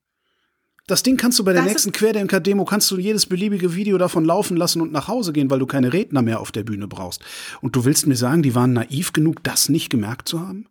Das 0.90 1.04
Ding 1.04 1.16
kannst 1.16 1.38
du 1.38 1.44
bei 1.44 1.52
der 1.52 1.62
das 1.62 1.70
nächsten 1.70 1.92
Querdenker-Demo, 1.92 2.64
kannst 2.64 2.90
du 2.90 2.98
jedes 2.98 3.26
beliebige 3.26 3.76
Video 3.76 3.96
davon 3.96 4.24
laufen 4.24 4.56
lassen 4.56 4.80
und 4.82 4.90
nach 4.90 5.06
Hause 5.06 5.32
gehen, 5.32 5.48
weil 5.48 5.60
du 5.60 5.66
keine 5.66 5.92
Redner 5.92 6.20
mehr 6.20 6.40
auf 6.40 6.50
der 6.50 6.64
Bühne 6.64 6.88
brauchst. 6.88 7.22
Und 7.60 7.76
du 7.76 7.84
willst 7.84 8.08
mir 8.08 8.16
sagen, 8.16 8.42
die 8.42 8.56
waren 8.56 8.72
naiv 8.72 9.12
genug, 9.12 9.42
das 9.44 9.68
nicht 9.68 9.90
gemerkt 9.90 10.26
zu 10.26 10.40
haben? 10.40 10.66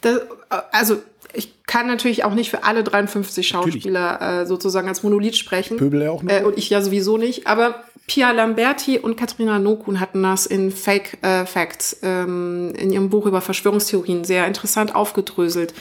Das, 0.00 0.20
also 0.70 0.96
ich 1.34 1.62
kann 1.64 1.86
natürlich 1.86 2.24
auch 2.24 2.34
nicht 2.34 2.48
für 2.48 2.64
alle 2.64 2.82
53 2.82 3.46
Schauspieler 3.46 4.42
äh, 4.42 4.46
sozusagen 4.46 4.88
als 4.88 5.02
Monolith 5.02 5.36
sprechen. 5.36 5.76
Pöbel 5.76 6.02
ja 6.02 6.10
auch 6.10 6.22
noch. 6.22 6.32
Äh, 6.32 6.44
und 6.44 6.56
ich 6.56 6.70
ja 6.70 6.80
sowieso 6.80 7.18
nicht. 7.18 7.46
Aber 7.46 7.84
Pia 8.06 8.30
Lamberti 8.32 8.98
und 8.98 9.16
Katrina 9.16 9.58
Nokun 9.58 10.00
hatten 10.00 10.22
das 10.22 10.46
in 10.46 10.72
Fake 10.72 11.22
äh, 11.22 11.44
Facts 11.44 11.98
ähm, 12.02 12.72
in 12.76 12.92
ihrem 12.92 13.10
Buch 13.10 13.26
über 13.26 13.40
Verschwörungstheorien 13.40 14.24
sehr 14.24 14.46
interessant 14.46 14.94
aufgedröselt 14.94 15.74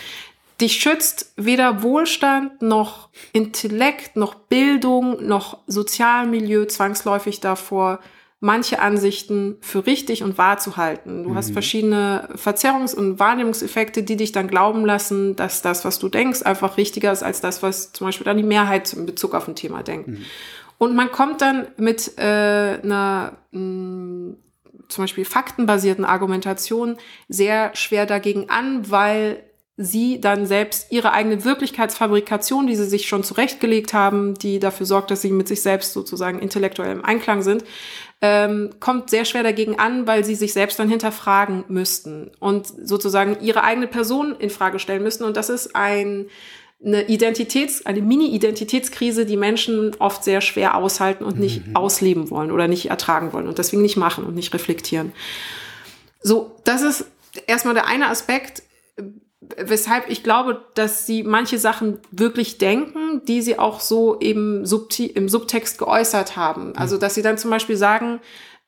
dich 0.62 0.80
schützt 0.80 1.34
weder 1.38 1.84
Wohlstand 1.84 2.62
noch 2.62 3.10
Intellekt 3.34 4.16
noch 4.16 4.36
Bildung 4.36 5.26
noch 5.26 5.60
Sozialmilieu 5.68 6.66
zwangsläufig 6.66 7.40
davor, 7.40 8.00
manche 8.40 8.80
Ansichten 8.80 9.58
für 9.62 9.86
richtig 9.86 10.24
und 10.24 10.38
wahr 10.38 10.58
zu 10.58 10.78
halten. 10.78 11.24
Du 11.24 11.30
mhm. 11.30 11.36
hast 11.36 11.52
verschiedene 11.52 12.30
Verzerrungs- 12.36 12.96
und 12.96 13.20
Wahrnehmungseffekte, 13.20 14.04
die 14.04 14.16
dich 14.18 14.32
dann 14.32 14.48
glauben 14.48 14.86
lassen, 14.86 15.36
dass 15.36 15.62
das, 15.62 15.86
was 15.86 16.00
du 16.00 16.10
denkst, 16.10 16.42
einfach 16.44 16.78
richtiger 16.78 17.12
ist 17.12 17.24
als 17.24 17.42
das, 17.42 17.62
was 17.62 17.94
zum 17.94 18.08
Beispiel 18.08 18.26
dann 18.26 18.38
die 18.38 18.44
Mehrheit 18.44 18.92
in 18.94 19.06
Bezug 19.06 19.36
auf 19.36 19.48
ein 19.48 19.56
Thema 19.56 19.84
denkt. 19.84 20.08
Mhm. 20.08 20.26
Und 20.78 20.96
man 20.96 21.12
kommt 21.12 21.42
dann 21.42 21.68
mit 21.78 22.18
äh, 22.18 22.80
einer 22.82 23.38
mh, 23.52 23.60
mm, 23.60 24.38
zum 24.90 25.04
Beispiel 25.04 25.26
faktenbasierten 25.26 26.04
Argumentation 26.04 26.98
sehr 27.30 27.76
schwer 27.76 28.06
dagegen 28.06 28.50
an, 28.50 28.90
weil 28.90 29.44
sie 29.78 30.20
dann 30.22 30.46
selbst 30.46 30.92
ihre 30.92 31.14
eigene 31.14 31.44
Wirklichkeitsfabrikation, 31.44 32.68
die 32.68 32.76
sie 32.76 32.86
sich 32.86 33.08
schon 33.08 33.24
zurechtgelegt 33.24 33.94
haben, 33.94 34.36
die 34.36 34.60
dafür 34.60 34.86
sorgt, 34.86 35.12
dass 35.12 35.22
sie 35.22 35.32
mit 35.32 35.48
sich 35.48 35.62
selbst 35.62 35.94
sozusagen 35.94 36.40
intellektuell 36.40 36.92
im 36.92 37.06
Einklang 37.06 37.42
sind, 37.42 37.64
ähm, 38.22 38.72
kommt 38.80 39.10
sehr 39.10 39.26
schwer 39.26 39.44
dagegen 39.44 39.80
an, 39.80 40.06
weil 40.06 40.24
sie 40.24 40.36
sich 40.36 40.54
selbst 40.54 40.78
dann 40.78 40.90
hinterfragen 40.90 41.64
müssten 41.68 42.32
und 42.40 42.68
sozusagen 42.68 43.38
ihre 43.42 43.64
eigene 43.64 43.88
Person 43.88 44.36
in 44.38 44.50
Frage 44.50 44.78
stellen 44.78 45.04
müssten. 45.04 45.24
Und 45.24 45.38
das 45.38 45.50
ist 45.50 45.76
ein 45.76 46.28
eine 46.84 47.08
Identitäts, 47.08 47.86
eine 47.86 48.02
Mini-Identitätskrise, 48.02 49.26
die 49.26 49.38
Menschen 49.38 49.96
oft 50.00 50.24
sehr 50.24 50.42
schwer 50.42 50.76
aushalten 50.76 51.24
und 51.24 51.40
nicht 51.40 51.68
mhm. 51.68 51.76
ausleben 51.76 52.32
wollen 52.32 52.52
oder 52.52 52.68
nicht 52.68 52.90
ertragen 52.90 53.34
wollen 53.34 53.48
und 53.48 53.60
deswegen 53.60 53.84
nicht 53.84 53.98
machen 53.98 54.24
und 54.24 54.34
nicht 54.34 54.54
reflektieren. 54.54 55.12
So, 56.22 56.56
das 56.64 56.82
ist 56.82 57.06
erstmal 57.46 57.76
der 57.76 57.88
eine 57.88 58.10
Aspekt 58.10 58.64
weshalb 59.58 60.10
ich 60.10 60.24
glaube, 60.24 60.64
dass 60.76 61.06
sie 61.06 61.24
manche 61.24 61.58
Sachen 61.58 62.00
wirklich 62.12 62.58
denken, 62.60 63.26
die 63.28 63.42
sie 63.42 63.58
auch 63.58 63.80
so 63.80 64.20
eben 64.20 64.60
im 64.60 65.30
Subtext 65.30 65.78
geäußert 65.80 66.36
haben. 66.36 66.76
Also, 66.76 66.98
dass 66.98 67.16
sie 67.16 67.24
dann 67.24 67.38
zum 67.38 67.50
Beispiel 67.50 67.76
sagen, 67.76 68.20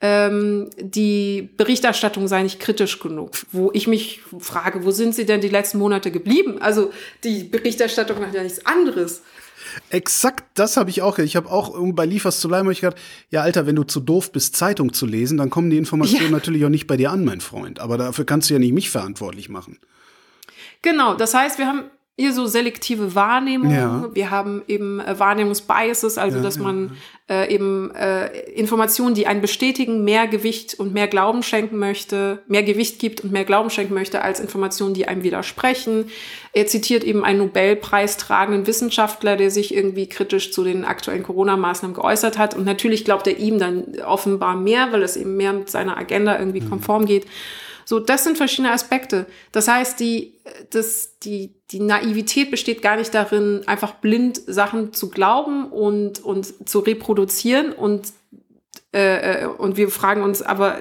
ähm, 0.02 0.70
die 0.78 1.50
Berichterstattung 1.56 2.28
sei 2.28 2.44
nicht 2.44 2.60
kritisch 2.60 3.00
genug. 3.00 3.32
Wo 3.52 3.72
ich 3.74 3.88
mich 3.88 4.22
frage, 4.40 4.84
wo 4.84 4.92
sind 4.92 5.14
sie 5.16 5.26
denn 5.26 5.42
die 5.42 5.50
letzten 5.50 5.78
Monate 5.78 6.12
geblieben? 6.12 6.58
Also, 6.60 6.92
die 7.24 7.44
Berichterstattung 7.44 8.18
hat 8.26 8.34
ja 8.34 8.42
nichts 8.44 8.66
anderes. 8.66 9.22
Exakt, 9.90 10.44
das 10.56 10.76
habe 10.76 10.90
ich 10.90 11.02
auch. 11.04 11.20
Ich 11.20 11.36
habe 11.36 11.50
auch 11.50 11.74
bei 11.94 12.06
Liefers 12.06 12.40
zu 12.40 12.48
bleiben, 12.48 12.70
ich 12.72 12.82
gedacht, 12.82 13.00
ja, 13.30 13.42
Alter, 13.42 13.66
wenn 13.66 13.76
du 13.76 13.84
zu 13.84 14.00
doof 14.00 14.32
bist, 14.32 14.56
Zeitung 14.56 14.92
zu 14.92 15.06
lesen, 15.06 15.38
dann 15.38 15.50
kommen 15.50 15.70
die 15.70 15.78
Informationen 15.78 16.26
ja. 16.26 16.32
natürlich 16.32 16.66
auch 16.66 16.70
nicht 16.70 16.88
bei 16.88 16.98
dir 16.98 17.12
an, 17.12 17.24
mein 17.24 17.42
Freund. 17.42 17.80
Aber 17.80 17.98
dafür 17.98 18.26
kannst 18.26 18.50
du 18.50 18.56
ja 18.56 18.60
nicht 18.60 18.74
mich 18.74 18.90
verantwortlich 18.90 19.50
machen. 19.50 19.80
Genau, 20.84 21.16
das 21.16 21.34
heißt, 21.34 21.58
wir 21.58 21.68
haben 21.68 21.86
hier 22.16 22.32
so 22.32 22.46
selektive 22.46 23.16
Wahrnehmung. 23.16 23.74
Ja. 23.74 24.10
Wir 24.14 24.30
haben 24.30 24.62
eben 24.68 25.00
äh, 25.00 25.18
Wahrnehmungsbiases, 25.18 26.20
also 26.20 26.38
ja, 26.38 26.44
dass 26.44 26.60
man 26.60 26.96
äh, 27.28 27.52
eben 27.52 27.90
äh, 27.96 28.28
Informationen, 28.52 29.16
die 29.16 29.26
einen 29.26 29.42
bestätigen, 29.42 30.04
mehr 30.04 30.28
Gewicht 30.28 30.76
und 30.80 30.94
mehr 30.94 31.08
Glauben 31.08 31.42
schenken 31.42 31.80
möchte, 31.80 32.44
mehr 32.48 32.62
Gewicht 32.62 33.00
gibt 33.00 33.22
und 33.22 33.32
mehr 33.32 33.46
Glauben 33.46 33.72
schenken 33.72 33.96
möchte, 33.96 34.22
als 34.22 34.40
Informationen, 34.40 34.94
die 34.94 35.08
einem 35.08 35.24
widersprechen. 35.24 36.12
Er 36.52 36.68
zitiert 36.68 37.04
eben 37.04 37.26
einen 37.26 37.40
Nobelpreistragenden 37.40 38.68
Wissenschaftler, 38.68 39.36
der 39.36 39.50
sich 39.50 39.74
irgendwie 39.74 40.08
kritisch 40.08 40.52
zu 40.52 40.64
den 40.64 40.86
aktuellen 40.86 41.24
Corona-Maßnahmen 41.24 41.96
geäußert 41.96 42.38
hat. 42.38 42.56
Und 42.56 42.64
natürlich 42.64 43.06
glaubt 43.06 43.26
er 43.26 43.40
ihm 43.40 43.58
dann 43.58 43.86
offenbar 44.06 44.56
mehr, 44.56 44.92
weil 44.92 45.02
es 45.02 45.18
eben 45.18 45.36
mehr 45.36 45.54
mit 45.54 45.72
seiner 45.72 45.98
Agenda 45.98 46.38
irgendwie 46.38 46.62
mhm. 46.62 46.70
konform 46.70 47.06
geht. 47.06 47.26
So, 47.86 48.00
das 48.00 48.24
sind 48.24 48.38
verschiedene 48.38 48.72
Aspekte. 48.72 49.26
Das 49.52 49.68
heißt, 49.68 50.00
die, 50.00 50.40
das, 50.70 51.20
die, 51.20 51.54
die 51.72 51.80
Naivität 51.80 52.52
besteht 52.52 52.82
gar 52.82 52.98
nicht 52.98 53.14
darin, 53.14 53.64
einfach 53.66 53.96
blind 53.96 54.42
Sachen 54.46 54.94
zu 54.94 55.10
glauben 55.10 55.72
und, 55.72 56.24
und 56.24 56.70
zu 56.70 56.80
reproduzieren 56.80 57.72
und 57.74 58.14
Äh, 58.96 59.42
äh, 59.42 59.48
und 59.48 59.76
wir 59.76 59.90
fragen 59.90 60.22
uns, 60.22 60.44
aber 60.44 60.78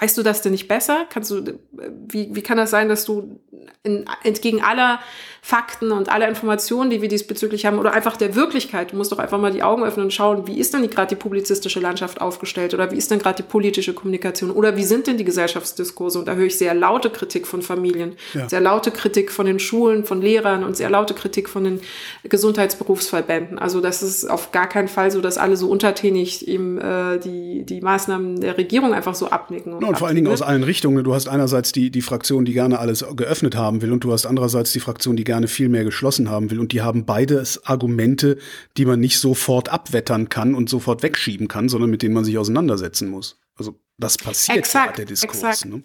weißt 0.00 0.18
du 0.18 0.24
das 0.24 0.42
denn 0.42 0.50
nicht 0.50 0.66
besser? 0.66 1.06
Kannst 1.08 1.30
du, 1.30 1.60
wie, 2.08 2.34
wie 2.34 2.42
kann 2.42 2.56
das 2.56 2.70
sein, 2.70 2.88
dass 2.88 3.04
du 3.04 3.38
in, 3.84 4.06
entgegen 4.24 4.60
aller 4.60 4.98
Fakten 5.46 5.92
und 5.92 6.08
aller 6.08 6.26
Informationen, 6.26 6.88
die 6.88 7.02
wir 7.02 7.08
diesbezüglich 7.10 7.66
haben, 7.66 7.78
oder 7.78 7.92
einfach 7.92 8.16
der 8.16 8.34
Wirklichkeit, 8.34 8.92
du 8.92 8.96
musst 8.96 9.12
doch 9.12 9.18
einfach 9.18 9.38
mal 9.38 9.52
die 9.52 9.62
Augen 9.62 9.84
öffnen 9.84 10.06
und 10.06 10.10
schauen, 10.10 10.46
wie 10.46 10.58
ist 10.58 10.72
denn 10.72 10.88
gerade 10.88 11.14
die 11.14 11.20
publizistische 11.20 11.80
Landschaft 11.80 12.22
aufgestellt 12.22 12.72
oder 12.72 12.90
wie 12.90 12.96
ist 12.96 13.10
denn 13.10 13.18
gerade 13.18 13.42
die 13.42 13.46
politische 13.46 13.92
Kommunikation 13.92 14.50
oder 14.50 14.78
wie 14.78 14.84
sind 14.84 15.06
denn 15.06 15.18
die 15.18 15.24
Gesellschaftsdiskurse? 15.24 16.18
Und 16.18 16.28
da 16.28 16.32
höre 16.32 16.46
ich 16.46 16.56
sehr 16.56 16.72
laute 16.72 17.10
Kritik 17.10 17.46
von 17.46 17.60
Familien, 17.60 18.14
ja. 18.32 18.48
sehr 18.48 18.62
laute 18.62 18.90
Kritik 18.90 19.30
von 19.30 19.44
den 19.44 19.58
Schulen, 19.58 20.06
von 20.06 20.22
Lehrern 20.22 20.64
und 20.64 20.78
sehr 20.78 20.88
laute 20.88 21.12
Kritik 21.12 21.50
von 21.50 21.64
den 21.64 21.80
Gesundheitsberufsverbänden. 22.22 23.58
Also 23.58 23.82
das 23.82 24.02
ist 24.02 24.24
auf 24.30 24.50
gar 24.50 24.66
keinen 24.66 24.88
Fall 24.88 25.10
so, 25.10 25.20
dass 25.20 25.36
alle 25.36 25.58
so 25.58 25.68
untertänig 25.68 26.48
eben 26.48 26.78
äh, 26.78 27.18
die, 27.18 27.64
die 27.66 27.82
Maßnahmen 27.82 28.40
der 28.40 28.56
Regierung 28.56 28.94
einfach 28.94 29.14
so 29.14 29.28
abnicken. 29.28 29.74
Und, 29.74 29.82
ja, 29.82 29.88
und 29.88 29.98
vor 29.98 30.06
allen 30.06 30.16
Dingen 30.16 30.28
aus 30.28 30.40
allen 30.40 30.62
Richtungen. 30.62 31.04
Du 31.04 31.12
hast 31.12 31.28
einerseits 31.28 31.72
die, 31.72 31.90
die 31.90 32.00
Fraktion, 32.00 32.46
die 32.46 32.54
gerne 32.54 32.78
alles 32.78 33.04
geöffnet 33.14 33.56
haben 33.56 33.82
will 33.82 33.92
und 33.92 34.04
du 34.04 34.10
hast 34.10 34.24
andererseits 34.24 34.72
die 34.72 34.80
Fraktion, 34.80 35.16
die 35.16 35.24
gerne 35.24 35.33
gerne 35.34 35.48
viel 35.48 35.68
mehr 35.68 35.82
geschlossen 35.82 36.30
haben 36.30 36.52
will. 36.52 36.60
Und 36.60 36.70
die 36.70 36.80
haben 36.80 37.06
beides 37.06 37.66
Argumente, 37.66 38.38
die 38.76 38.84
man 38.84 39.00
nicht 39.00 39.18
sofort 39.18 39.68
abwettern 39.68 40.28
kann 40.28 40.54
und 40.54 40.68
sofort 40.68 41.02
wegschieben 41.02 41.48
kann, 41.48 41.68
sondern 41.68 41.90
mit 41.90 42.02
denen 42.02 42.14
man 42.14 42.24
sich 42.24 42.38
auseinandersetzen 42.38 43.10
muss. 43.10 43.40
Also 43.56 43.80
das 43.98 44.16
passiert 44.16 44.58
exakt, 44.58 44.98
der 44.98 45.06
Diskurs. 45.06 45.42
Exakt. 45.42 45.64
Ne? 45.64 45.82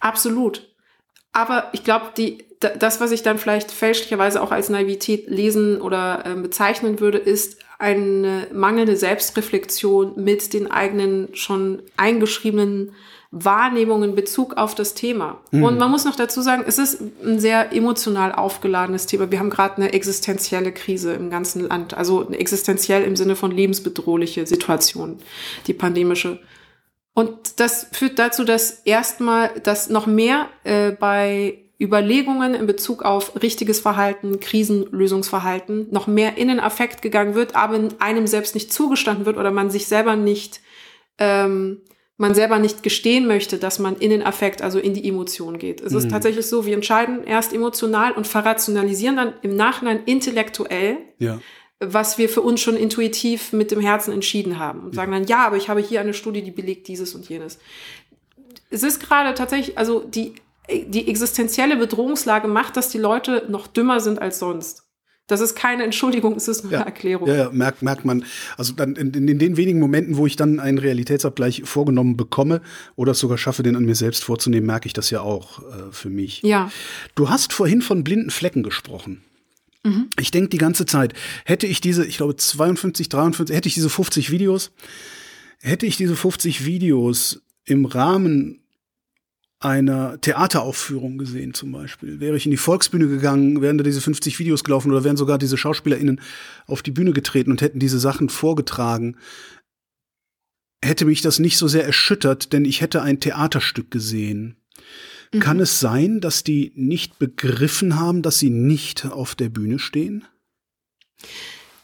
Absolut. 0.00 0.68
Aber 1.32 1.70
ich 1.72 1.82
glaube, 1.82 2.12
die, 2.14 2.44
das, 2.60 3.00
was 3.00 3.10
ich 3.10 3.22
dann 3.22 3.38
vielleicht 3.38 3.70
fälschlicherweise 3.70 4.42
auch 4.42 4.52
als 4.52 4.68
Naivität 4.68 5.30
lesen 5.30 5.80
oder 5.80 6.22
äh, 6.26 6.34
bezeichnen 6.34 7.00
würde, 7.00 7.16
ist 7.16 7.58
eine 7.78 8.48
mangelnde 8.52 8.98
Selbstreflexion 8.98 10.22
mit 10.22 10.52
den 10.52 10.70
eigenen 10.70 11.34
schon 11.34 11.82
eingeschriebenen 11.96 12.92
Wahrnehmung 13.30 14.02
in 14.02 14.14
Bezug 14.14 14.56
auf 14.56 14.74
das 14.74 14.94
Thema. 14.94 15.40
Mhm. 15.50 15.62
Und 15.62 15.78
man 15.78 15.90
muss 15.90 16.04
noch 16.04 16.16
dazu 16.16 16.40
sagen, 16.40 16.64
es 16.66 16.78
ist 16.78 17.00
ein 17.24 17.40
sehr 17.40 17.72
emotional 17.72 18.32
aufgeladenes 18.32 19.06
Thema. 19.06 19.30
Wir 19.30 19.38
haben 19.38 19.50
gerade 19.50 19.76
eine 19.76 19.92
existenzielle 19.92 20.72
Krise 20.72 21.12
im 21.12 21.30
ganzen 21.30 21.66
Land, 21.68 21.94
also 21.94 22.30
existenziell 22.30 23.02
im 23.02 23.16
Sinne 23.16 23.36
von 23.36 23.50
lebensbedrohliche 23.50 24.46
Situation, 24.46 25.18
die 25.66 25.74
pandemische. 25.74 26.40
Und 27.14 27.60
das 27.60 27.88
führt 27.92 28.18
dazu, 28.18 28.44
dass 28.44 28.82
erstmal, 28.84 29.50
dass 29.62 29.88
noch 29.88 30.06
mehr 30.06 30.48
äh, 30.64 30.90
bei 30.90 31.58
Überlegungen 31.80 32.54
in 32.54 32.66
Bezug 32.66 33.02
auf 33.02 33.42
richtiges 33.42 33.80
Verhalten, 33.80 34.40
Krisenlösungsverhalten 34.40 35.88
noch 35.90 36.06
mehr 36.06 36.38
in 36.38 36.48
den 36.48 36.60
Affekt 36.60 37.02
gegangen 37.02 37.34
wird, 37.34 37.54
aber 37.54 37.88
einem 37.98 38.26
selbst 38.26 38.54
nicht 38.54 38.72
zugestanden 38.72 39.26
wird 39.26 39.36
oder 39.36 39.50
man 39.50 39.70
sich 39.70 39.86
selber 39.86 40.16
nicht 40.16 40.60
ähm, 41.18 41.82
man 42.18 42.34
selber 42.34 42.58
nicht 42.58 42.82
gestehen 42.82 43.26
möchte, 43.26 43.58
dass 43.58 43.78
man 43.78 43.96
in 43.96 44.10
den 44.10 44.22
Affekt, 44.22 44.62
also 44.62 44.78
in 44.78 44.94
die 44.94 45.06
Emotion 45.06 45.58
geht. 45.58 45.80
Es 45.80 45.92
mhm. 45.92 45.98
ist 45.98 46.10
tatsächlich 46.10 46.46
so, 46.46 46.64
wir 46.64 46.74
entscheiden 46.74 47.24
erst 47.24 47.52
emotional 47.52 48.12
und 48.12 48.26
verrationalisieren 48.26 49.16
dann 49.16 49.34
im 49.42 49.54
Nachhinein 49.54 50.02
intellektuell, 50.06 50.98
ja. 51.18 51.40
was 51.78 52.16
wir 52.16 52.28
für 52.28 52.40
uns 52.40 52.60
schon 52.60 52.76
intuitiv 52.76 53.52
mit 53.52 53.70
dem 53.70 53.80
Herzen 53.80 54.12
entschieden 54.12 54.58
haben 54.58 54.80
und 54.80 54.94
sagen 54.94 55.12
dann, 55.12 55.26
ja, 55.26 55.46
aber 55.46 55.56
ich 55.56 55.68
habe 55.68 55.80
hier 55.80 56.00
eine 56.00 56.14
Studie, 56.14 56.42
die 56.42 56.50
belegt 56.50 56.88
dieses 56.88 57.14
und 57.14 57.28
jenes. 57.28 57.58
Es 58.70 58.82
ist 58.82 59.00
gerade 59.00 59.34
tatsächlich, 59.34 59.76
also 59.76 60.00
die, 60.00 60.34
die 60.68 61.08
existenzielle 61.08 61.76
Bedrohungslage 61.76 62.48
macht, 62.48 62.78
dass 62.78 62.88
die 62.88 62.98
Leute 62.98 63.44
noch 63.48 63.66
dümmer 63.66 64.00
sind 64.00 64.22
als 64.22 64.38
sonst. 64.38 64.85
Das 65.26 65.40
ist 65.40 65.56
keine 65.56 65.82
Entschuldigung, 65.82 66.34
es 66.36 66.46
ist 66.46 66.62
nur 66.62 66.72
ja. 66.72 66.78
eine 66.78 66.86
Erklärung. 66.86 67.28
Ja, 67.28 67.34
ja, 67.34 67.50
merkt, 67.50 67.82
merkt 67.82 68.04
man. 68.04 68.24
Also 68.56 68.72
dann 68.74 68.94
in, 68.94 69.12
in, 69.12 69.38
den 69.38 69.56
wenigen 69.56 69.80
Momenten, 69.80 70.16
wo 70.16 70.26
ich 70.26 70.36
dann 70.36 70.60
einen 70.60 70.78
Realitätsabgleich 70.78 71.62
vorgenommen 71.64 72.16
bekomme 72.16 72.60
oder 72.94 73.12
es 73.12 73.18
sogar 73.18 73.36
schaffe, 73.36 73.64
den 73.64 73.74
an 73.74 73.84
mir 73.84 73.96
selbst 73.96 74.22
vorzunehmen, 74.22 74.66
merke 74.66 74.86
ich 74.86 74.92
das 74.92 75.10
ja 75.10 75.20
auch 75.20 75.60
äh, 75.60 75.90
für 75.90 76.10
mich. 76.10 76.42
Ja. 76.42 76.70
Du 77.16 77.28
hast 77.28 77.52
vorhin 77.52 77.82
von 77.82 78.04
blinden 78.04 78.30
Flecken 78.30 78.62
gesprochen. 78.62 79.24
Mhm. 79.82 80.08
Ich 80.20 80.30
denke 80.30 80.50
die 80.50 80.58
ganze 80.58 80.86
Zeit, 80.86 81.14
hätte 81.44 81.66
ich 81.66 81.80
diese, 81.80 82.06
ich 82.06 82.18
glaube 82.18 82.36
52, 82.36 83.08
53, 83.08 83.56
hätte 83.56 83.68
ich 83.68 83.74
diese 83.74 83.90
50 83.90 84.30
Videos, 84.30 84.70
hätte 85.60 85.86
ich 85.86 85.96
diese 85.96 86.14
50 86.14 86.64
Videos 86.64 87.42
im 87.64 87.84
Rahmen 87.84 88.60
einer 89.58 90.20
Theateraufführung 90.20 91.18
gesehen 91.18 91.54
zum 91.54 91.72
Beispiel. 91.72 92.20
Wäre 92.20 92.36
ich 92.36 92.44
in 92.44 92.50
die 92.50 92.58
Volksbühne 92.58 93.08
gegangen, 93.08 93.62
wären 93.62 93.78
da 93.78 93.84
diese 93.84 94.00
50 94.00 94.38
Videos 94.38 94.64
gelaufen 94.64 94.90
oder 94.90 95.04
wären 95.04 95.16
sogar 95.16 95.38
diese 95.38 95.56
SchauspielerInnen 95.56 96.20
auf 96.66 96.82
die 96.82 96.90
Bühne 96.90 97.12
getreten 97.12 97.50
und 97.50 97.62
hätten 97.62 97.78
diese 97.78 97.98
Sachen 97.98 98.28
vorgetragen, 98.28 99.16
hätte 100.84 101.06
mich 101.06 101.22
das 101.22 101.38
nicht 101.38 101.56
so 101.56 101.68
sehr 101.68 101.84
erschüttert, 101.84 102.52
denn 102.52 102.64
ich 102.64 102.80
hätte 102.80 103.02
ein 103.02 103.20
Theaterstück 103.20 103.90
gesehen. 103.90 104.56
Mhm. 105.32 105.40
Kann 105.40 105.60
es 105.60 105.80
sein, 105.80 106.20
dass 106.20 106.44
die 106.44 106.72
nicht 106.74 107.18
begriffen 107.18 107.96
haben, 107.96 108.22
dass 108.22 108.38
sie 108.38 108.50
nicht 108.50 109.06
auf 109.06 109.34
der 109.34 109.48
Bühne 109.48 109.78
stehen? 109.78 110.24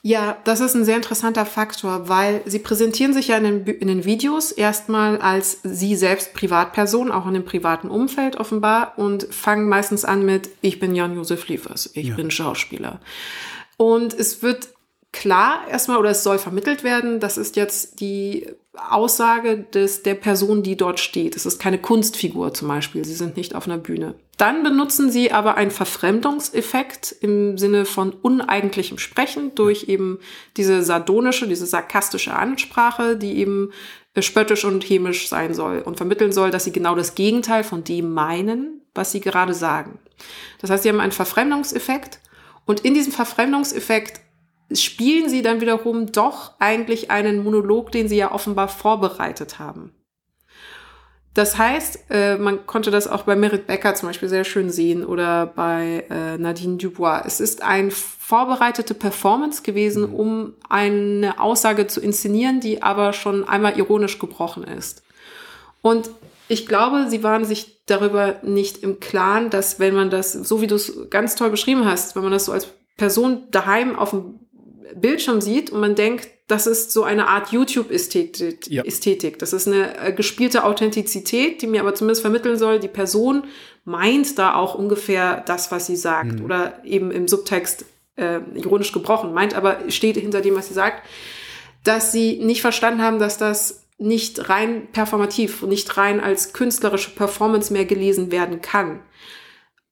Ja, 0.04 0.36
das 0.42 0.58
ist 0.58 0.74
ein 0.74 0.84
sehr 0.84 0.96
interessanter 0.96 1.46
Faktor, 1.46 2.08
weil 2.08 2.42
sie 2.44 2.58
präsentieren 2.58 3.12
sich 3.12 3.28
ja 3.28 3.36
in 3.36 3.44
den, 3.44 3.66
in 3.66 3.86
den 3.86 4.04
Videos 4.04 4.50
erstmal 4.50 5.18
als 5.18 5.60
sie 5.62 5.94
selbst 5.94 6.34
Privatperson, 6.34 7.12
auch 7.12 7.28
in 7.28 7.34
dem 7.34 7.44
privaten 7.44 7.88
Umfeld 7.88 8.36
offenbar, 8.36 8.94
und 8.98 9.32
fangen 9.32 9.68
meistens 9.68 10.04
an 10.04 10.26
mit, 10.26 10.50
ich 10.60 10.80
bin 10.80 10.96
Jan-Josef 10.96 11.46
Liefers, 11.46 11.90
ich 11.94 12.08
ja. 12.08 12.16
bin 12.16 12.32
Schauspieler. 12.32 12.98
Und 13.76 14.12
es 14.12 14.42
wird 14.42 14.70
klar 15.12 15.68
erstmal 15.70 15.98
oder 15.98 16.11
es 16.11 16.25
soll 16.25 16.38
vermittelt 16.38 16.85
werden, 16.85 17.20
das 17.20 17.37
ist 17.37 17.57
jetzt 17.57 18.01
die 18.01 18.46
Aussage 18.75 19.59
des, 19.59 20.03
der 20.03 20.14
Person, 20.14 20.62
die 20.62 20.77
dort 20.77 20.98
steht. 20.98 21.37
Es 21.37 21.44
ist 21.44 21.61
keine 21.61 21.79
Kunstfigur 21.79 22.55
zum 22.55 22.68
Beispiel, 22.68 23.05
sie 23.05 23.14
sind 23.14 23.37
nicht 23.37 23.55
auf 23.55 23.66
einer 23.66 23.77
Bühne. 23.77 24.14
Dann 24.38 24.62
benutzen 24.62 25.11
sie 25.11 25.31
aber 25.31 25.57
einen 25.57 25.70
Verfremdungseffekt 25.70 27.14
im 27.20 27.59
Sinne 27.59 27.85
von 27.85 28.12
uneigentlichem 28.12 28.98
Sprechen 28.98 29.55
durch 29.55 29.85
eben 29.88 30.18
diese 30.57 30.83
sardonische, 30.83 31.46
diese 31.46 31.66
sarkastische 31.66 32.35
Ansprache, 32.35 33.16
die 33.16 33.37
eben 33.38 33.72
spöttisch 34.18 34.64
und 34.64 34.83
hämisch 34.83 35.29
sein 35.29 35.55
soll 35.55 35.81
und 35.81 35.98
vermitteln 35.98 36.33
soll, 36.33 36.51
dass 36.51 36.64
sie 36.64 36.72
genau 36.72 36.94
das 36.94 37.14
Gegenteil 37.14 37.64
von 37.64 37.85
dem 37.85 38.12
meinen, 38.12 38.81
was 38.94 39.12
sie 39.12 39.20
gerade 39.20 39.55
sagen. 39.55 39.98
Das 40.61 40.70
heißt, 40.70 40.83
sie 40.83 40.88
haben 40.88 41.01
einen 41.01 41.12
Verfremdungseffekt 41.12 42.20
und 42.64 42.81
in 42.81 42.94
diesem 42.94 43.12
Verfremdungseffekt 43.12 44.20
spielen 44.72 45.29
sie 45.29 45.42
dann 45.42 45.61
wiederum 45.61 46.12
doch 46.12 46.53
eigentlich 46.59 47.11
einen 47.11 47.42
Monolog, 47.42 47.92
den 47.92 48.09
sie 48.09 48.16
ja 48.16 48.33
offenbar 48.33 48.68
vorbereitet 48.68 49.59
haben. 49.59 49.94
Das 51.35 51.57
heißt, 51.57 52.11
äh, 52.11 52.37
man 52.37 52.66
konnte 52.66 52.90
das 52.90 53.09
auch 53.09 53.22
bei 53.22 53.37
Merit 53.37 53.66
Becker 53.66 53.94
zum 53.94 54.11
Beispiel 54.11 54.29
sehr 54.29 54.44
schön 54.44 54.70
sehen 54.70 55.05
oder 55.05 55.46
bei 55.46 56.05
äh, 56.11 56.37
Nadine 56.37 56.77
Dubois. 56.77 57.22
Es 57.25 57.40
ist 57.40 57.62
eine 57.62 57.90
vorbereitete 57.90 58.92
Performance 58.92 59.62
gewesen, 59.62 60.11
mhm. 60.11 60.14
um 60.14 60.55
eine 60.68 61.40
Aussage 61.40 61.87
zu 61.87 62.03
inszenieren, 62.03 62.61
die 62.61 62.83
aber 62.83 63.14
schon 63.14 63.48
einmal 63.48 63.79
ironisch 63.79 64.18
gebrochen 64.18 64.64
ist. 64.64 65.03
Und 65.81 66.11
ich 66.48 66.66
glaube, 66.66 67.07
sie 67.09 67.22
waren 67.22 67.46
sich 67.46 67.83
darüber 67.87 68.37
nicht 68.42 68.83
im 68.83 69.01
Klaren, 69.01 69.48
dass 69.48 69.81
wenn 69.81 69.94
man 69.94 70.11
das, 70.11 70.33
so 70.33 70.61
wie 70.61 70.66
du 70.66 70.75
es 70.75 71.09
ganz 71.09 71.35
toll 71.35 71.48
beschrieben 71.48 71.87
hast, 71.87 72.14
wenn 72.14 72.22
man 72.22 72.33
das 72.33 72.44
so 72.44 72.53
als 72.53 72.68
Person 72.98 73.44
daheim 73.51 73.98
auf 73.98 74.11
dem 74.11 74.41
Bildschirm 74.94 75.40
sieht 75.40 75.70
und 75.70 75.81
man 75.81 75.94
denkt, 75.94 76.28
das 76.48 76.66
ist 76.66 76.92
so 76.92 77.05
eine 77.05 77.28
Art 77.28 77.50
YouTube-Ästhetik. 77.50 78.66
Ja. 78.68 78.83
Ästhetik. 78.85 79.38
Das 79.38 79.52
ist 79.52 79.66
eine 79.66 79.98
äh, 79.98 80.12
gespielte 80.12 80.64
Authentizität, 80.64 81.62
die 81.62 81.66
mir 81.66 81.81
aber 81.81 81.94
zumindest 81.94 82.20
vermitteln 82.20 82.59
soll, 82.59 82.78
die 82.78 82.88
Person 82.88 83.44
meint 83.85 84.38
da 84.38 84.55
auch 84.55 84.74
ungefähr 84.74 85.42
das, 85.46 85.70
was 85.72 85.87
sie 85.87 85.96
sagt. 85.96 86.38
Mhm. 86.38 86.44
Oder 86.44 86.85
eben 86.85 87.11
im 87.11 87.26
Subtext 87.26 87.85
äh, 88.16 88.40
ironisch 88.55 88.92
gebrochen, 88.92 89.33
meint 89.33 89.55
aber, 89.55 89.78
steht 89.88 90.16
hinter 90.16 90.40
dem, 90.40 90.55
was 90.55 90.68
sie 90.68 90.74
sagt, 90.74 91.02
dass 91.85 92.12
sie 92.12 92.38
nicht 92.38 92.61
verstanden 92.61 93.02
haben, 93.02 93.18
dass 93.18 93.38
das 93.38 93.85
nicht 93.98 94.48
rein 94.48 94.88
performativ 94.92 95.62
und 95.62 95.70
nicht 95.70 95.96
rein 95.96 96.20
als 96.20 96.52
künstlerische 96.52 97.11
Performance 97.11 97.72
mehr 97.72 97.85
gelesen 97.85 98.31
werden 98.31 98.61
kann 98.61 99.00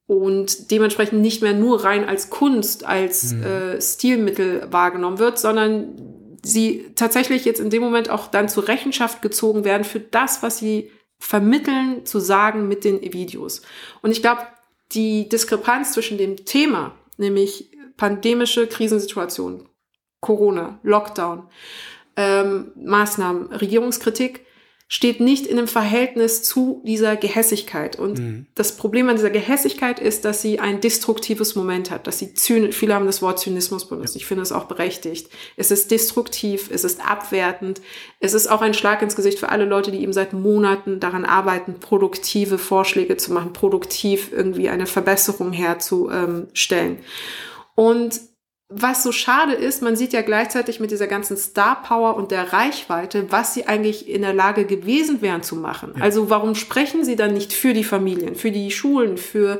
und 0.07 0.71
dementsprechend 0.71 1.21
nicht 1.21 1.41
mehr 1.41 1.53
nur 1.53 1.83
rein 1.83 2.07
als 2.07 2.29
Kunst, 2.29 2.85
als 2.85 3.33
mhm. 3.33 3.43
äh, 3.43 3.81
Stilmittel 3.81 4.67
wahrgenommen 4.69 5.19
wird, 5.19 5.39
sondern 5.39 6.37
sie 6.43 6.91
tatsächlich 6.95 7.45
jetzt 7.45 7.59
in 7.59 7.69
dem 7.69 7.81
Moment 7.81 8.09
auch 8.09 8.27
dann 8.27 8.49
zur 8.49 8.67
Rechenschaft 8.67 9.21
gezogen 9.21 9.63
werden 9.63 9.83
für 9.83 9.99
das, 9.99 10.43
was 10.43 10.57
sie 10.57 10.91
vermitteln, 11.19 12.05
zu 12.05 12.19
sagen 12.19 12.67
mit 12.67 12.83
den 12.83 13.01
Videos. 13.13 13.61
Und 14.01 14.11
ich 14.11 14.21
glaube, 14.21 14.41
die 14.91 15.29
Diskrepanz 15.29 15.93
zwischen 15.93 16.17
dem 16.17 16.45
Thema, 16.45 16.95
nämlich 17.17 17.71
pandemische 17.95 18.67
Krisensituation, 18.67 19.69
Corona, 20.19 20.79
Lockdown, 20.83 21.43
ähm, 22.15 22.71
Maßnahmen, 22.75 23.53
Regierungskritik, 23.53 24.45
steht 24.93 25.21
nicht 25.21 25.47
in 25.47 25.57
einem 25.57 25.69
Verhältnis 25.69 26.43
zu 26.43 26.81
dieser 26.85 27.15
Gehässigkeit. 27.15 27.97
Und 27.97 28.19
mhm. 28.19 28.45
das 28.55 28.75
Problem 28.75 29.07
an 29.07 29.15
dieser 29.15 29.29
Gehässigkeit 29.29 30.01
ist, 30.01 30.25
dass 30.25 30.41
sie 30.41 30.59
ein 30.59 30.81
destruktives 30.81 31.55
Moment 31.55 31.89
hat, 31.91 32.07
dass 32.07 32.19
sie 32.19 32.33
Zyn 32.33 32.73
viele 32.73 32.93
haben 32.93 33.05
das 33.05 33.21
Wort 33.21 33.39
Zynismus 33.39 33.87
benutzt. 33.87 34.17
Ich 34.17 34.25
finde 34.25 34.43
es 34.43 34.51
auch 34.51 34.65
berechtigt. 34.65 35.29
Es 35.55 35.71
ist 35.71 35.91
destruktiv, 35.91 36.69
es 36.73 36.83
ist 36.83 36.99
abwertend, 37.09 37.79
es 38.19 38.33
ist 38.33 38.47
auch 38.47 38.61
ein 38.61 38.73
Schlag 38.73 39.01
ins 39.01 39.15
Gesicht 39.15 39.39
für 39.39 39.47
alle 39.47 39.63
Leute, 39.63 39.91
die 39.91 40.01
eben 40.01 40.11
seit 40.11 40.33
Monaten 40.33 40.99
daran 40.99 41.23
arbeiten, 41.23 41.75
produktive 41.79 42.57
Vorschläge 42.57 43.15
zu 43.15 43.31
machen, 43.31 43.53
produktiv 43.53 44.33
irgendwie 44.33 44.67
eine 44.67 44.87
Verbesserung 44.87 45.53
herzustellen. 45.53 46.97
Und 47.75 48.19
was 48.73 49.03
so 49.03 49.11
schade 49.11 49.53
ist, 49.53 49.81
man 49.81 49.95
sieht 49.95 50.13
ja 50.13 50.21
gleichzeitig 50.21 50.79
mit 50.79 50.91
dieser 50.91 51.07
ganzen 51.07 51.35
Star 51.35 51.81
Power 51.83 52.15
und 52.15 52.31
der 52.31 52.53
Reichweite, 52.53 53.31
was 53.31 53.53
sie 53.53 53.67
eigentlich 53.67 54.07
in 54.09 54.21
der 54.21 54.33
Lage 54.33 54.65
gewesen 54.65 55.21
wären 55.21 55.43
zu 55.43 55.55
machen. 55.55 55.93
Ja. 55.97 56.03
Also 56.03 56.29
warum 56.29 56.55
sprechen 56.55 57.03
sie 57.03 57.15
dann 57.15 57.33
nicht 57.33 57.53
für 57.53 57.73
die 57.73 57.83
Familien, 57.83 58.35
für 58.35 58.51
die 58.51 58.71
Schulen, 58.71 59.17
für 59.17 59.59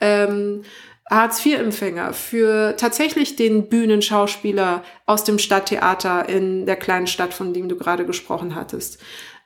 ähm, 0.00 0.62
Hartz-IV-Empfänger, 1.10 2.12
für 2.12 2.76
tatsächlich 2.76 3.36
den 3.36 3.68
Bühnenschauspieler 3.68 4.82
aus 5.06 5.24
dem 5.24 5.38
Stadttheater 5.38 6.28
in 6.28 6.66
der 6.66 6.76
kleinen 6.76 7.06
Stadt, 7.06 7.34
von 7.34 7.52
dem 7.52 7.68
du 7.68 7.76
gerade 7.76 8.06
gesprochen 8.06 8.54
hattest? 8.54 9.00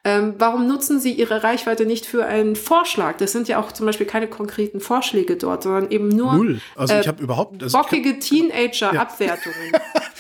Ähm, 0.07 0.35
warum 0.39 0.69
nutzen 0.69 1.01
Sie 1.01 1.11
Ihre 1.13 1.43
Reichweite 1.43 1.85
nicht 1.85 2.07
für 2.07 2.27
einen 2.27 2.55
Vorschlag? 2.55 3.17
Das 3.17 3.33
sind 3.33 3.49
ja 3.49 3.59
auch 3.59 3.73
zum 3.73 3.87
Beispiel 3.87 4.07
keine 4.07 4.29
konkreten 4.29 4.79
Vorschläge 4.79 5.37
dort, 5.37 5.65
sondern 5.65 5.91
eben 5.91 6.07
nur 6.07 6.35
Null. 6.35 6.61
Also 6.77 6.95
ich 6.95 7.07
äh, 7.07 7.09
habe 7.09 7.21
überhaupt 7.21 7.61
also 7.61 7.77
bockige 7.77 8.19
Teenager-Abwertungen. 8.19 9.57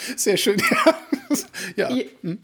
Ja. 0.08 0.16
Sehr 0.16 0.36
schön. 0.36 0.60
ja. 1.76 1.90
ja. 1.90 2.04
Hm. 2.22 2.38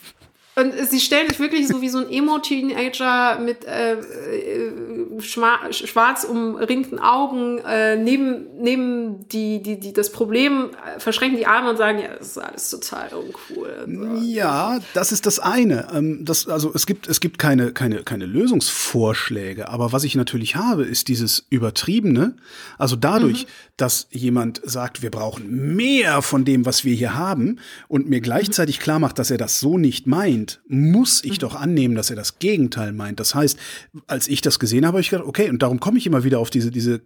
Und 0.54 0.74
sie 0.90 1.00
stellen 1.00 1.28
sich 1.30 1.40
wirklich 1.40 1.66
so 1.66 1.80
wie 1.80 1.88
so 1.88 1.98
ein 1.98 2.10
Emo-Teenager 2.10 3.38
mit 3.38 3.64
äh, 3.64 3.94
äh, 3.94 4.72
schwarz 5.20 6.24
umringten 6.24 6.98
Augen 6.98 7.58
äh, 7.58 7.96
neben, 7.96 8.46
neben 8.58 9.26
die, 9.28 9.62
die, 9.62 9.80
die 9.80 9.94
das 9.94 10.12
Problem, 10.12 10.70
äh, 10.72 11.00
verschränken 11.00 11.38
die 11.38 11.46
Arme 11.46 11.70
und 11.70 11.78
sagen, 11.78 12.00
ja, 12.00 12.08
das 12.18 12.28
ist 12.28 12.38
alles 12.38 12.68
total 12.68 13.08
uncool. 13.14 13.86
So. 13.86 14.26
Ja, 14.26 14.78
das 14.92 15.10
ist 15.10 15.24
das 15.24 15.38
eine. 15.38 15.88
Ähm, 15.94 16.22
das, 16.26 16.46
also 16.46 16.70
es 16.74 16.84
gibt, 16.84 17.08
es 17.08 17.20
gibt 17.20 17.38
keine, 17.38 17.72
keine, 17.72 18.02
keine 18.02 18.26
Lösungsvorschläge, 18.26 19.70
aber 19.70 19.92
was 19.92 20.04
ich 20.04 20.16
natürlich 20.16 20.56
habe, 20.56 20.84
ist 20.84 21.08
dieses 21.08 21.46
Übertriebene. 21.48 22.36
Also 22.76 22.96
dadurch, 22.96 23.44
mhm. 23.44 23.48
dass 23.78 24.06
jemand 24.10 24.60
sagt, 24.64 25.00
wir 25.00 25.10
brauchen 25.10 25.74
mehr 25.76 26.20
von 26.20 26.44
dem, 26.44 26.66
was 26.66 26.84
wir 26.84 26.94
hier 26.94 27.14
haben 27.14 27.58
und 27.88 28.10
mir 28.10 28.20
gleichzeitig 28.20 28.80
klar 28.80 28.98
macht, 28.98 29.18
dass 29.18 29.30
er 29.30 29.38
das 29.38 29.58
so 29.58 29.78
nicht 29.78 30.06
meint, 30.06 30.41
meint, 30.42 30.60
muss 30.68 31.24
ich 31.24 31.32
mhm. 31.32 31.38
doch 31.38 31.54
annehmen, 31.54 31.94
dass 31.94 32.10
er 32.10 32.16
das 32.16 32.38
Gegenteil 32.38 32.92
meint. 32.92 33.20
Das 33.20 33.34
heißt, 33.34 33.58
als 34.06 34.28
ich 34.28 34.40
das 34.40 34.58
gesehen 34.58 34.84
habe, 34.84 34.94
habe 34.94 35.00
ich 35.00 35.10
gedacht, 35.10 35.26
okay, 35.26 35.48
und 35.48 35.62
darum 35.62 35.80
komme 35.80 35.98
ich 35.98 36.06
immer 36.06 36.24
wieder 36.24 36.38
auf 36.38 36.50
diese, 36.50 36.70
diese 36.70 37.02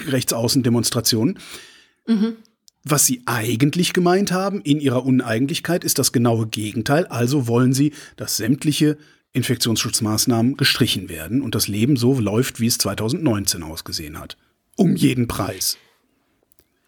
Rechtsaußendemonstrationen. 0.00 1.38
Mhm. 2.06 2.36
Was 2.84 3.06
sie 3.06 3.22
eigentlich 3.26 3.92
gemeint 3.92 4.32
haben 4.32 4.60
in 4.62 4.80
ihrer 4.80 5.04
Uneigentlichkeit 5.04 5.84
ist 5.84 5.98
das 5.98 6.12
genaue 6.12 6.46
Gegenteil. 6.46 7.06
Also 7.06 7.46
wollen 7.46 7.72
sie, 7.72 7.92
dass 8.16 8.36
sämtliche 8.36 8.96
Infektionsschutzmaßnahmen 9.32 10.56
gestrichen 10.56 11.08
werden 11.08 11.42
und 11.42 11.54
das 11.54 11.68
Leben 11.68 11.96
so 11.96 12.18
läuft, 12.18 12.60
wie 12.60 12.66
es 12.66 12.78
2019 12.78 13.62
ausgesehen 13.62 14.18
hat. 14.18 14.36
Um 14.76 14.96
jeden 14.96 15.28
Preis. 15.28 15.76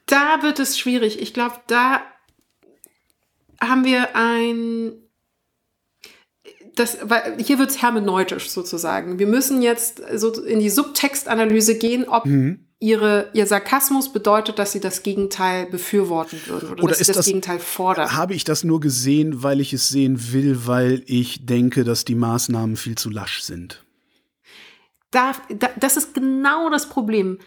Da 0.07 0.43
wird 0.43 0.59
es 0.59 0.79
schwierig. 0.79 1.21
Ich 1.21 1.35
glaube, 1.35 1.57
da 1.67 2.03
haben 3.61 3.85
wir 3.85 4.17
ein 4.17 4.93
das, 6.81 6.99
weil 7.03 7.37
hier 7.39 7.59
wird 7.59 7.71
es 7.71 7.83
hermeneutisch 7.83 8.51
sozusagen. 8.51 9.19
Wir 9.19 9.27
müssen 9.27 9.63
jetzt 9.63 10.03
so 10.15 10.33
in 10.43 10.59
die 10.59 10.71
Subtextanalyse 10.71 11.79
gehen, 11.79 12.09
ob 12.09 12.27
mhm. 12.27 12.67
ihre, 12.79 13.29
ihr 13.35 13.47
Sarkasmus 13.47 14.13
bedeutet, 14.13 14.59
dass 14.59 14.73
sie 14.73 14.81
das 14.81 15.03
Gegenteil 15.03 15.67
befürworten 15.67 16.41
würden 16.47 16.71
oder, 16.71 16.83
oder 16.83 16.89
dass 16.89 16.99
sie 16.99 17.05
das, 17.05 17.17
das 17.17 17.27
Gegenteil 17.27 17.59
fordern. 17.59 18.17
Habe 18.17 18.35
ich 18.35 18.45
das 18.45 18.65
nur 18.65 18.81
gesehen, 18.81 19.43
weil 19.43 19.61
ich 19.61 19.73
es 19.73 19.89
sehen 19.89 20.33
will, 20.33 20.67
weil 20.67 21.03
ich 21.07 21.47
denke, 21.47 21.85
dass 21.85 22.05
die 22.05 22.15
Maßnahmen 22.15 22.77
viel 22.77 22.97
zu 22.97 23.11
lasch 23.11 23.43
sind? 23.43 23.85
Da, 25.11 25.33
da, 25.49 25.69
das 25.79 25.97
ist 25.97 26.15
genau 26.15 26.71
das 26.71 26.89
Problem. 26.89 27.39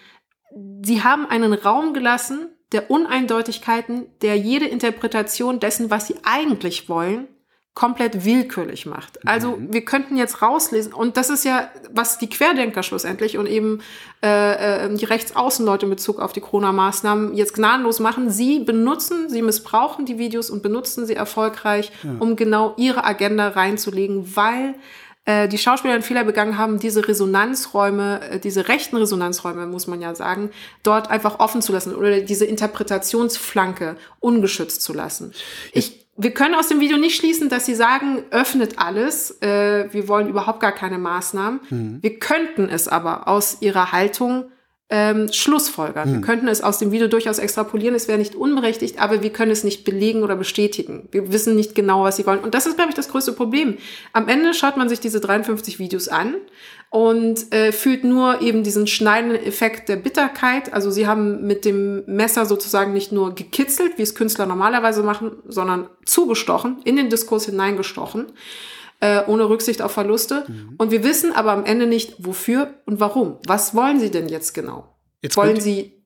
Sie 0.84 1.02
haben 1.02 1.26
einen 1.26 1.54
Raum 1.54 1.94
gelassen 1.94 2.50
der 2.72 2.90
Uneindeutigkeiten, 2.90 4.08
der 4.22 4.38
jede 4.38 4.66
Interpretation 4.66 5.60
dessen, 5.60 5.90
was 5.90 6.08
sie 6.08 6.16
eigentlich 6.24 6.90
wollen, 6.90 7.28
komplett 7.74 8.24
willkürlich 8.24 8.86
macht. 8.86 9.26
Also 9.28 9.58
mhm. 9.58 9.74
wir 9.74 9.84
könnten 9.84 10.16
jetzt 10.16 10.44
rauslesen, 10.44 10.94
und 10.94 11.18
das 11.18 11.30
ist 11.30 11.44
ja, 11.44 11.70
was 11.92 12.20
die 12.20 12.30
Querdenker 12.30 12.84
schlussendlich 12.84 13.38
und 13.38 13.48
eben 13.48 13.82
äh, 14.24 14.86
äh, 14.86 14.96
die 14.96 15.06
Rechtsaußenleute 15.06 15.88
in 15.88 15.90
Bezug 15.90 16.20
auf 16.20 16.34
die 16.34 16.42
Corona-Maßnahmen 16.42 17.34
jetzt 17.34 17.56
gnadenlos 17.56 18.00
machen. 18.00 18.30
Sie 18.30 18.60
benutzen, 18.60 19.28
sie 19.28 19.42
missbrauchen 19.42 20.06
die 20.06 20.20
Videos 20.20 20.52
und 20.52 20.62
benutzen 20.62 21.08
sie 21.08 21.16
erfolgreich, 21.16 21.92
ja. 22.04 22.12
um 22.20 22.36
genau 22.36 22.76
ihre 22.78 23.06
Agenda 23.06 23.48
reinzulegen, 23.48 24.36
weil 24.36 24.76
äh, 25.26 25.48
die 25.48 25.58
Schauspieler 25.58 25.96
einen 25.96 26.04
Fehler 26.04 26.26
begangen 26.26 26.60
haben, 26.60 26.78
diese 26.78 27.08
Resonanzräume, 27.08 28.22
äh, 28.30 28.40
diese 28.40 28.68
rechten 28.68 28.98
Resonanzräume, 28.98 29.66
muss 29.66 29.88
man 29.88 30.00
ja 30.00 30.14
sagen, 30.14 30.52
dort 30.84 31.10
einfach 31.10 31.40
offen 31.40 31.64
zu 31.64 31.72
lassen 31.72 31.96
oder 31.96 32.22
diese 32.22 32.46
Interpretationsflanke 32.46 33.96
ungeschützt 34.20 34.84
zu 34.84 34.94
lassen. 34.94 35.34
Ich 35.72 36.03
wir 36.16 36.32
können 36.32 36.54
aus 36.54 36.68
dem 36.68 36.80
Video 36.80 36.98
nicht 36.98 37.16
schließen, 37.16 37.50
dass 37.50 37.66
sie 37.66 37.74
sagen, 37.74 38.24
öffnet 38.30 38.78
alles, 38.78 39.42
äh, 39.42 39.92
wir 39.92 40.08
wollen 40.08 40.28
überhaupt 40.28 40.60
gar 40.60 40.72
keine 40.72 41.00
Maßnahmen. 41.00 41.60
Mhm. 41.70 41.98
Wir 42.02 42.20
könnten 42.20 42.70
es 42.70 42.88
aber 42.88 43.28
aus 43.28 43.58
ihrer 43.62 43.92
Haltung 43.92 44.46
ähm, 44.90 45.34
schlussfolgern. 45.34 46.08
Mhm. 46.08 46.14
Wir 46.14 46.22
könnten 46.22 46.48
es 46.48 46.62
aus 46.62 46.78
dem 46.78 46.92
Video 46.92 47.08
durchaus 47.08 47.40
extrapolieren, 47.40 47.96
es 47.96 48.08
wäre 48.08 48.20
nicht 48.20 48.36
unberechtigt, 48.36 49.02
aber 49.02 49.24
wir 49.24 49.32
können 49.32 49.52
es 49.52 49.64
nicht 49.64 49.86
belegen 49.86 50.22
oder 50.22 50.36
bestätigen. 50.36 51.08
Wir 51.12 51.32
wissen 51.32 51.56
nicht 51.56 51.74
genau, 51.74 52.04
was 52.04 52.18
sie 52.18 52.28
wollen. 52.28 52.42
Und 52.42 52.54
das 52.54 52.68
ist, 52.68 52.76
glaube 52.76 52.90
ich, 52.90 52.96
das 52.96 53.10
größte 53.10 53.32
Problem. 53.34 53.78
Am 54.12 54.28
Ende 54.28 54.54
schaut 54.54 54.78
man 54.78 54.90
sich 54.90 55.00
diese 55.00 55.20
53 55.20 55.80
Videos 55.80 56.10
an 56.10 56.36
und 56.94 57.52
äh, 57.52 57.72
fühlt 57.72 58.04
nur 58.04 58.44
eben 58.44 58.62
diesen 58.62 58.86
schneidenden 58.86 59.42
Effekt 59.42 59.90
der 59.90 59.96
Bitterkeit. 59.96 60.72
Also 60.74 60.92
sie 60.92 61.08
haben 61.08 61.42
mit 61.42 61.66
dem 61.66 62.06
Messer 62.06 62.46
sozusagen 62.46 62.94
nicht 62.94 63.12
nur 63.12 63.34
gekitzelt, 63.34 63.98
wie 63.98 64.04
es 64.04 64.14
Künstler 64.14 64.46
normalerweise 64.46 65.02
machen, 65.02 65.32
sondern 65.48 65.90
zugestochen, 66.06 66.84
in 66.84 66.96
den 66.96 67.10
Diskurs 67.10 67.48
hineingestochen, 67.48 68.28
äh, 69.00 69.24
ohne 69.26 69.50
Rücksicht 69.50 69.82
auf 69.82 69.92
Verluste. 69.92 70.46
Mhm. 70.48 70.76
Und 70.78 70.92
wir 70.92 71.04
wissen 71.04 71.32
aber 71.32 71.54
am 71.54 71.66
Ende 71.66 71.88
nicht, 71.88 72.14
wofür 72.20 72.76
und 72.86 73.00
warum. 73.00 73.40
Was 73.48 73.74
wollen 73.74 74.00
sie 74.00 74.12
denn 74.12 74.30
jetzt 74.30 74.54
genau? 74.54 74.96
Jetzt 75.24 75.36
wollen 75.36 75.60
sie 75.60 76.06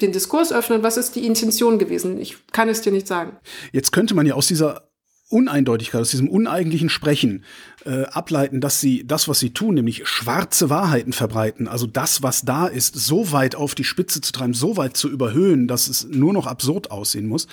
den 0.00 0.10
Diskurs 0.10 0.52
öffnen? 0.52 0.82
Was 0.82 0.96
ist 0.96 1.14
die 1.14 1.24
Intention 1.24 1.78
gewesen? 1.78 2.18
Ich 2.18 2.36
kann 2.50 2.68
es 2.68 2.80
dir 2.80 2.90
nicht 2.90 3.06
sagen. 3.06 3.36
Jetzt 3.70 3.92
könnte 3.92 4.16
man 4.16 4.26
ja 4.26 4.34
aus 4.34 4.48
dieser 4.48 4.85
Uneindeutigkeit, 5.28 6.00
aus 6.00 6.10
diesem 6.10 6.28
uneigentlichen 6.28 6.88
Sprechen 6.88 7.44
äh, 7.84 8.04
ableiten, 8.04 8.60
dass 8.60 8.80
sie 8.80 9.04
das, 9.04 9.26
was 9.26 9.40
sie 9.40 9.50
tun, 9.50 9.74
nämlich 9.74 10.06
schwarze 10.06 10.70
Wahrheiten 10.70 11.12
verbreiten, 11.12 11.66
also 11.66 11.86
das, 11.86 12.22
was 12.22 12.42
da 12.42 12.66
ist, 12.66 12.94
so 12.94 13.32
weit 13.32 13.56
auf 13.56 13.74
die 13.74 13.82
Spitze 13.82 14.20
zu 14.20 14.30
treiben, 14.30 14.54
so 14.54 14.76
weit 14.76 14.96
zu 14.96 15.10
überhöhen, 15.10 15.66
dass 15.66 15.88
es 15.88 16.04
nur 16.04 16.32
noch 16.32 16.46
absurd 16.46 16.92
aussehen 16.92 17.26
muss. 17.26 17.48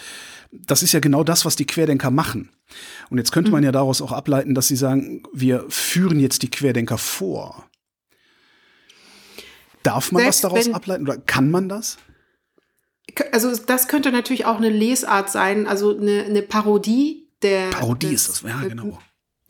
Das 0.52 0.84
ist 0.84 0.92
ja 0.92 1.00
genau 1.00 1.24
das, 1.24 1.46
was 1.46 1.56
die 1.56 1.66
Querdenker 1.66 2.12
machen. 2.12 2.50
Und 3.10 3.18
jetzt 3.18 3.32
könnte 3.32 3.52
man 3.52 3.64
ja 3.64 3.72
daraus 3.72 4.02
auch 4.02 4.12
ableiten, 4.12 4.54
dass 4.54 4.68
sie 4.68 4.76
sagen, 4.76 5.24
wir 5.34 5.66
führen 5.70 6.20
jetzt 6.20 6.44
die 6.44 6.52
Querdenker 6.52 7.00
vor. 7.00 7.68
Darf 9.82 10.12
man 10.12 10.22
Selbst 10.22 10.44
was 10.44 10.52
daraus 10.52 10.70
ableiten 10.70 11.04
oder 11.04 11.18
kann 11.18 11.50
man 11.50 11.70
das? 11.70 11.98
Also 13.32 13.56
das 13.56 13.88
könnte 13.88 14.12
natürlich 14.12 14.46
auch 14.46 14.58
eine 14.58 14.70
Lesart 14.70 15.30
sein, 15.30 15.68
also 15.68 15.98
eine, 15.98 16.24
eine 16.24 16.42
Parodie 16.42 17.23
der 17.44 17.70
Parodie 17.70 18.12
des, 18.12 18.28
ist 18.28 18.44
das, 18.44 18.50
ja, 18.50 18.68
genau. 18.68 19.00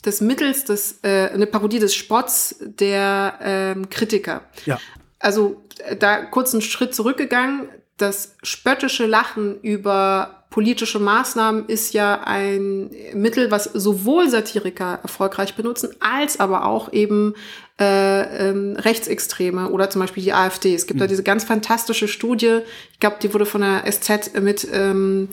Des 0.05 0.21
Mittels, 0.21 0.65
des, 0.65 0.99
äh, 1.03 1.29
eine 1.33 1.47
Parodie 1.47 1.79
des 1.79 1.95
Spotts 1.95 2.55
der 2.59 3.39
ähm, 3.41 3.89
Kritiker. 3.89 4.41
Ja. 4.65 4.79
Also 5.19 5.63
äh, 5.85 5.95
da 5.95 6.25
kurz 6.25 6.53
einen 6.53 6.61
Schritt 6.61 6.93
zurückgegangen. 6.93 7.69
Das 7.97 8.35
spöttische 8.43 9.05
Lachen 9.05 9.61
über 9.61 10.43
politische 10.53 10.99
Maßnahmen 10.99 11.65
ist 11.65 11.95
ja 11.95 12.21
ein 12.25 12.91
Mittel, 13.15 13.49
was 13.49 13.63
sowohl 13.63 14.29
Satiriker 14.29 14.99
erfolgreich 15.01 15.55
benutzen, 15.55 15.95
als 15.99 16.39
aber 16.39 16.65
auch 16.65 16.93
eben 16.93 17.33
äh, 17.79 18.49
ähm, 18.49 18.75
Rechtsextreme 18.77 19.71
oder 19.71 19.89
zum 19.89 20.01
Beispiel 20.01 20.21
die 20.21 20.33
AfD. 20.33 20.75
Es 20.75 20.85
gibt 20.85 20.97
mhm. 20.97 21.01
da 21.01 21.07
diese 21.07 21.23
ganz 21.23 21.43
fantastische 21.43 22.07
Studie, 22.07 22.59
ich 22.91 22.99
glaube, 22.99 23.15
die 23.19 23.33
wurde 23.33 23.47
von 23.47 23.61
der 23.61 23.91
SZ 23.91 24.39
mit 24.41 24.67
ähm, 24.71 25.29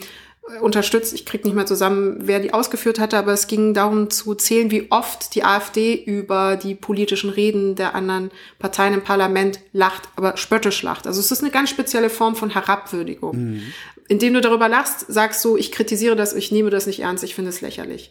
unterstützt. 0.60 1.12
Ich 1.14 1.26
kriege 1.26 1.44
nicht 1.44 1.54
mehr 1.54 1.66
zusammen, 1.66 2.18
wer 2.20 2.40
die 2.40 2.52
ausgeführt 2.52 2.98
hatte, 2.98 3.16
aber 3.16 3.32
es 3.32 3.46
ging 3.46 3.74
darum 3.74 4.10
zu 4.10 4.34
zählen, 4.34 4.70
wie 4.70 4.90
oft 4.90 5.34
die 5.34 5.44
AfD 5.44 5.94
über 5.94 6.56
die 6.56 6.74
politischen 6.74 7.30
Reden 7.30 7.74
der 7.74 7.94
anderen 7.94 8.30
Parteien 8.58 8.94
im 8.94 9.02
Parlament 9.02 9.60
lacht, 9.72 10.08
aber 10.16 10.36
spöttisch 10.36 10.82
lacht. 10.82 11.06
Also 11.06 11.20
es 11.20 11.30
ist 11.30 11.42
eine 11.42 11.50
ganz 11.50 11.70
spezielle 11.70 12.10
Form 12.10 12.36
von 12.36 12.50
Herabwürdigung. 12.50 13.36
Mhm. 13.36 13.62
Indem 14.08 14.34
du 14.34 14.40
darüber 14.40 14.68
lachst, 14.68 15.04
sagst 15.08 15.44
du, 15.44 15.56
ich 15.56 15.70
kritisiere 15.70 16.16
das, 16.16 16.34
ich 16.34 16.50
nehme 16.50 16.70
das 16.70 16.86
nicht 16.86 17.00
ernst, 17.00 17.22
ich 17.22 17.34
finde 17.34 17.50
es 17.50 17.60
lächerlich. 17.60 18.10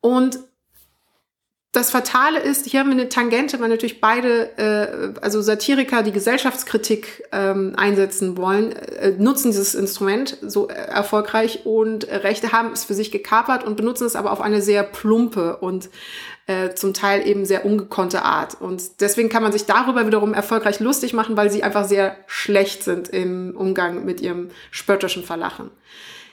Und 0.00 0.40
das 1.72 1.92
Fatale 1.92 2.40
ist, 2.40 2.66
hier 2.66 2.80
haben 2.80 2.88
wir 2.88 2.98
eine 2.98 3.08
Tangente, 3.08 3.60
weil 3.60 3.68
natürlich 3.68 4.00
beide, 4.00 4.58
äh, 4.58 5.20
also 5.20 5.40
Satiriker, 5.40 6.02
die 6.02 6.10
Gesellschaftskritik 6.10 7.22
ähm, 7.30 7.74
einsetzen 7.76 8.36
wollen, 8.36 8.72
äh, 8.72 9.12
nutzen 9.12 9.52
dieses 9.52 9.76
Instrument 9.76 10.36
so 10.42 10.66
erfolgreich 10.66 11.64
und 11.64 12.08
Rechte 12.08 12.50
haben 12.50 12.72
es 12.72 12.84
für 12.84 12.94
sich 12.94 13.12
gekapert 13.12 13.62
und 13.62 13.76
benutzen 13.76 14.04
es 14.04 14.16
aber 14.16 14.32
auf 14.32 14.40
eine 14.40 14.62
sehr 14.62 14.82
plumpe 14.82 15.58
und 15.58 15.90
äh, 16.48 16.74
zum 16.74 16.92
Teil 16.92 17.24
eben 17.24 17.44
sehr 17.44 17.64
ungekonnte 17.64 18.22
Art. 18.22 18.60
Und 18.60 19.00
deswegen 19.00 19.28
kann 19.28 19.44
man 19.44 19.52
sich 19.52 19.66
darüber 19.66 20.04
wiederum 20.08 20.34
erfolgreich 20.34 20.80
lustig 20.80 21.12
machen, 21.12 21.36
weil 21.36 21.52
sie 21.52 21.62
einfach 21.62 21.84
sehr 21.84 22.16
schlecht 22.26 22.82
sind 22.82 23.10
im 23.10 23.54
Umgang 23.56 24.04
mit 24.04 24.20
ihrem 24.20 24.50
spöttischen 24.72 25.22
Verlachen. 25.22 25.70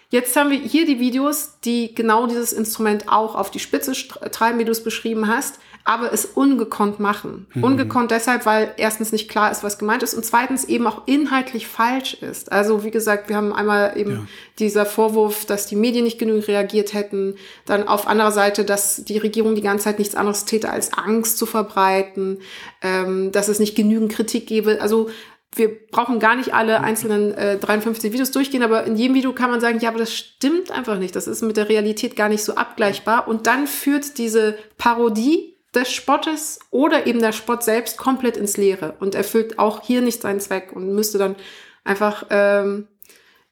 Jetzt 0.10 0.36
haben 0.38 0.52
wir 0.52 0.58
hier 0.58 0.86
die 0.86 1.00
Videos, 1.00 1.60
die 1.66 1.94
genau 1.94 2.28
dieses 2.28 2.54
Instrument 2.54 3.10
auch 3.10 3.36
auf 3.36 3.52
die 3.52 3.60
Spitze 3.60 3.92
treiben, 4.32 4.58
wie 4.58 4.64
du 4.64 4.72
es 4.72 4.82
beschrieben 4.82 5.28
hast, 5.28 5.60
aber 5.84 6.14
es 6.14 6.26
ungekonnt 6.26 7.00
machen. 7.00 7.48
Mhm. 7.54 7.64
Ungekonnt 7.64 8.12
deshalb, 8.12 8.46
weil 8.46 8.74
erstens 8.78 9.12
nicht 9.12 9.30
klar 9.30 9.52
ist, 9.52 9.64
was 9.64 9.78
gemeint 9.78 10.04
ist 10.04 10.14
und 10.14 10.26
zweitens 10.26 10.64
eben 10.64 10.88
auch 10.88 11.08
inhaltlich 11.08 11.68
falsch 11.68 12.16
ist. 12.16 12.52
Also 12.52 12.86
wie 12.86 12.92
gesagt, 12.92 13.28
wir 13.28 13.36
haben 13.36 13.54
einmal 13.54 13.98
eben 13.98 14.12
ja. 14.12 14.28
dieser 14.60 14.86
Vorwurf, 14.86 15.46
dass 15.46 15.68
die 15.68 15.76
Medien 15.76 16.06
nicht 16.06 16.20
genug 16.20 16.48
reagiert 16.48 16.94
hätten, 16.94 17.36
dann 17.66 17.88
auf 17.88 18.08
anderer 18.08 18.32
Seite, 18.32 18.64
dass 18.64 19.04
die 19.04 19.18
Regierung 19.18 19.56
die 19.56 19.62
ganze 19.62 19.86
Zeit 19.86 20.00
nichts 20.00 20.16
anderes 20.16 20.46
täte, 20.46 20.70
als 20.70 20.94
Angst 20.94 21.38
zu 21.38 21.46
verbreiten, 21.46 22.40
ähm, 22.82 23.32
dass 23.34 23.50
es 23.50 23.60
nicht 23.60 23.76
genügend 23.76 24.12
Kritik 24.12 24.48
gäbe. 24.48 24.80
Also 24.82 25.10
wir 25.56 25.88
brauchen 25.92 26.20
gar 26.20 26.36
nicht 26.36 26.54
alle 26.54 26.82
einzelnen 26.82 27.34
äh, 27.34 27.58
53 27.58 28.12
Videos 28.12 28.32
durchgehen, 28.32 28.64
aber 28.64 28.84
in 28.84 28.96
jedem 28.96 29.16
Video 29.16 29.34
kann 29.34 29.50
man 29.50 29.62
sagen, 29.62 29.80
ja, 29.80 29.90
aber 29.90 30.00
das 30.00 30.14
stimmt 30.14 30.72
einfach 30.72 31.00
nicht. 31.00 31.16
Das 31.16 31.28
ist 31.28 31.42
mit 31.42 31.58
der 31.58 31.70
Realität 31.70 32.16
gar 32.16 32.30
nicht 32.30 32.44
so 32.44 32.56
abgleichbar. 32.56 33.28
Und 33.28 33.48
dann 33.48 33.68
führt 33.68 34.18
diese 34.18 34.58
Parodie 34.78 35.58
des 35.74 35.92
Spottes 35.92 36.60
oder 36.72 37.08
eben 37.08 37.20
der 37.20 37.32
Spott 37.32 37.64
selbst 37.64 37.98
komplett 37.98 38.38
ins 38.38 38.58
Leere 38.58 38.96
und 39.00 39.16
erfüllt 39.16 39.60
auch 39.60 39.84
hier 39.84 40.02
nicht 40.02 40.22
seinen 40.22 40.40
Zweck 40.40 40.72
und 40.74 40.94
müsste 40.94 41.18
dann 41.18 41.36
einfach 41.84 42.26
ähm, 42.30 42.88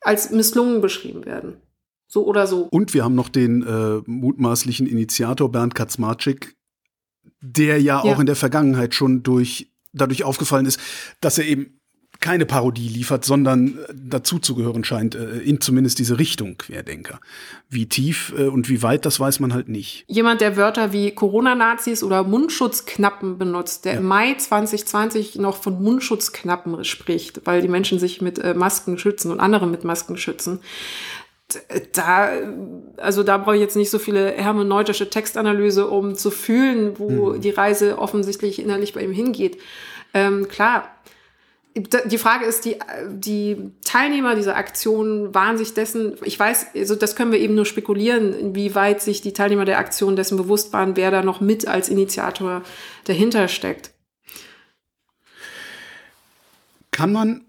als 0.02 0.32
misslungen 0.32 0.82
beschrieben 0.82 1.26
werden. 1.26 1.62
So 2.08 2.26
oder 2.26 2.48
so. 2.48 2.68
Und 2.72 2.94
wir 2.94 3.04
haben 3.04 3.16
noch 3.16 3.30
den 3.30 3.64
äh, 3.64 4.02
mutmaßlichen 4.06 4.88
Initiator 4.88 5.52
Bernd 5.52 5.76
Kaczmarczyk, 5.76 6.56
der 7.42 7.82
ja, 7.82 8.04
ja 8.04 8.14
auch 8.14 8.20
in 8.20 8.26
der 8.26 8.36
Vergangenheit 8.36 8.96
schon 8.96 9.24
durch 9.24 9.72
dadurch 9.94 10.24
aufgefallen 10.24 10.66
ist, 10.66 10.80
dass 11.22 11.38
er 11.38 11.46
eben 11.46 11.80
keine 12.20 12.46
Parodie 12.46 12.88
liefert, 12.88 13.26
sondern 13.26 13.78
äh, 13.78 13.94
dazu 13.94 14.40
zu 14.40 14.56
gehören 14.56 14.84
scheint, 14.84 15.16
äh, 15.16 15.40
in 15.40 15.62
zumindest 15.62 16.00
diese 16.00 16.20
Richtung 16.20 16.58
Querdenker. 16.58 17.20
Wie 17.70 17.88
tief 17.88 18.34
äh, 18.38 18.48
und 18.48 18.70
wie 18.70 18.82
weit, 18.84 19.06
das 19.06 19.20
weiß 19.20 19.40
man 19.40 19.54
halt 19.54 19.70
nicht. 19.70 20.06
Jemand, 20.08 20.42
der 20.42 20.58
Wörter 20.58 20.94
wie 20.94 21.12
Corona-Nazis 21.12 22.04
oder 22.04 22.24
Mundschutzknappen 22.24 23.38
benutzt, 23.38 23.86
der 23.86 23.94
ja. 23.94 24.00
im 24.00 24.06
Mai 24.06 24.36
2020 24.36 25.36
noch 25.36 25.58
von 25.58 25.82
Mundschutzknappen 25.82 26.84
spricht, 26.84 27.42
weil 27.46 27.62
die 27.62 27.68
Menschen 27.68 28.00
sich 28.00 28.22
mit 28.22 28.44
Masken 28.56 28.98
schützen 28.98 29.32
und 29.32 29.40
andere 29.40 29.68
mit 29.68 29.84
Masken 29.84 30.18
schützen. 30.18 30.60
Da, 31.94 32.30
also 32.98 33.22
da 33.22 33.38
brauche 33.38 33.56
ich 33.56 33.62
jetzt 33.62 33.76
nicht 33.76 33.92
so 33.92 34.00
viele 34.00 34.32
hermeneutische 34.32 35.10
Textanalyse, 35.10 35.88
um 35.88 36.16
zu 36.16 36.32
fühlen, 36.32 36.98
wo 36.98 37.34
hm. 37.34 37.42
die 37.42 37.52
Reise 37.52 38.00
offensichtlich 38.00 38.60
innerlich 38.60 38.94
bei 38.94 39.04
ihm 39.04 39.12
hingeht. 39.12 39.60
Ähm, 40.14 40.48
klar, 40.48 40.95
die 41.78 42.18
Frage 42.18 42.46
ist, 42.46 42.64
die, 42.64 42.78
die 43.12 43.58
Teilnehmer 43.84 44.36
dieser 44.36 44.56
Aktion 44.56 45.36
waren 45.36 45.58
sich 45.58 45.74
dessen, 45.74 46.14
ich 46.24 46.40
weiß, 46.40 46.68
also 46.74 46.96
das 46.96 47.18
können 47.18 47.34
wir 47.34 47.40
eben 47.40 47.54
nur 47.54 47.66
spekulieren, 47.66 48.34
inwieweit 48.34 49.02
sich 49.02 49.22
die 49.22 49.34
Teilnehmer 49.34 49.66
der 49.66 49.78
Aktion 49.78 50.16
dessen 50.16 50.38
bewusst 50.38 50.72
waren, 50.72 50.96
wer 50.96 51.12
da 51.12 51.22
noch 51.22 51.42
mit 51.42 51.68
als 51.68 51.90
Initiator 51.90 52.62
dahinter 53.04 53.50
steckt. 53.50 53.92
Kann 56.92 57.12
man, 57.12 57.42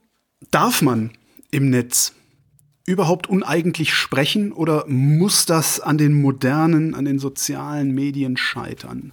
darf 0.51 0.83
man 0.83 1.13
im 1.53 1.71
Netz 1.71 2.13
überhaupt 2.85 3.29
uneigentlich 3.29 3.95
sprechen 3.95 4.53
oder 4.53 4.87
muss 4.89 5.47
das 5.47 5.79
an 5.79 5.99
den 5.99 6.21
modernen, 6.21 6.97
an 6.97 7.05
den 7.05 7.21
sozialen 7.21 7.93
Medien 7.93 8.37
scheitern? 8.37 9.13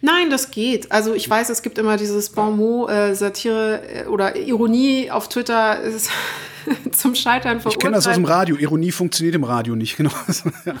Nein, 0.00 0.30
das 0.30 0.50
geht. 0.50 0.92
Also 0.92 1.14
ich 1.14 1.28
weiß, 1.28 1.50
es 1.50 1.62
gibt 1.62 1.78
immer 1.78 1.96
dieses 1.96 2.30
Bon 2.30 2.56
mot, 2.56 2.90
äh, 2.90 3.14
Satire 3.14 4.04
äh, 4.04 4.06
oder 4.06 4.36
Ironie 4.36 5.10
auf 5.10 5.28
Twitter 5.28 5.80
ist 5.80 6.10
zum 6.92 7.14
Scheitern 7.14 7.60
verurteilt. 7.60 7.74
Ich 7.74 7.78
kenne 7.78 7.96
das 7.96 8.06
aus 8.06 8.14
dem 8.14 8.24
Radio. 8.24 8.56
Ironie 8.56 8.92
funktioniert 8.92 9.34
im 9.34 9.44
Radio 9.44 9.76
nicht, 9.76 9.96
genau. 9.96 10.10
ja. 10.64 10.74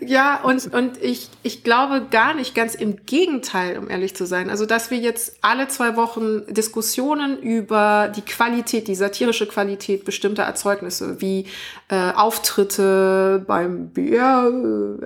ja, 0.00 0.42
und, 0.42 0.72
und 0.72 1.02
ich, 1.02 1.28
ich 1.42 1.64
glaube 1.64 2.06
gar 2.10 2.34
nicht, 2.34 2.54
ganz 2.54 2.74
im 2.74 3.04
Gegenteil, 3.06 3.78
um 3.78 3.90
ehrlich 3.90 4.14
zu 4.14 4.26
sein. 4.26 4.50
Also, 4.50 4.66
dass 4.66 4.90
wir 4.90 4.98
jetzt 4.98 5.38
alle 5.40 5.68
zwei 5.68 5.96
Wochen 5.96 6.42
Diskussionen 6.52 7.38
über 7.38 8.12
die 8.14 8.22
Qualität, 8.22 8.88
die 8.88 8.94
satirische 8.94 9.46
Qualität 9.46 10.04
bestimmter 10.04 10.44
Erzeugnisse, 10.44 11.20
wie 11.20 11.46
äh, 11.94 12.12
Auftritte 12.16 13.44
beim 13.46 13.90
BR, 13.90 14.50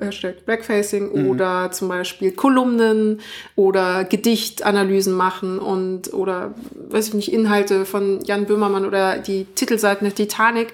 äh, 0.00 0.04
Hashtag 0.06 0.44
Blackfacing 0.46 1.12
mhm. 1.12 1.30
oder 1.30 1.70
zum 1.70 1.88
Beispiel 1.88 2.32
Kolumnen 2.32 3.20
oder 3.56 4.04
Gedichtanalysen 4.04 5.14
machen 5.14 5.58
und 5.58 6.12
oder, 6.14 6.54
weiß 6.88 7.08
ich 7.08 7.14
nicht, 7.14 7.32
Inhalte 7.32 7.84
von 7.84 8.20
Jan 8.24 8.46
Böhmermann 8.46 8.86
oder 8.86 9.18
die 9.18 9.44
Titelseiten 9.44 10.06
der 10.06 10.14
Titanic 10.14 10.72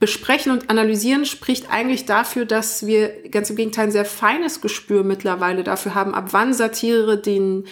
besprechen 0.00 0.50
und 0.50 0.68
analysieren 0.68 1.24
spricht 1.24 1.70
eigentlich 1.70 2.06
dafür, 2.06 2.44
dass 2.44 2.86
wir 2.86 3.30
ganz 3.30 3.50
im 3.50 3.56
Gegenteil 3.56 3.84
ein 3.84 3.92
sehr 3.92 4.04
feines 4.04 4.60
Gespür 4.60 5.04
mittlerweile 5.04 5.62
dafür 5.62 5.94
haben, 5.94 6.12
ab 6.12 6.30
wann 6.32 6.52
Satire 6.52 7.18
den 7.18 7.66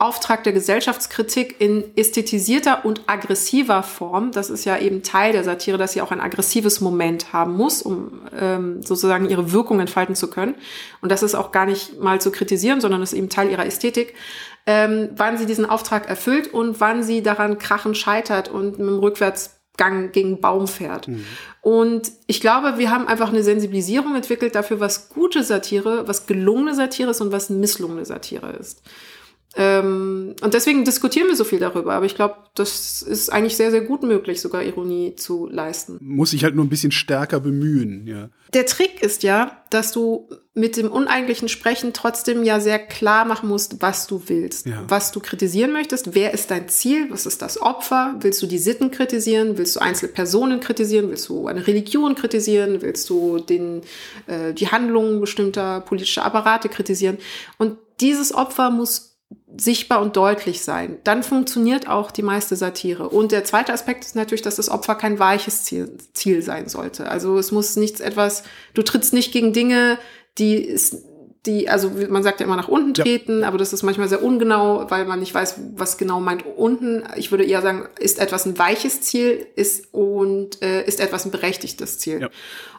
Auftrag 0.00 0.44
der 0.44 0.54
Gesellschaftskritik 0.54 1.60
in 1.60 1.84
ästhetisierter 1.94 2.86
und 2.86 3.02
aggressiver 3.06 3.82
Form, 3.82 4.32
das 4.32 4.48
ist 4.48 4.64
ja 4.64 4.78
eben 4.78 5.02
Teil 5.02 5.32
der 5.32 5.44
Satire, 5.44 5.76
dass 5.76 5.92
sie 5.92 6.00
auch 6.00 6.10
ein 6.10 6.20
aggressives 6.20 6.80
Moment 6.80 7.34
haben 7.34 7.54
muss, 7.54 7.82
um 7.82 8.22
ähm, 8.38 8.82
sozusagen 8.82 9.28
ihre 9.28 9.52
Wirkung 9.52 9.78
entfalten 9.78 10.14
zu 10.14 10.30
können. 10.30 10.54
Und 11.02 11.12
das 11.12 11.22
ist 11.22 11.34
auch 11.34 11.52
gar 11.52 11.66
nicht 11.66 12.00
mal 12.00 12.20
zu 12.20 12.32
kritisieren, 12.32 12.80
sondern 12.80 13.02
ist 13.02 13.12
eben 13.12 13.28
Teil 13.28 13.50
ihrer 13.50 13.66
Ästhetik, 13.66 14.14
ähm, 14.66 15.10
wann 15.16 15.36
sie 15.36 15.44
diesen 15.44 15.66
Auftrag 15.66 16.08
erfüllt 16.08 16.52
und 16.52 16.80
wann 16.80 17.02
sie 17.02 17.22
daran 17.22 17.58
krachen 17.58 17.94
scheitert 17.94 18.48
und 18.48 18.78
mit 18.78 18.88
dem 18.88 18.98
Rückwärts 19.00 19.60
Gang 19.76 20.12
gegen 20.12 20.40
Baum 20.40 20.68
fährt. 20.68 21.08
Mhm. 21.08 21.24
Und 21.62 22.12
ich 22.26 22.40
glaube, 22.40 22.76
wir 22.76 22.90
haben 22.90 23.08
einfach 23.08 23.30
eine 23.30 23.42
Sensibilisierung 23.42 24.14
entwickelt 24.14 24.54
dafür, 24.54 24.78
was 24.78 25.08
gute 25.08 25.42
Satire, 25.42 26.06
was 26.06 26.26
gelungene 26.26 26.74
Satire 26.74 27.10
ist 27.10 27.20
und 27.20 27.32
was 27.32 27.48
misslungene 27.48 28.04
Satire 28.04 28.52
ist. 28.52 28.82
Ähm, 29.56 30.36
und 30.42 30.54
deswegen 30.54 30.84
diskutieren 30.84 31.28
wir 31.28 31.36
so 31.36 31.44
viel 31.44 31.58
darüber. 31.58 31.94
Aber 31.94 32.06
ich 32.06 32.14
glaube, 32.14 32.36
das 32.54 33.02
ist 33.02 33.30
eigentlich 33.30 33.56
sehr, 33.56 33.70
sehr 33.70 33.80
gut 33.80 34.02
möglich, 34.02 34.40
sogar 34.40 34.62
Ironie 34.62 35.16
zu 35.16 35.48
leisten. 35.50 35.98
Muss 36.00 36.32
ich 36.32 36.44
halt 36.44 36.54
nur 36.54 36.64
ein 36.64 36.68
bisschen 36.68 36.92
stärker 36.92 37.40
bemühen, 37.40 38.06
ja. 38.06 38.28
Der 38.52 38.66
Trick 38.66 39.00
ist 39.00 39.22
ja, 39.22 39.62
dass 39.70 39.92
du 39.92 40.28
mit 40.54 40.76
dem 40.76 40.90
uneigentlichen 40.90 41.48
Sprechen 41.48 41.92
trotzdem 41.92 42.42
ja 42.42 42.58
sehr 42.58 42.80
klar 42.80 43.24
machen 43.24 43.48
musst, 43.48 43.80
was 43.80 44.08
du 44.08 44.22
willst, 44.26 44.66
ja. 44.66 44.82
was 44.88 45.12
du 45.12 45.20
kritisieren 45.20 45.72
möchtest, 45.72 46.14
wer 46.16 46.34
ist 46.34 46.50
dein 46.50 46.68
Ziel, 46.68 47.08
was 47.10 47.26
ist 47.26 47.42
das 47.42 47.62
Opfer, 47.62 48.16
willst 48.20 48.42
du 48.42 48.46
die 48.46 48.58
Sitten 48.58 48.90
kritisieren, 48.90 49.56
willst 49.56 49.76
du 49.76 49.80
einzelne 49.80 50.12
Personen 50.12 50.58
kritisieren, 50.58 51.08
willst 51.10 51.28
du 51.28 51.46
eine 51.46 51.64
Religion 51.66 52.16
kritisieren, 52.16 52.82
willst 52.82 53.08
du 53.08 53.38
den, 53.38 53.82
äh, 54.26 54.52
die 54.52 54.68
Handlungen 54.68 55.20
bestimmter 55.20 55.80
politischer 55.80 56.24
Apparate 56.24 56.68
kritisieren. 56.68 57.18
Und 57.56 57.78
dieses 58.00 58.34
Opfer 58.34 58.70
muss 58.70 59.09
sichtbar 59.56 60.00
und 60.00 60.16
deutlich 60.16 60.62
sein. 60.62 60.98
Dann 61.04 61.22
funktioniert 61.22 61.88
auch 61.88 62.10
die 62.10 62.22
meiste 62.22 62.56
Satire. 62.56 63.08
Und 63.08 63.32
der 63.32 63.44
zweite 63.44 63.72
Aspekt 63.72 64.04
ist 64.04 64.16
natürlich, 64.16 64.42
dass 64.42 64.56
das 64.56 64.68
Opfer 64.68 64.94
kein 64.94 65.18
weiches 65.18 65.64
Ziel, 65.64 65.96
Ziel 66.12 66.42
sein 66.42 66.68
sollte. 66.68 67.08
Also 67.08 67.38
es 67.38 67.52
muss 67.52 67.76
nichts 67.76 68.00
etwas, 68.00 68.44
du 68.74 68.82
trittst 68.82 69.12
nicht 69.12 69.32
gegen 69.32 69.52
Dinge, 69.52 69.98
die 70.38 70.56
ist, 70.56 70.96
die, 71.46 71.68
also 71.68 71.90
man 72.08 72.22
sagt 72.22 72.40
ja 72.40 72.46
immer 72.46 72.56
nach 72.56 72.68
unten 72.68 72.94
treten, 72.94 73.40
ja. 73.40 73.48
aber 73.48 73.58
das 73.58 73.72
ist 73.72 73.82
manchmal 73.82 74.08
sehr 74.08 74.22
ungenau, 74.22 74.90
weil 74.90 75.06
man 75.06 75.20
nicht 75.20 75.34
weiß, 75.34 75.56
was 75.74 75.98
genau 75.98 76.20
meint 76.20 76.44
unten. 76.44 77.04
Ich 77.16 77.30
würde 77.30 77.44
eher 77.44 77.62
sagen, 77.62 77.88
ist 77.98 78.18
etwas 78.18 78.46
ein 78.46 78.58
weiches 78.58 79.00
Ziel 79.00 79.46
ist 79.56 79.92
und 79.92 80.62
äh, 80.62 80.84
ist 80.84 81.00
etwas 81.00 81.24
ein 81.24 81.30
berechtigtes 81.30 81.98
Ziel. 81.98 82.20
Ja. 82.20 82.30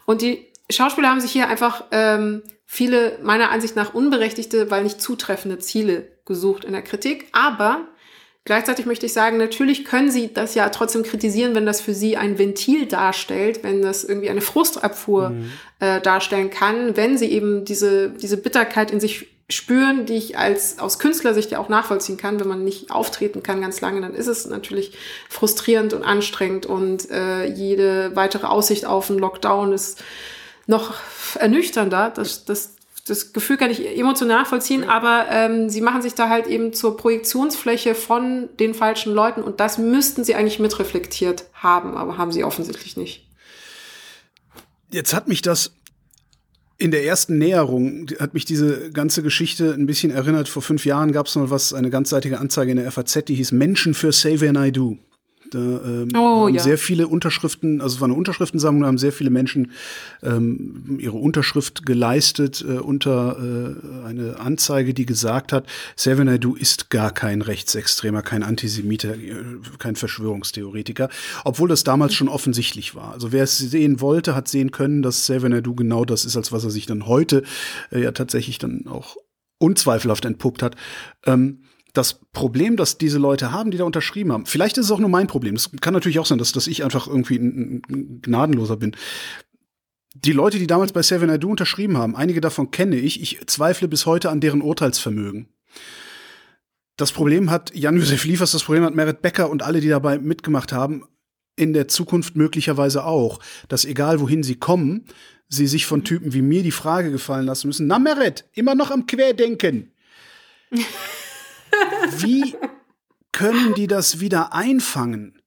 Und 0.06 0.22
die 0.22 0.48
Schauspieler 0.70 1.10
haben 1.10 1.22
sich 1.22 1.32
hier 1.32 1.48
einfach 1.48 1.86
ähm, 1.92 2.44
viele 2.66 3.20
meiner 3.22 3.52
Ansicht 3.52 3.76
nach 3.76 3.94
unberechtigte, 3.94 4.72
weil 4.72 4.84
nicht 4.84 5.02
zutreffende 5.02 5.60
Ziele 5.60 6.08
gesucht 6.32 6.64
in 6.64 6.72
der 6.72 6.82
Kritik. 6.82 7.28
Aber 7.34 7.82
gleichzeitig 8.46 8.86
möchte 8.86 9.06
ich 9.06 9.14
sagen, 9.14 9.38
natürlich 9.38 9.84
können 9.84 10.10
Sie 10.10 10.34
das 10.34 10.56
ja 10.56 10.70
trotzdem 10.70 11.04
kritisieren, 11.04 11.54
wenn 11.54 11.66
das 11.66 11.82
für 11.82 11.94
Sie 11.94 12.16
ein 12.16 12.38
Ventil 12.38 12.86
darstellt, 12.86 13.64
wenn 13.64 13.82
das 13.82 14.04
irgendwie 14.04 14.30
eine 14.30 14.42
Frustabfuhr 14.42 15.32
mhm. 15.32 15.52
äh, 15.80 16.00
darstellen 16.00 16.50
kann, 16.50 16.96
wenn 16.96 17.18
Sie 17.18 17.28
eben 17.28 17.66
diese, 17.66 18.10
diese 18.10 18.38
Bitterkeit 18.38 18.92
in 18.92 19.02
sich 19.02 19.28
spüren, 19.50 20.06
die 20.06 20.14
ich 20.14 20.38
als 20.38 20.80
aus 20.80 20.98
Künstlersicht 20.98 21.52
ja 21.52 21.60
auch 21.60 21.70
nachvollziehen 21.70 22.18
kann, 22.18 22.40
wenn 22.40 22.48
man 22.48 22.64
nicht 22.64 22.90
auftreten 22.90 23.44
kann 23.44 23.62
ganz 23.62 23.82
lange, 23.82 24.00
dann 24.00 24.16
ist 24.16 24.28
es 24.28 24.48
natürlich 24.48 24.98
frustrierend 25.30 25.94
und 25.94 26.04
anstrengend 26.04 26.66
und 26.66 27.10
äh, 27.12 27.46
jede 27.46 28.16
weitere 28.16 28.48
Aussicht 28.48 28.86
auf 28.86 29.10
einen 29.10 29.20
Lockdown 29.20 29.74
ist 29.74 30.02
noch 30.68 30.96
ernüchternder. 31.36 32.12
Das, 32.16 32.46
das 32.46 32.76
das 33.06 33.34
Gefühl 33.34 33.58
kann 33.58 33.72
ich 33.72 33.98
emotional 33.98 34.38
nachvollziehen, 34.38 34.84
aber 34.84 35.26
ähm, 35.30 35.70
sie 35.70 35.82
machen 35.82 36.02
sich 36.02 36.14
da 36.14 36.30
halt 36.30 36.48
eben 36.48 36.74
zur 36.74 36.98
Projektionsfläche 36.98 37.96
von 37.96 38.50
den 38.60 38.74
falschen 38.74 39.14
Leuten 39.14 39.42
und 39.42 39.60
das 39.60 39.78
müssten 39.78 40.24
sie 40.24 40.36
eigentlich 40.36 40.60
mitreflektiert 40.60 41.46
haben, 41.54 41.98
aber 41.98 42.18
haben 42.18 42.32
sie 42.32 42.44
offensichtlich 42.44 42.98
nicht. 42.98 43.28
Jetzt 44.92 45.14
hat 45.14 45.28
mich 45.28 45.42
das 45.42 45.72
in 46.82 46.90
der 46.90 47.06
ersten 47.06 47.38
Näherung 47.38 48.08
hat 48.20 48.34
mich 48.34 48.44
diese 48.44 48.90
ganze 48.90 49.22
Geschichte 49.22 49.72
ein 49.74 49.86
bisschen 49.86 50.10
erinnert. 50.10 50.50
Vor 50.50 50.64
fünf 50.64 50.84
Jahren 50.84 51.12
gab 51.12 51.28
es 51.28 51.36
mal 51.36 51.52
was, 51.52 51.76
eine 51.76 51.92
ganzseitige 51.92 52.40
Anzeige 52.40 52.72
in 52.72 52.78
der 52.78 52.92
FAZ, 52.92 53.26
die 53.28 53.36
hieß 53.36 53.52
Menschen 53.52 53.94
für 53.94 54.12
Save 54.12 54.50
and 54.50 54.58
I 54.58 54.72
Do. 54.72 54.98
Da 55.52 55.60
ähm, 55.60 56.10
oh, 56.16 56.46
haben 56.48 56.54
ja. 56.54 56.62
sehr 56.62 56.78
viele 56.78 57.08
Unterschriften, 57.08 57.82
also 57.82 57.96
es 57.96 58.02
war 58.02 58.08
eine 58.08 58.18
Unterschriftensammlung, 58.18 58.82
da 58.82 58.88
haben 58.88 58.98
sehr 58.98 59.12
viele 59.12 59.30
Menschen 59.30 59.72
ähm, 60.24 60.98
ihre 61.00 61.18
Unterschrift 61.18 61.86
geleistet 61.86 62.66
äh, 62.68 62.80
unter 62.80 63.38
äh, 63.38 64.08
eine 64.08 64.40
Anzeige, 64.40 64.94
die 64.94 65.06
gesagt 65.06 65.52
hat, 65.52 65.68
Seven 65.96 66.28
Naidu 66.28 66.56
ist 66.56 66.90
gar 66.90 67.12
kein 67.12 67.42
Rechtsextremer, 67.42 68.22
kein 68.22 68.44
Antisemiter, 68.44 69.16
äh, 69.16 69.44
kein 69.78 69.98
Verschwörungstheoretiker, 69.98 71.10
obwohl 71.44 71.68
das 71.68 71.84
damals 71.84 72.14
schon 72.14 72.30
offensichtlich 72.30 72.96
war. 72.96 73.12
Also 73.12 73.32
wer 73.32 73.44
es 73.44 73.58
sehen 73.58 74.00
wollte, 74.00 74.36
hat 74.36 74.48
sehen 74.48 74.72
können, 74.72 75.02
dass 75.02 75.26
Seven 75.26 75.52
Naidu 75.52 75.76
genau 75.76 76.06
das 76.06 76.24
ist, 76.24 76.38
als 76.38 76.52
was 76.54 76.64
er 76.64 76.72
sich 76.72 76.86
dann 76.86 77.08
heute 77.08 77.44
äh, 77.92 78.02
ja 78.02 78.12
tatsächlich 78.14 78.58
dann 78.58 78.88
auch 78.88 79.18
unzweifelhaft 79.58 80.26
entpuppt 80.26 80.64
hat. 80.64 80.76
Ähm, 81.26 81.60
das 81.94 82.22
Problem, 82.32 82.78
das 82.78 82.98
diese 82.98 83.18
Leute 83.18 83.52
haben, 83.52 83.72
die 83.72 83.78
da 83.78 83.84
unterschrieben 83.84 84.32
haben, 84.32 84.46
vielleicht 84.46 84.78
ist 84.78 84.86
es 84.86 84.92
auch 84.92 85.00
nur 85.00 85.10
mein 85.10 85.28
Problem. 85.28 85.56
Es 85.56 85.70
kann 85.82 85.94
natürlich 85.94 86.20
auch 86.20 86.26
sein, 86.26 86.38
dass, 86.38 86.52
dass 86.52 86.68
ich 86.68 86.84
einfach 86.84 87.08
irgendwie 87.08 87.38
ein, 87.38 87.82
ein 87.90 88.22
Gnadenloser 88.22 88.78
bin. 88.78 88.96
Die 90.14 90.32
Leute, 90.32 90.60
die 90.60 90.68
damals 90.68 90.92
bei 90.94 91.02
Seven 91.02 91.30
I 91.30 91.40
Do 91.40 91.50
unterschrieben 91.50 91.98
haben, 91.98 92.16
einige 92.16 92.42
davon 92.42 92.72
kenne 92.72 92.98
ich. 92.98 93.22
Ich 93.22 93.40
zweifle 93.48 93.88
bis 93.88 94.06
heute 94.06 94.30
an 94.30 94.42
deren 94.42 94.62
Urteilsvermögen. 94.62 95.48
Das 96.98 97.12
Problem 97.12 97.50
hat 97.50 97.74
Jan-Josef 97.74 98.26
Liefers, 98.26 98.52
das 98.52 98.64
Problem 98.64 98.84
hat 98.84 98.94
Merit 98.94 99.22
Becker 99.22 99.50
und 99.50 99.64
alle, 99.64 99.80
die 99.80 99.90
dabei 99.90 100.20
mitgemacht 100.20 100.72
haben, 100.72 101.06
in 101.56 101.74
der 101.74 101.88
Zukunft 101.88 102.36
möglicherweise 102.36 103.06
auch, 103.06 103.40
dass 103.68 103.86
egal 103.86 104.20
wohin 104.20 104.44
sie 104.44 104.56
kommen, 104.56 105.06
sie 105.48 105.68
sich 105.68 105.86
von 105.86 106.04
Typen 106.04 106.34
wie 106.34 106.42
mir 106.42 106.64
die 106.64 106.72
Frage 106.72 107.12
gefallen 107.12 107.46
lassen 107.46 107.68
müssen, 107.68 107.88
na 107.88 108.00
Merit, 108.00 108.46
immer 108.54 108.76
noch 108.76 108.92
am 108.92 109.06
Querdenken. 109.06 109.92
Wie 112.18 112.56
können 113.32 113.74
die 113.74 113.88
das 113.88 114.20
wieder 114.20 114.54
einfangen? 114.54 115.42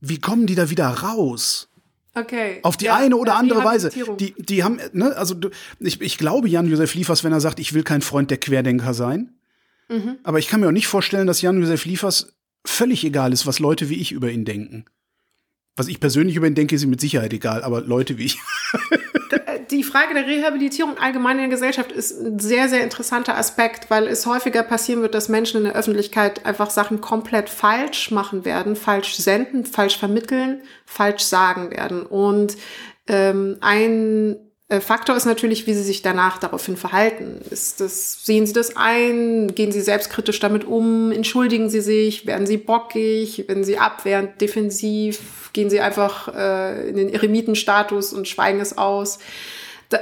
Wie 0.00 0.18
kommen 0.18 0.46
die 0.46 0.54
da 0.54 0.70
wieder 0.70 0.88
raus? 0.88 1.68
Okay. 2.14 2.58
Auf 2.62 2.76
die 2.76 2.86
ja, 2.86 2.96
eine 2.96 3.16
oder 3.16 3.36
andere 3.36 3.64
Weise. 3.64 3.90
Die, 4.18 4.34
die 4.36 4.64
haben, 4.64 4.80
ne, 4.92 5.16
also 5.16 5.34
ich, 5.78 6.00
ich 6.00 6.18
glaube 6.18 6.48
Jan-Josef 6.48 6.94
Liefers, 6.94 7.22
wenn 7.22 7.32
er 7.32 7.40
sagt, 7.40 7.60
ich 7.60 7.74
will 7.74 7.84
kein 7.84 8.02
Freund 8.02 8.30
der 8.30 8.38
Querdenker 8.38 8.94
sein. 8.94 9.34
Mhm. 9.88 10.18
Aber 10.22 10.38
ich 10.38 10.48
kann 10.48 10.60
mir 10.60 10.68
auch 10.68 10.72
nicht 10.72 10.88
vorstellen, 10.88 11.26
dass 11.26 11.42
Jan-Josef 11.42 11.84
Liefers 11.84 12.34
völlig 12.64 13.04
egal 13.04 13.32
ist, 13.32 13.46
was 13.46 13.58
Leute 13.58 13.88
wie 13.88 14.00
ich 14.00 14.12
über 14.12 14.30
ihn 14.30 14.44
denken. 14.44 14.84
Was 15.76 15.88
ich 15.88 16.00
persönlich 16.00 16.36
über 16.36 16.46
ihn 16.46 16.54
denke, 16.54 16.74
ist 16.74 16.82
ihm 16.82 16.90
mit 16.90 17.00
Sicherheit 17.00 17.32
egal, 17.32 17.62
aber 17.62 17.80
Leute 17.82 18.18
wie 18.18 18.24
ich. 18.24 18.38
die 19.70 19.84
Frage 19.84 20.14
der 20.14 20.26
Rehabilitierung 20.26 20.98
allgemein 20.98 21.36
in 21.36 21.42
der 21.42 21.50
Gesellschaft 21.50 21.92
ist 21.92 22.20
ein 22.20 22.38
sehr, 22.38 22.68
sehr 22.68 22.82
interessanter 22.82 23.36
Aspekt, 23.36 23.90
weil 23.90 24.06
es 24.06 24.26
häufiger 24.26 24.62
passieren 24.62 25.02
wird, 25.02 25.14
dass 25.14 25.28
Menschen 25.28 25.58
in 25.58 25.64
der 25.64 25.74
Öffentlichkeit 25.74 26.44
einfach 26.46 26.70
Sachen 26.70 27.00
komplett 27.00 27.48
falsch 27.48 28.10
machen 28.10 28.44
werden, 28.44 28.76
falsch 28.76 29.16
senden, 29.16 29.64
falsch 29.64 29.98
vermitteln, 29.98 30.62
falsch 30.86 31.22
sagen 31.22 31.70
werden. 31.70 32.02
Und 32.02 32.56
ähm, 33.06 33.56
ein 33.60 34.36
äh, 34.68 34.80
Faktor 34.80 35.16
ist 35.16 35.24
natürlich, 35.24 35.66
wie 35.66 35.74
sie 35.74 35.82
sich 35.82 36.02
danach 36.02 36.38
daraufhin 36.38 36.76
verhalten. 36.76 37.40
Ist 37.50 37.80
das, 37.80 38.24
sehen 38.24 38.46
sie 38.46 38.52
das 38.52 38.76
ein? 38.76 39.54
Gehen 39.54 39.72
sie 39.72 39.80
selbstkritisch 39.80 40.40
damit 40.40 40.64
um? 40.64 41.10
Entschuldigen 41.10 41.70
sie 41.70 41.80
sich? 41.80 42.26
Werden 42.26 42.46
sie 42.46 42.58
bockig? 42.58 43.48
Werden 43.48 43.64
sie 43.64 43.78
abwehrend, 43.78 44.40
defensiv? 44.40 45.50
Gehen 45.54 45.70
sie 45.70 45.80
einfach 45.80 46.34
äh, 46.34 46.88
in 46.90 46.96
den 46.96 47.08
Eremitenstatus 47.08 48.12
und 48.12 48.28
schweigen 48.28 48.60
es 48.60 48.76
aus? 48.76 49.18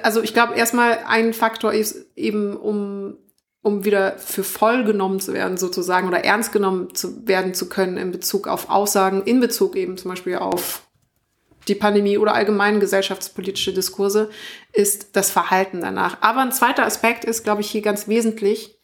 Also 0.02 0.22
ich 0.22 0.34
glaube, 0.34 0.54
erstmal 0.54 1.04
ein 1.06 1.32
Faktor 1.32 1.72
ist 1.72 2.06
eben, 2.16 2.56
um 2.56 3.18
um 3.66 3.84
wieder 3.84 4.16
für 4.16 4.44
voll 4.44 4.84
genommen 4.84 5.18
zu 5.18 5.32
werden 5.34 5.56
sozusagen 5.56 6.06
oder 6.06 6.24
ernst 6.24 6.52
genommen 6.52 6.94
zu 6.94 7.26
werden 7.26 7.52
zu 7.52 7.68
können 7.68 7.96
in 7.96 8.12
Bezug 8.12 8.46
auf 8.46 8.70
Aussagen, 8.70 9.24
in 9.24 9.40
Bezug 9.40 9.74
eben 9.74 9.98
zum 9.98 10.12
Beispiel 10.12 10.36
auf 10.36 10.86
die 11.66 11.74
Pandemie 11.74 12.16
oder 12.16 12.34
allgemein 12.34 12.78
gesellschaftspolitische 12.78 13.72
Diskurse, 13.72 14.30
ist 14.72 15.16
das 15.16 15.32
Verhalten 15.32 15.80
danach. 15.80 16.18
Aber 16.20 16.42
ein 16.42 16.52
zweiter 16.52 16.86
Aspekt 16.86 17.24
ist, 17.24 17.42
glaube 17.42 17.60
ich, 17.60 17.68
hier 17.68 17.82
ganz 17.82 18.06
wesentlich. 18.06 18.78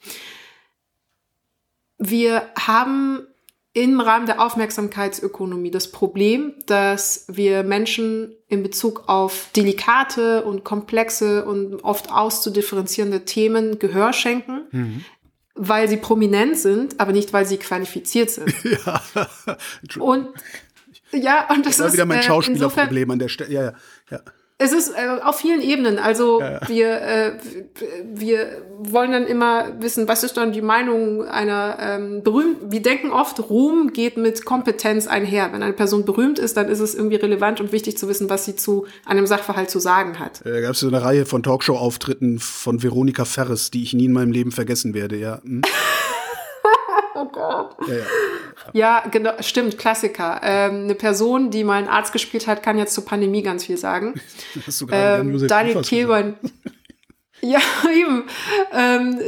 Wir 1.98 2.48
haben 2.58 3.28
im 3.74 4.00
Rahmen 4.00 4.26
der 4.26 4.40
Aufmerksamkeitsökonomie 4.42 5.70
das 5.70 5.90
Problem, 5.90 6.54
dass 6.66 7.24
wir 7.28 7.62
Menschen 7.62 8.34
in 8.48 8.62
Bezug 8.62 9.08
auf 9.08 9.48
delikate 9.56 10.44
und 10.44 10.62
komplexe 10.62 11.44
und 11.44 11.82
oft 11.82 12.12
auszudifferenzierende 12.12 13.24
Themen 13.24 13.78
Gehör 13.78 14.12
schenken, 14.12 14.66
mhm. 14.70 15.04
weil 15.54 15.88
sie 15.88 15.96
prominent 15.96 16.58
sind, 16.58 17.00
aber 17.00 17.12
nicht, 17.12 17.32
weil 17.32 17.46
sie 17.46 17.56
qualifiziert 17.56 18.30
sind. 18.30 18.54
Ja. 18.64 19.00
und 19.98 20.28
ja, 21.12 21.48
und 21.50 21.66
das, 21.66 21.76
das 21.76 21.88
ist 21.88 21.92
wieder 21.94 22.06
mein 22.06 22.20
äh, 22.20 22.22
Schauspielerproblem 22.22 23.10
an 23.10 23.18
der 23.18 23.28
Stelle. 23.28 23.52
Ja, 23.52 23.62
ja, 23.62 23.72
ja. 24.10 24.20
Es 24.62 24.72
ist 24.72 24.90
äh, 24.90 25.20
auf 25.22 25.36
vielen 25.36 25.60
Ebenen. 25.60 25.98
Also 25.98 26.40
ja, 26.40 26.52
ja. 26.52 26.68
wir 26.68 27.00
äh, 27.00 27.32
wir 28.04 28.62
wollen 28.78 29.12
dann 29.12 29.26
immer 29.26 29.80
wissen, 29.80 30.06
was 30.06 30.22
ist 30.22 30.36
dann 30.36 30.52
die 30.52 30.62
Meinung 30.62 31.24
einer 31.24 31.78
ähm, 31.80 32.22
berühmt. 32.22 32.58
Wir 32.70 32.80
denken 32.80 33.10
oft, 33.10 33.40
Ruhm 33.50 33.92
geht 33.92 34.16
mit 34.16 34.44
Kompetenz 34.44 35.08
einher. 35.08 35.52
Wenn 35.52 35.62
eine 35.62 35.72
Person 35.72 36.04
berühmt 36.04 36.38
ist, 36.38 36.56
dann 36.56 36.68
ist 36.68 36.80
es 36.80 36.94
irgendwie 36.94 37.16
relevant 37.16 37.60
und 37.60 37.72
wichtig 37.72 37.98
zu 37.98 38.08
wissen, 38.08 38.30
was 38.30 38.44
sie 38.44 38.54
zu 38.54 38.86
einem 39.04 39.26
Sachverhalt 39.26 39.70
zu 39.70 39.80
sagen 39.80 40.18
hat. 40.18 40.40
Da 40.44 40.50
äh, 40.50 40.62
gab 40.62 40.72
es 40.72 40.80
so 40.80 40.88
eine 40.88 41.02
Reihe 41.02 41.26
von 41.26 41.42
Talkshow-Auftritten 41.42 42.38
von 42.38 42.82
Veronika 42.82 43.24
Ferres, 43.24 43.70
die 43.70 43.82
ich 43.82 43.94
nie 43.94 44.04
in 44.04 44.12
meinem 44.12 44.32
Leben 44.32 44.52
vergessen 44.52 44.94
werde. 44.94 45.16
Ja. 45.16 45.40
Hm? 45.42 45.62
oh 47.14 47.24
Gott. 47.26 47.76
Ja, 47.88 47.94
ja. 47.94 48.04
Ja, 48.72 49.04
genau, 49.10 49.32
stimmt, 49.40 49.78
Klassiker. 49.78 50.40
Ähm, 50.42 50.84
eine 50.84 50.94
Person, 50.94 51.50
die 51.50 51.64
mal 51.64 51.78
einen 51.78 51.88
Arzt 51.88 52.12
gespielt 52.12 52.46
hat, 52.46 52.62
kann 52.62 52.78
jetzt 52.78 52.94
zur 52.94 53.04
Pandemie 53.04 53.42
ganz 53.42 53.64
viel 53.64 53.76
sagen. 53.76 54.14
Hast 54.66 54.80
du 54.80 54.86
gerade 54.86 55.20
ähm, 55.20 55.48
Daniel 55.48 55.82
Kehlmann. 55.82 56.36
ja, 57.40 57.60
eben. 57.94 58.24
Ähm, 58.72 59.18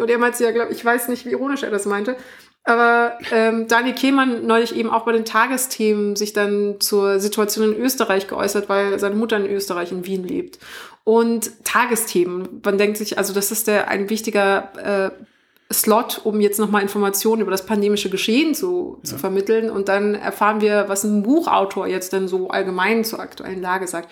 und 0.00 0.10
er 0.10 0.18
meinte 0.18 0.44
ja, 0.44 0.50
glaube 0.50 0.72
ich, 0.72 0.84
weiß 0.84 1.08
nicht, 1.08 1.24
wie 1.26 1.30
ironisch 1.30 1.62
er 1.62 1.70
das 1.70 1.86
meinte. 1.86 2.16
Aber 2.64 3.16
ähm, 3.30 3.68
Daniel 3.68 3.94
Kehlmann 3.94 4.44
neulich 4.44 4.74
eben 4.74 4.90
auch 4.90 5.04
bei 5.04 5.12
den 5.12 5.24
Tagesthemen 5.24 6.16
sich 6.16 6.32
dann 6.32 6.80
zur 6.80 7.20
Situation 7.20 7.72
in 7.72 7.80
Österreich 7.80 8.26
geäußert, 8.26 8.68
weil 8.68 8.98
seine 8.98 9.14
Mutter 9.14 9.36
in 9.36 9.46
Österreich, 9.46 9.92
in 9.92 10.04
Wien 10.04 10.26
lebt. 10.26 10.58
Und 11.04 11.64
Tagesthemen, 11.64 12.60
man 12.64 12.78
denkt 12.78 12.96
sich, 12.96 13.18
also 13.18 13.32
das 13.32 13.52
ist 13.52 13.68
der 13.68 13.86
ein 13.86 14.10
wichtiger 14.10 15.12
äh, 15.14 15.24
Slot, 15.72 16.20
um 16.24 16.40
jetzt 16.40 16.60
nochmal 16.60 16.82
Informationen 16.82 17.42
über 17.42 17.50
das 17.50 17.66
pandemische 17.66 18.08
Geschehen 18.08 18.54
zu, 18.54 18.98
ja. 18.98 19.10
zu 19.10 19.18
vermitteln. 19.18 19.70
Und 19.70 19.88
dann 19.88 20.14
erfahren 20.14 20.60
wir, 20.60 20.88
was 20.88 21.04
ein 21.04 21.22
Buchautor 21.22 21.86
jetzt 21.86 22.12
denn 22.12 22.28
so 22.28 22.48
allgemein 22.48 23.04
zur 23.04 23.20
aktuellen 23.20 23.60
Lage 23.60 23.88
sagt. 23.88 24.08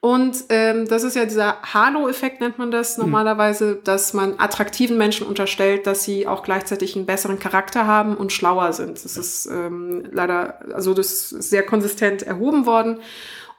Und 0.00 0.46
ähm, 0.48 0.88
das 0.88 1.04
ist 1.04 1.14
ja 1.14 1.24
dieser 1.24 1.62
Halo-Effekt, 1.62 2.40
nennt 2.40 2.58
man 2.58 2.72
das 2.72 2.96
hm. 2.96 3.04
normalerweise, 3.04 3.76
mhm. 3.76 3.84
dass 3.84 4.12
man 4.14 4.34
attraktiven 4.38 4.98
Menschen 4.98 5.24
unterstellt, 5.24 5.86
dass 5.86 6.02
sie 6.02 6.26
auch 6.26 6.42
gleichzeitig 6.42 6.96
einen 6.96 7.06
besseren 7.06 7.38
Charakter 7.38 7.86
haben 7.86 8.16
und 8.16 8.32
schlauer 8.32 8.72
sind. 8.72 9.04
Das 9.04 9.14
ja. 9.14 9.20
ist 9.20 9.46
ähm, 9.46 10.08
leider, 10.10 10.74
also 10.74 10.92
das 10.92 11.30
ist 11.30 11.50
sehr 11.50 11.64
konsistent 11.64 12.24
erhoben 12.24 12.66
worden. 12.66 12.98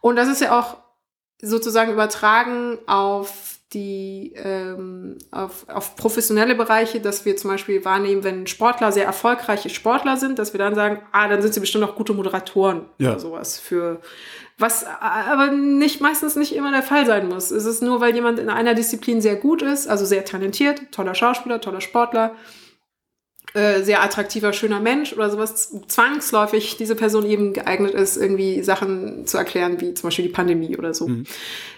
Und 0.01 0.17
das 0.17 0.27
ist 0.27 0.41
ja 0.41 0.59
auch 0.59 0.75
sozusagen 1.41 1.93
übertragen 1.93 2.77
auf 2.87 3.52
die 3.73 4.33
ähm, 4.35 5.17
auf, 5.31 5.67
auf 5.67 5.95
professionelle 5.95 6.55
Bereiche, 6.55 6.99
dass 6.99 7.25
wir 7.25 7.35
zum 7.37 7.51
Beispiel 7.51 7.83
wahrnehmen, 7.85 8.23
wenn 8.23 8.47
Sportler 8.47 8.91
sehr 8.91 9.05
erfolgreiche 9.05 9.69
Sportler 9.69 10.17
sind, 10.17 10.39
dass 10.39 10.53
wir 10.53 10.59
dann 10.59 10.75
sagen, 10.75 11.01
ah, 11.11 11.27
dann 11.27 11.41
sind 11.41 11.53
sie 11.53 11.59
bestimmt 11.59 11.83
auch 11.83 11.95
gute 11.95 12.13
Moderatoren 12.13 12.85
ja. 12.97 13.11
oder 13.11 13.19
sowas 13.19 13.59
für 13.59 14.01
was 14.57 14.85
aber 14.85 15.51
nicht 15.51 15.99
meistens 15.99 16.35
nicht 16.35 16.55
immer 16.55 16.71
der 16.71 16.83
Fall 16.83 17.05
sein 17.05 17.27
muss. 17.27 17.51
Es 17.51 17.65
ist 17.65 17.81
nur, 17.81 18.01
weil 18.01 18.13
jemand 18.13 18.39
in 18.39 18.49
einer 18.49 18.75
Disziplin 18.75 19.19
sehr 19.19 19.35
gut 19.35 19.61
ist, 19.61 19.87
also 19.87 20.05
sehr 20.05 20.25
talentiert, 20.25 20.91
toller 20.91 21.15
Schauspieler, 21.15 21.59
toller 21.59 21.81
Sportler, 21.81 22.35
äh, 23.53 23.83
sehr 23.83 24.01
attraktiver, 24.01 24.51
schöner 24.51 24.79
Mensch 24.79 25.13
oder 25.13 25.29
sowas 25.29 25.71
zwangsläufig 25.87 26.75
diese 26.77 26.95
Person 26.95 27.23
eben 27.23 27.53
geeignet 27.53 27.93
ist, 27.93 28.17
irgendwie 28.17 28.63
Sachen 28.63 29.27
zu 29.27 29.37
erklären, 29.37 29.79
wie 29.79 29.93
zum 29.93 30.07
Beispiel 30.07 30.25
die 30.25 30.31
Pandemie 30.31 30.75
oder 30.75 30.95
so. 30.95 31.07
Mhm. 31.07 31.25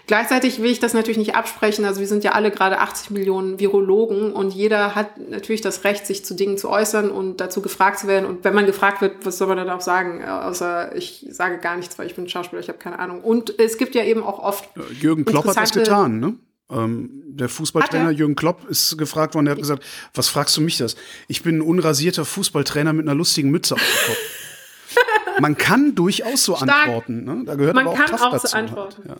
Gleichzeitig 0.06 0.62
will 0.62 0.70
ich 0.70 0.78
das 0.78 0.94
natürlich 0.94 1.18
nicht 1.18 1.34
absprechen. 1.34 1.84
Also 1.84 2.00
wir 2.00 2.06
sind 2.06 2.24
ja 2.24 2.32
alle 2.32 2.50
gerade 2.50 2.78
80 2.78 3.10
Millionen 3.10 3.60
Virologen 3.60 4.32
und 4.32 4.54
jeder 4.54 4.94
hat 4.94 5.18
natürlich 5.28 5.60
das 5.60 5.84
Recht, 5.84 6.06
sich 6.06 6.24
zu 6.24 6.34
Dingen 6.34 6.56
zu 6.56 6.70
äußern 6.70 7.10
und 7.10 7.42
dazu 7.42 7.60
gefragt 7.60 7.98
zu 7.98 8.06
werden. 8.06 8.24
Und 8.24 8.42
wenn 8.44 8.54
man 8.54 8.64
gefragt 8.64 9.02
wird, 9.02 9.26
was 9.26 9.36
soll 9.36 9.48
man 9.48 9.58
dann 9.58 9.68
auch 9.68 9.82
sagen? 9.82 10.24
Außer 10.24 10.96
ich 10.96 11.26
sage 11.28 11.58
gar 11.58 11.76
nichts, 11.76 11.98
weil 11.98 12.06
ich 12.06 12.14
bin 12.14 12.26
Schauspieler, 12.26 12.60
ich 12.60 12.68
habe 12.68 12.78
keine 12.78 12.98
Ahnung. 12.98 13.20
Und 13.20 13.58
es 13.58 13.76
gibt 13.76 13.94
ja 13.94 14.02
eben 14.02 14.22
auch 14.22 14.38
oft. 14.38 14.66
Jürgen 14.98 15.26
Klopp 15.26 15.46
hat 15.46 15.56
das 15.58 15.72
getan, 15.72 16.20
ne? 16.20 16.36
Ähm, 16.70 17.22
der 17.26 17.48
Fußballtrainer 17.48 18.10
Jürgen 18.10 18.34
Klopp 18.34 18.68
ist 18.68 18.98
gefragt 18.98 19.34
worden, 19.34 19.46
der 19.46 19.52
hat 19.52 19.60
gesagt, 19.60 19.84
was 20.14 20.28
fragst 20.28 20.56
du 20.56 20.60
mich 20.60 20.78
das? 20.78 20.96
Ich 21.28 21.42
bin 21.42 21.58
ein 21.58 21.60
unrasierter 21.60 22.24
Fußballtrainer 22.24 22.92
mit 22.92 23.06
einer 23.06 23.14
lustigen 23.14 23.50
Mütze 23.50 23.74
auf 23.74 23.80
dem 23.80 24.06
Kopf. 24.06 24.18
Man 25.40 25.56
kann 25.56 25.94
durchaus 25.94 26.44
so 26.44 26.56
Stark. 26.56 26.86
antworten. 26.86 27.24
Ne? 27.24 27.42
Da 27.44 27.54
gehört 27.54 27.74
Man 27.74 27.86
aber 27.86 27.92
auch 27.92 27.98
kann 27.98 28.06
Kraft 28.06 28.24
auch 28.24 28.32
dazu. 28.32 28.46
so 28.48 28.56
antworten. 28.56 29.02
Ja. 29.08 29.16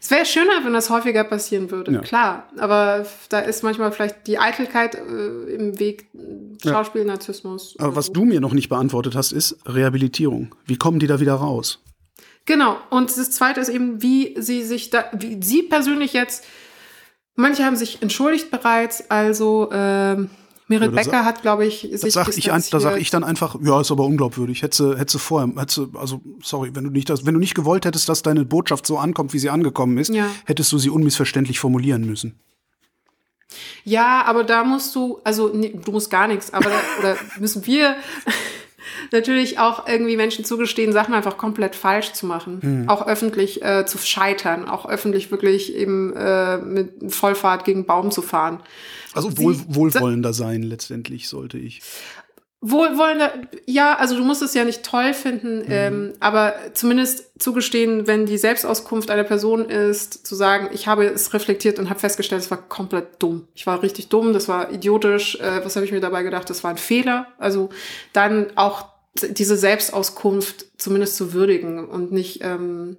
Es 0.00 0.10
wäre 0.10 0.24
schöner, 0.26 0.64
wenn 0.64 0.72
das 0.72 0.90
häufiger 0.90 1.24
passieren 1.24 1.70
würde, 1.70 1.92
ja. 1.92 2.00
klar. 2.00 2.48
Aber 2.58 3.04
da 3.30 3.40
ist 3.40 3.64
manchmal 3.64 3.90
vielleicht 3.90 4.26
die 4.26 4.38
Eitelkeit 4.38 4.94
äh, 4.94 5.54
im 5.54 5.78
Weg, 5.80 6.06
Schauspiel, 6.62 7.04
Narzissmus. 7.04 7.74
Aber 7.78 7.96
was 7.96 8.06
so. 8.06 8.12
du 8.12 8.24
mir 8.24 8.40
noch 8.40 8.52
nicht 8.52 8.68
beantwortet 8.68 9.16
hast, 9.16 9.32
ist 9.32 9.58
Rehabilitierung. 9.66 10.54
Wie 10.66 10.76
kommen 10.76 11.00
die 11.00 11.06
da 11.08 11.18
wieder 11.18 11.34
raus? 11.34 11.80
Genau. 12.48 12.78
Und 12.88 13.14
das 13.14 13.30
Zweite 13.30 13.60
ist 13.60 13.68
eben, 13.68 14.00
wie 14.00 14.34
sie 14.38 14.62
sich 14.62 14.88
da, 14.88 15.04
wie 15.12 15.38
sie 15.42 15.64
persönlich 15.64 16.14
jetzt, 16.14 16.44
manche 17.36 17.62
haben 17.62 17.76
sich 17.76 18.00
entschuldigt 18.00 18.50
bereits, 18.50 19.10
also 19.10 19.70
äh, 19.70 20.16
Merit 20.66 20.94
Becker 20.94 21.26
hat, 21.26 21.42
glaube 21.42 21.66
ich, 21.66 21.86
sich 21.92 22.14
sag 22.14 22.34
ich 22.34 22.50
ein, 22.50 22.64
Da 22.70 22.80
sage 22.80 23.00
ich 23.00 23.10
dann 23.10 23.22
einfach, 23.22 23.56
ja, 23.62 23.78
ist 23.82 23.90
aber 23.90 24.04
unglaubwürdig. 24.04 24.62
Hätte, 24.62 24.96
hätte 24.98 25.18
vorher, 25.18 25.52
hätte, 25.60 25.90
also 25.94 26.22
sorry, 26.42 26.70
wenn 26.74 26.84
du 26.84 26.90
nicht 26.90 27.10
das, 27.10 27.26
wenn 27.26 27.34
du 27.34 27.40
nicht 27.40 27.54
gewollt 27.54 27.84
hättest, 27.84 28.08
dass 28.08 28.22
deine 28.22 28.46
Botschaft 28.46 28.86
so 28.86 28.96
ankommt, 28.96 29.34
wie 29.34 29.38
sie 29.38 29.50
angekommen 29.50 29.98
ist, 29.98 30.08
ja. 30.08 30.26
hättest 30.46 30.72
du 30.72 30.78
sie 30.78 30.88
unmissverständlich 30.88 31.60
formulieren 31.60 32.06
müssen. 32.06 32.40
Ja, 33.84 34.24
aber 34.24 34.42
da 34.44 34.64
musst 34.64 34.94
du, 34.94 35.20
also 35.22 35.50
nee, 35.52 35.78
du 35.84 35.92
musst 35.92 36.10
gar 36.10 36.26
nichts, 36.28 36.52
aber 36.52 36.70
da, 36.70 36.80
oder 36.98 37.16
müssen 37.38 37.66
wir 37.66 37.96
natürlich 39.12 39.58
auch 39.58 39.86
irgendwie 39.86 40.16
Menschen 40.16 40.44
zugestehen, 40.44 40.92
Sachen 40.92 41.14
einfach 41.14 41.36
komplett 41.36 41.76
falsch 41.76 42.12
zu 42.12 42.26
machen. 42.26 42.60
Mhm. 42.62 42.88
Auch 42.88 43.06
öffentlich 43.06 43.62
äh, 43.62 43.86
zu 43.86 43.98
scheitern, 43.98 44.68
auch 44.68 44.88
öffentlich 44.88 45.30
wirklich 45.30 45.74
eben 45.74 46.14
äh, 46.14 46.58
mit 46.58 47.12
Vollfahrt 47.12 47.64
gegen 47.64 47.84
Baum 47.84 48.10
zu 48.10 48.22
fahren. 48.22 48.60
Also 49.14 49.36
wohl, 49.38 49.54
Sie, 49.54 49.64
wohlwollender 49.68 50.32
sein 50.32 50.62
letztendlich 50.62 51.28
sollte 51.28 51.58
ich. 51.58 51.80
Wohlwollender, 52.60 53.34
ja, 53.66 53.94
also 53.94 54.16
du 54.16 54.24
musst 54.24 54.42
es 54.42 54.52
ja 54.52 54.64
nicht 54.64 54.82
toll 54.82 55.14
finden, 55.14 55.58
mhm. 55.58 55.66
ähm, 55.68 56.12
aber 56.18 56.54
zumindest 56.74 57.40
zugestehen, 57.40 58.08
wenn 58.08 58.26
die 58.26 58.36
Selbstauskunft 58.36 59.12
einer 59.12 59.22
Person 59.22 59.66
ist, 59.66 60.26
zu 60.26 60.34
sagen, 60.34 60.68
ich 60.72 60.88
habe 60.88 61.04
es 61.04 61.32
reflektiert 61.32 61.78
und 61.78 61.88
habe 61.88 62.00
festgestellt, 62.00 62.42
es 62.42 62.50
war 62.50 62.58
komplett 62.58 63.22
dumm. 63.22 63.46
Ich 63.54 63.64
war 63.68 63.80
richtig 63.84 64.08
dumm, 64.08 64.32
das 64.32 64.48
war 64.48 64.72
idiotisch, 64.72 65.36
äh, 65.36 65.64
was 65.64 65.76
habe 65.76 65.86
ich 65.86 65.92
mir 65.92 66.00
dabei 66.00 66.24
gedacht, 66.24 66.50
das 66.50 66.64
war 66.64 66.72
ein 66.72 66.78
Fehler. 66.78 67.28
Also 67.38 67.68
dann 68.12 68.48
auch 68.56 68.86
diese 69.22 69.56
Selbstauskunft 69.56 70.66
zumindest 70.78 71.14
zu 71.14 71.32
würdigen 71.32 71.88
und 71.88 72.10
nicht, 72.10 72.40
ähm, 72.42 72.96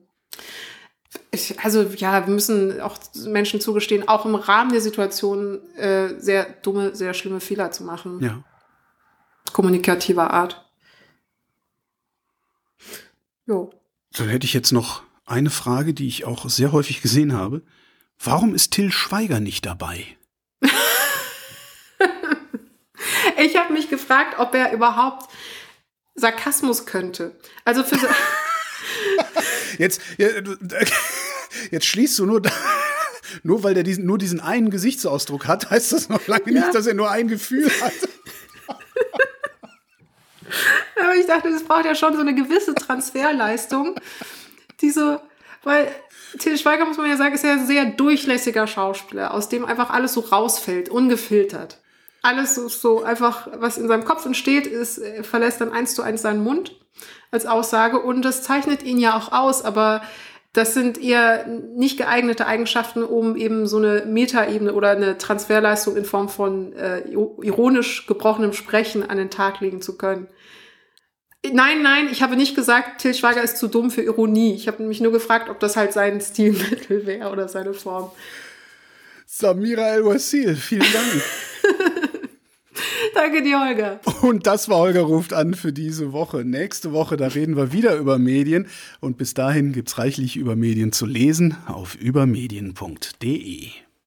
ich, 1.32 1.60
also 1.60 1.82
ja, 1.98 2.26
wir 2.26 2.34
müssen 2.34 2.80
auch 2.80 2.98
Menschen 3.26 3.60
zugestehen, 3.60 4.08
auch 4.08 4.26
im 4.26 4.36
Rahmen 4.36 4.72
der 4.72 4.82
Situation 4.82 5.60
äh, 5.76 6.14
sehr 6.18 6.46
dumme, 6.62 6.96
sehr 6.96 7.14
schlimme 7.14 7.42
Fehler 7.42 7.72
zu 7.72 7.84
machen. 7.84 8.20
Ja 8.22 8.44
kommunikativer 9.54 10.32
Art. 10.32 10.66
Jo. 13.46 13.72
Dann 14.14 14.30
hätte 14.30 14.46
ich 14.46 14.54
jetzt 14.54 14.72
noch 14.72 15.04
eine 15.26 15.50
Frage, 15.50 15.94
die 15.94 16.08
ich 16.08 16.26
auch 16.26 16.50
sehr 16.50 16.72
häufig 16.72 17.02
gesehen 17.02 17.34
habe. 17.34 17.62
Warum 18.20 18.54
ist 18.54 18.72
Till 18.72 18.92
Schweiger 18.92 19.40
nicht 19.40 19.66
dabei? 19.66 20.06
ich 23.38 23.56
habe 23.56 23.74
mich 23.74 23.90
gefragt, 23.90 24.40
ob 24.40 24.54
er 24.54 24.74
überhaupt 24.74 25.32
Sarkasmus 26.16 26.86
könnte. 26.86 27.36
Also 27.66 27.84
für 27.84 27.98
jetzt, 29.78 30.02
jetzt 31.72 31.86
schließt 31.86 32.20
du 32.20 32.26
nur, 32.26 32.42
nur 33.44 33.64
weil 33.64 33.74
der 33.74 33.84
diesen, 33.84 34.06
nur 34.06 34.18
diesen 34.18 34.42
einen 34.42 34.70
Gesichtsausdruck 34.70 35.48
hat, 35.48 35.70
heißt 35.70 35.92
das 35.92 36.10
noch 36.10 36.28
lange 36.28 36.52
ja. 36.52 36.62
nicht, 36.62 36.76
dass 36.76 36.88
er 36.88 36.94
nur 36.94 37.10
ein 37.10 37.28
Gefühl 37.28 37.70
hat. 37.82 37.94
Aber 41.02 41.09
ich 41.20 41.28
dachte, 41.28 41.50
es 41.50 41.64
braucht 41.64 41.86
ja 41.86 41.96
schon 41.96 42.14
so 42.14 42.22
eine 42.22 42.36
gewisse 42.36 42.76
Transferleistung, 42.76 43.96
die 44.82 44.90
so, 44.90 45.20
weil 45.64 45.88
Til 46.38 46.58
Schweiger, 46.58 46.86
muss 46.86 46.98
man 46.98 47.10
ja 47.10 47.18
sagen, 47.18 47.34
ist 47.34 47.44
ja 47.44 47.54
ein 47.54 47.66
sehr 47.66 47.86
durchlässiger 47.86 48.68
Schauspieler, 48.68 49.34
aus 49.34 49.50
dem 49.50 49.66
einfach 49.66 49.90
alles 49.90 50.14
so 50.14 50.22
rausfällt, 50.22 50.90
ungefiltert. 50.90 51.80
Alles 52.22 52.56
so, 52.56 52.68
so 52.68 53.04
einfach, 53.04 53.48
was 53.56 53.78
in 53.78 53.88
seinem 53.88 54.06
Kopf 54.06 54.26
entsteht, 54.26 54.68
ist, 54.68 55.02
verlässt 55.24 55.62
dann 55.62 55.72
eins 55.72 55.96
zu 55.96 56.04
eins 56.04 56.22
seinen 56.22 56.44
Mund 56.44 56.76
als 57.32 57.46
Aussage 57.46 58.00
und 58.00 58.24
das 58.24 58.44
zeichnet 58.44 58.84
ihn 58.84 59.00
ja 59.00 59.18
auch 59.18 59.32
aus, 59.32 59.64
aber 59.64 60.02
das 60.54 60.74
sind 60.74 61.02
eher 61.02 61.48
nicht 61.48 61.98
geeignete 61.98 62.46
Eigenschaften, 62.46 63.04
um 63.04 63.36
eben 63.36 63.68
so 63.68 63.78
eine 63.78 64.04
Metaebene 64.06 64.74
oder 64.74 64.90
eine 64.90 65.18
Transferleistung 65.18 65.96
in 65.96 66.06
Form 66.06 66.28
von 66.28 66.74
äh, 66.74 67.08
ironisch 67.08 68.08
gebrochenem 68.08 68.54
Sprechen 68.54 69.08
an 69.08 69.18
den 69.18 69.30
Tag 69.30 69.62
legen 69.62 69.82
zu 69.82 69.98
können. 69.98 70.28
Nein, 71.46 71.82
nein, 71.82 72.10
ich 72.12 72.22
habe 72.22 72.36
nicht 72.36 72.56
gesagt, 72.56 73.02
Till 73.02 73.14
Schweiger 73.14 73.42
ist 73.42 73.58
zu 73.58 73.68
dumm 73.68 73.92
für 73.92 74.02
Ironie. 74.02 74.54
Ich 74.54 74.68
habe 74.68 74.84
mich 74.84 75.00
nur 75.00 75.12
gefragt, 75.12 75.50
ob 75.50 75.60
das 75.60 75.78
halt 75.78 75.94
sein 75.94 76.20
Stilmittel 76.20 77.06
wäre 77.06 77.32
oder 77.32 77.48
seine 77.48 77.74
Form. 77.74 78.12
Samira 79.26 79.96
El-Wasil, 79.96 80.56
vielen 80.56 80.82
Dank. 80.92 81.24
Danke 83.14 83.42
dir, 83.42 83.60
Holger. 83.60 84.00
Und 84.22 84.48
das 84.48 84.70
war 84.70 84.80
Holger 84.80 85.02
ruft 85.02 85.34
an 85.34 85.54
für 85.54 85.72
diese 85.72 86.14
Woche. 86.14 86.44
Nächste 86.44 86.92
Woche, 86.92 87.16
da 87.16 87.28
reden 87.28 87.56
wir 87.56 87.72
wieder 87.72 87.96
über 87.96 88.18
Medien. 88.18 88.68
Und 89.00 89.18
bis 89.18 89.34
dahin 89.34 89.72
gibt 89.72 89.90
es 89.90 89.98
reichlich 89.98 90.36
über 90.36 90.56
Medien 90.56 90.92
zu 90.92 91.06
lesen 91.06 91.58
auf 91.68 91.96
übermedien.de. 91.96 93.70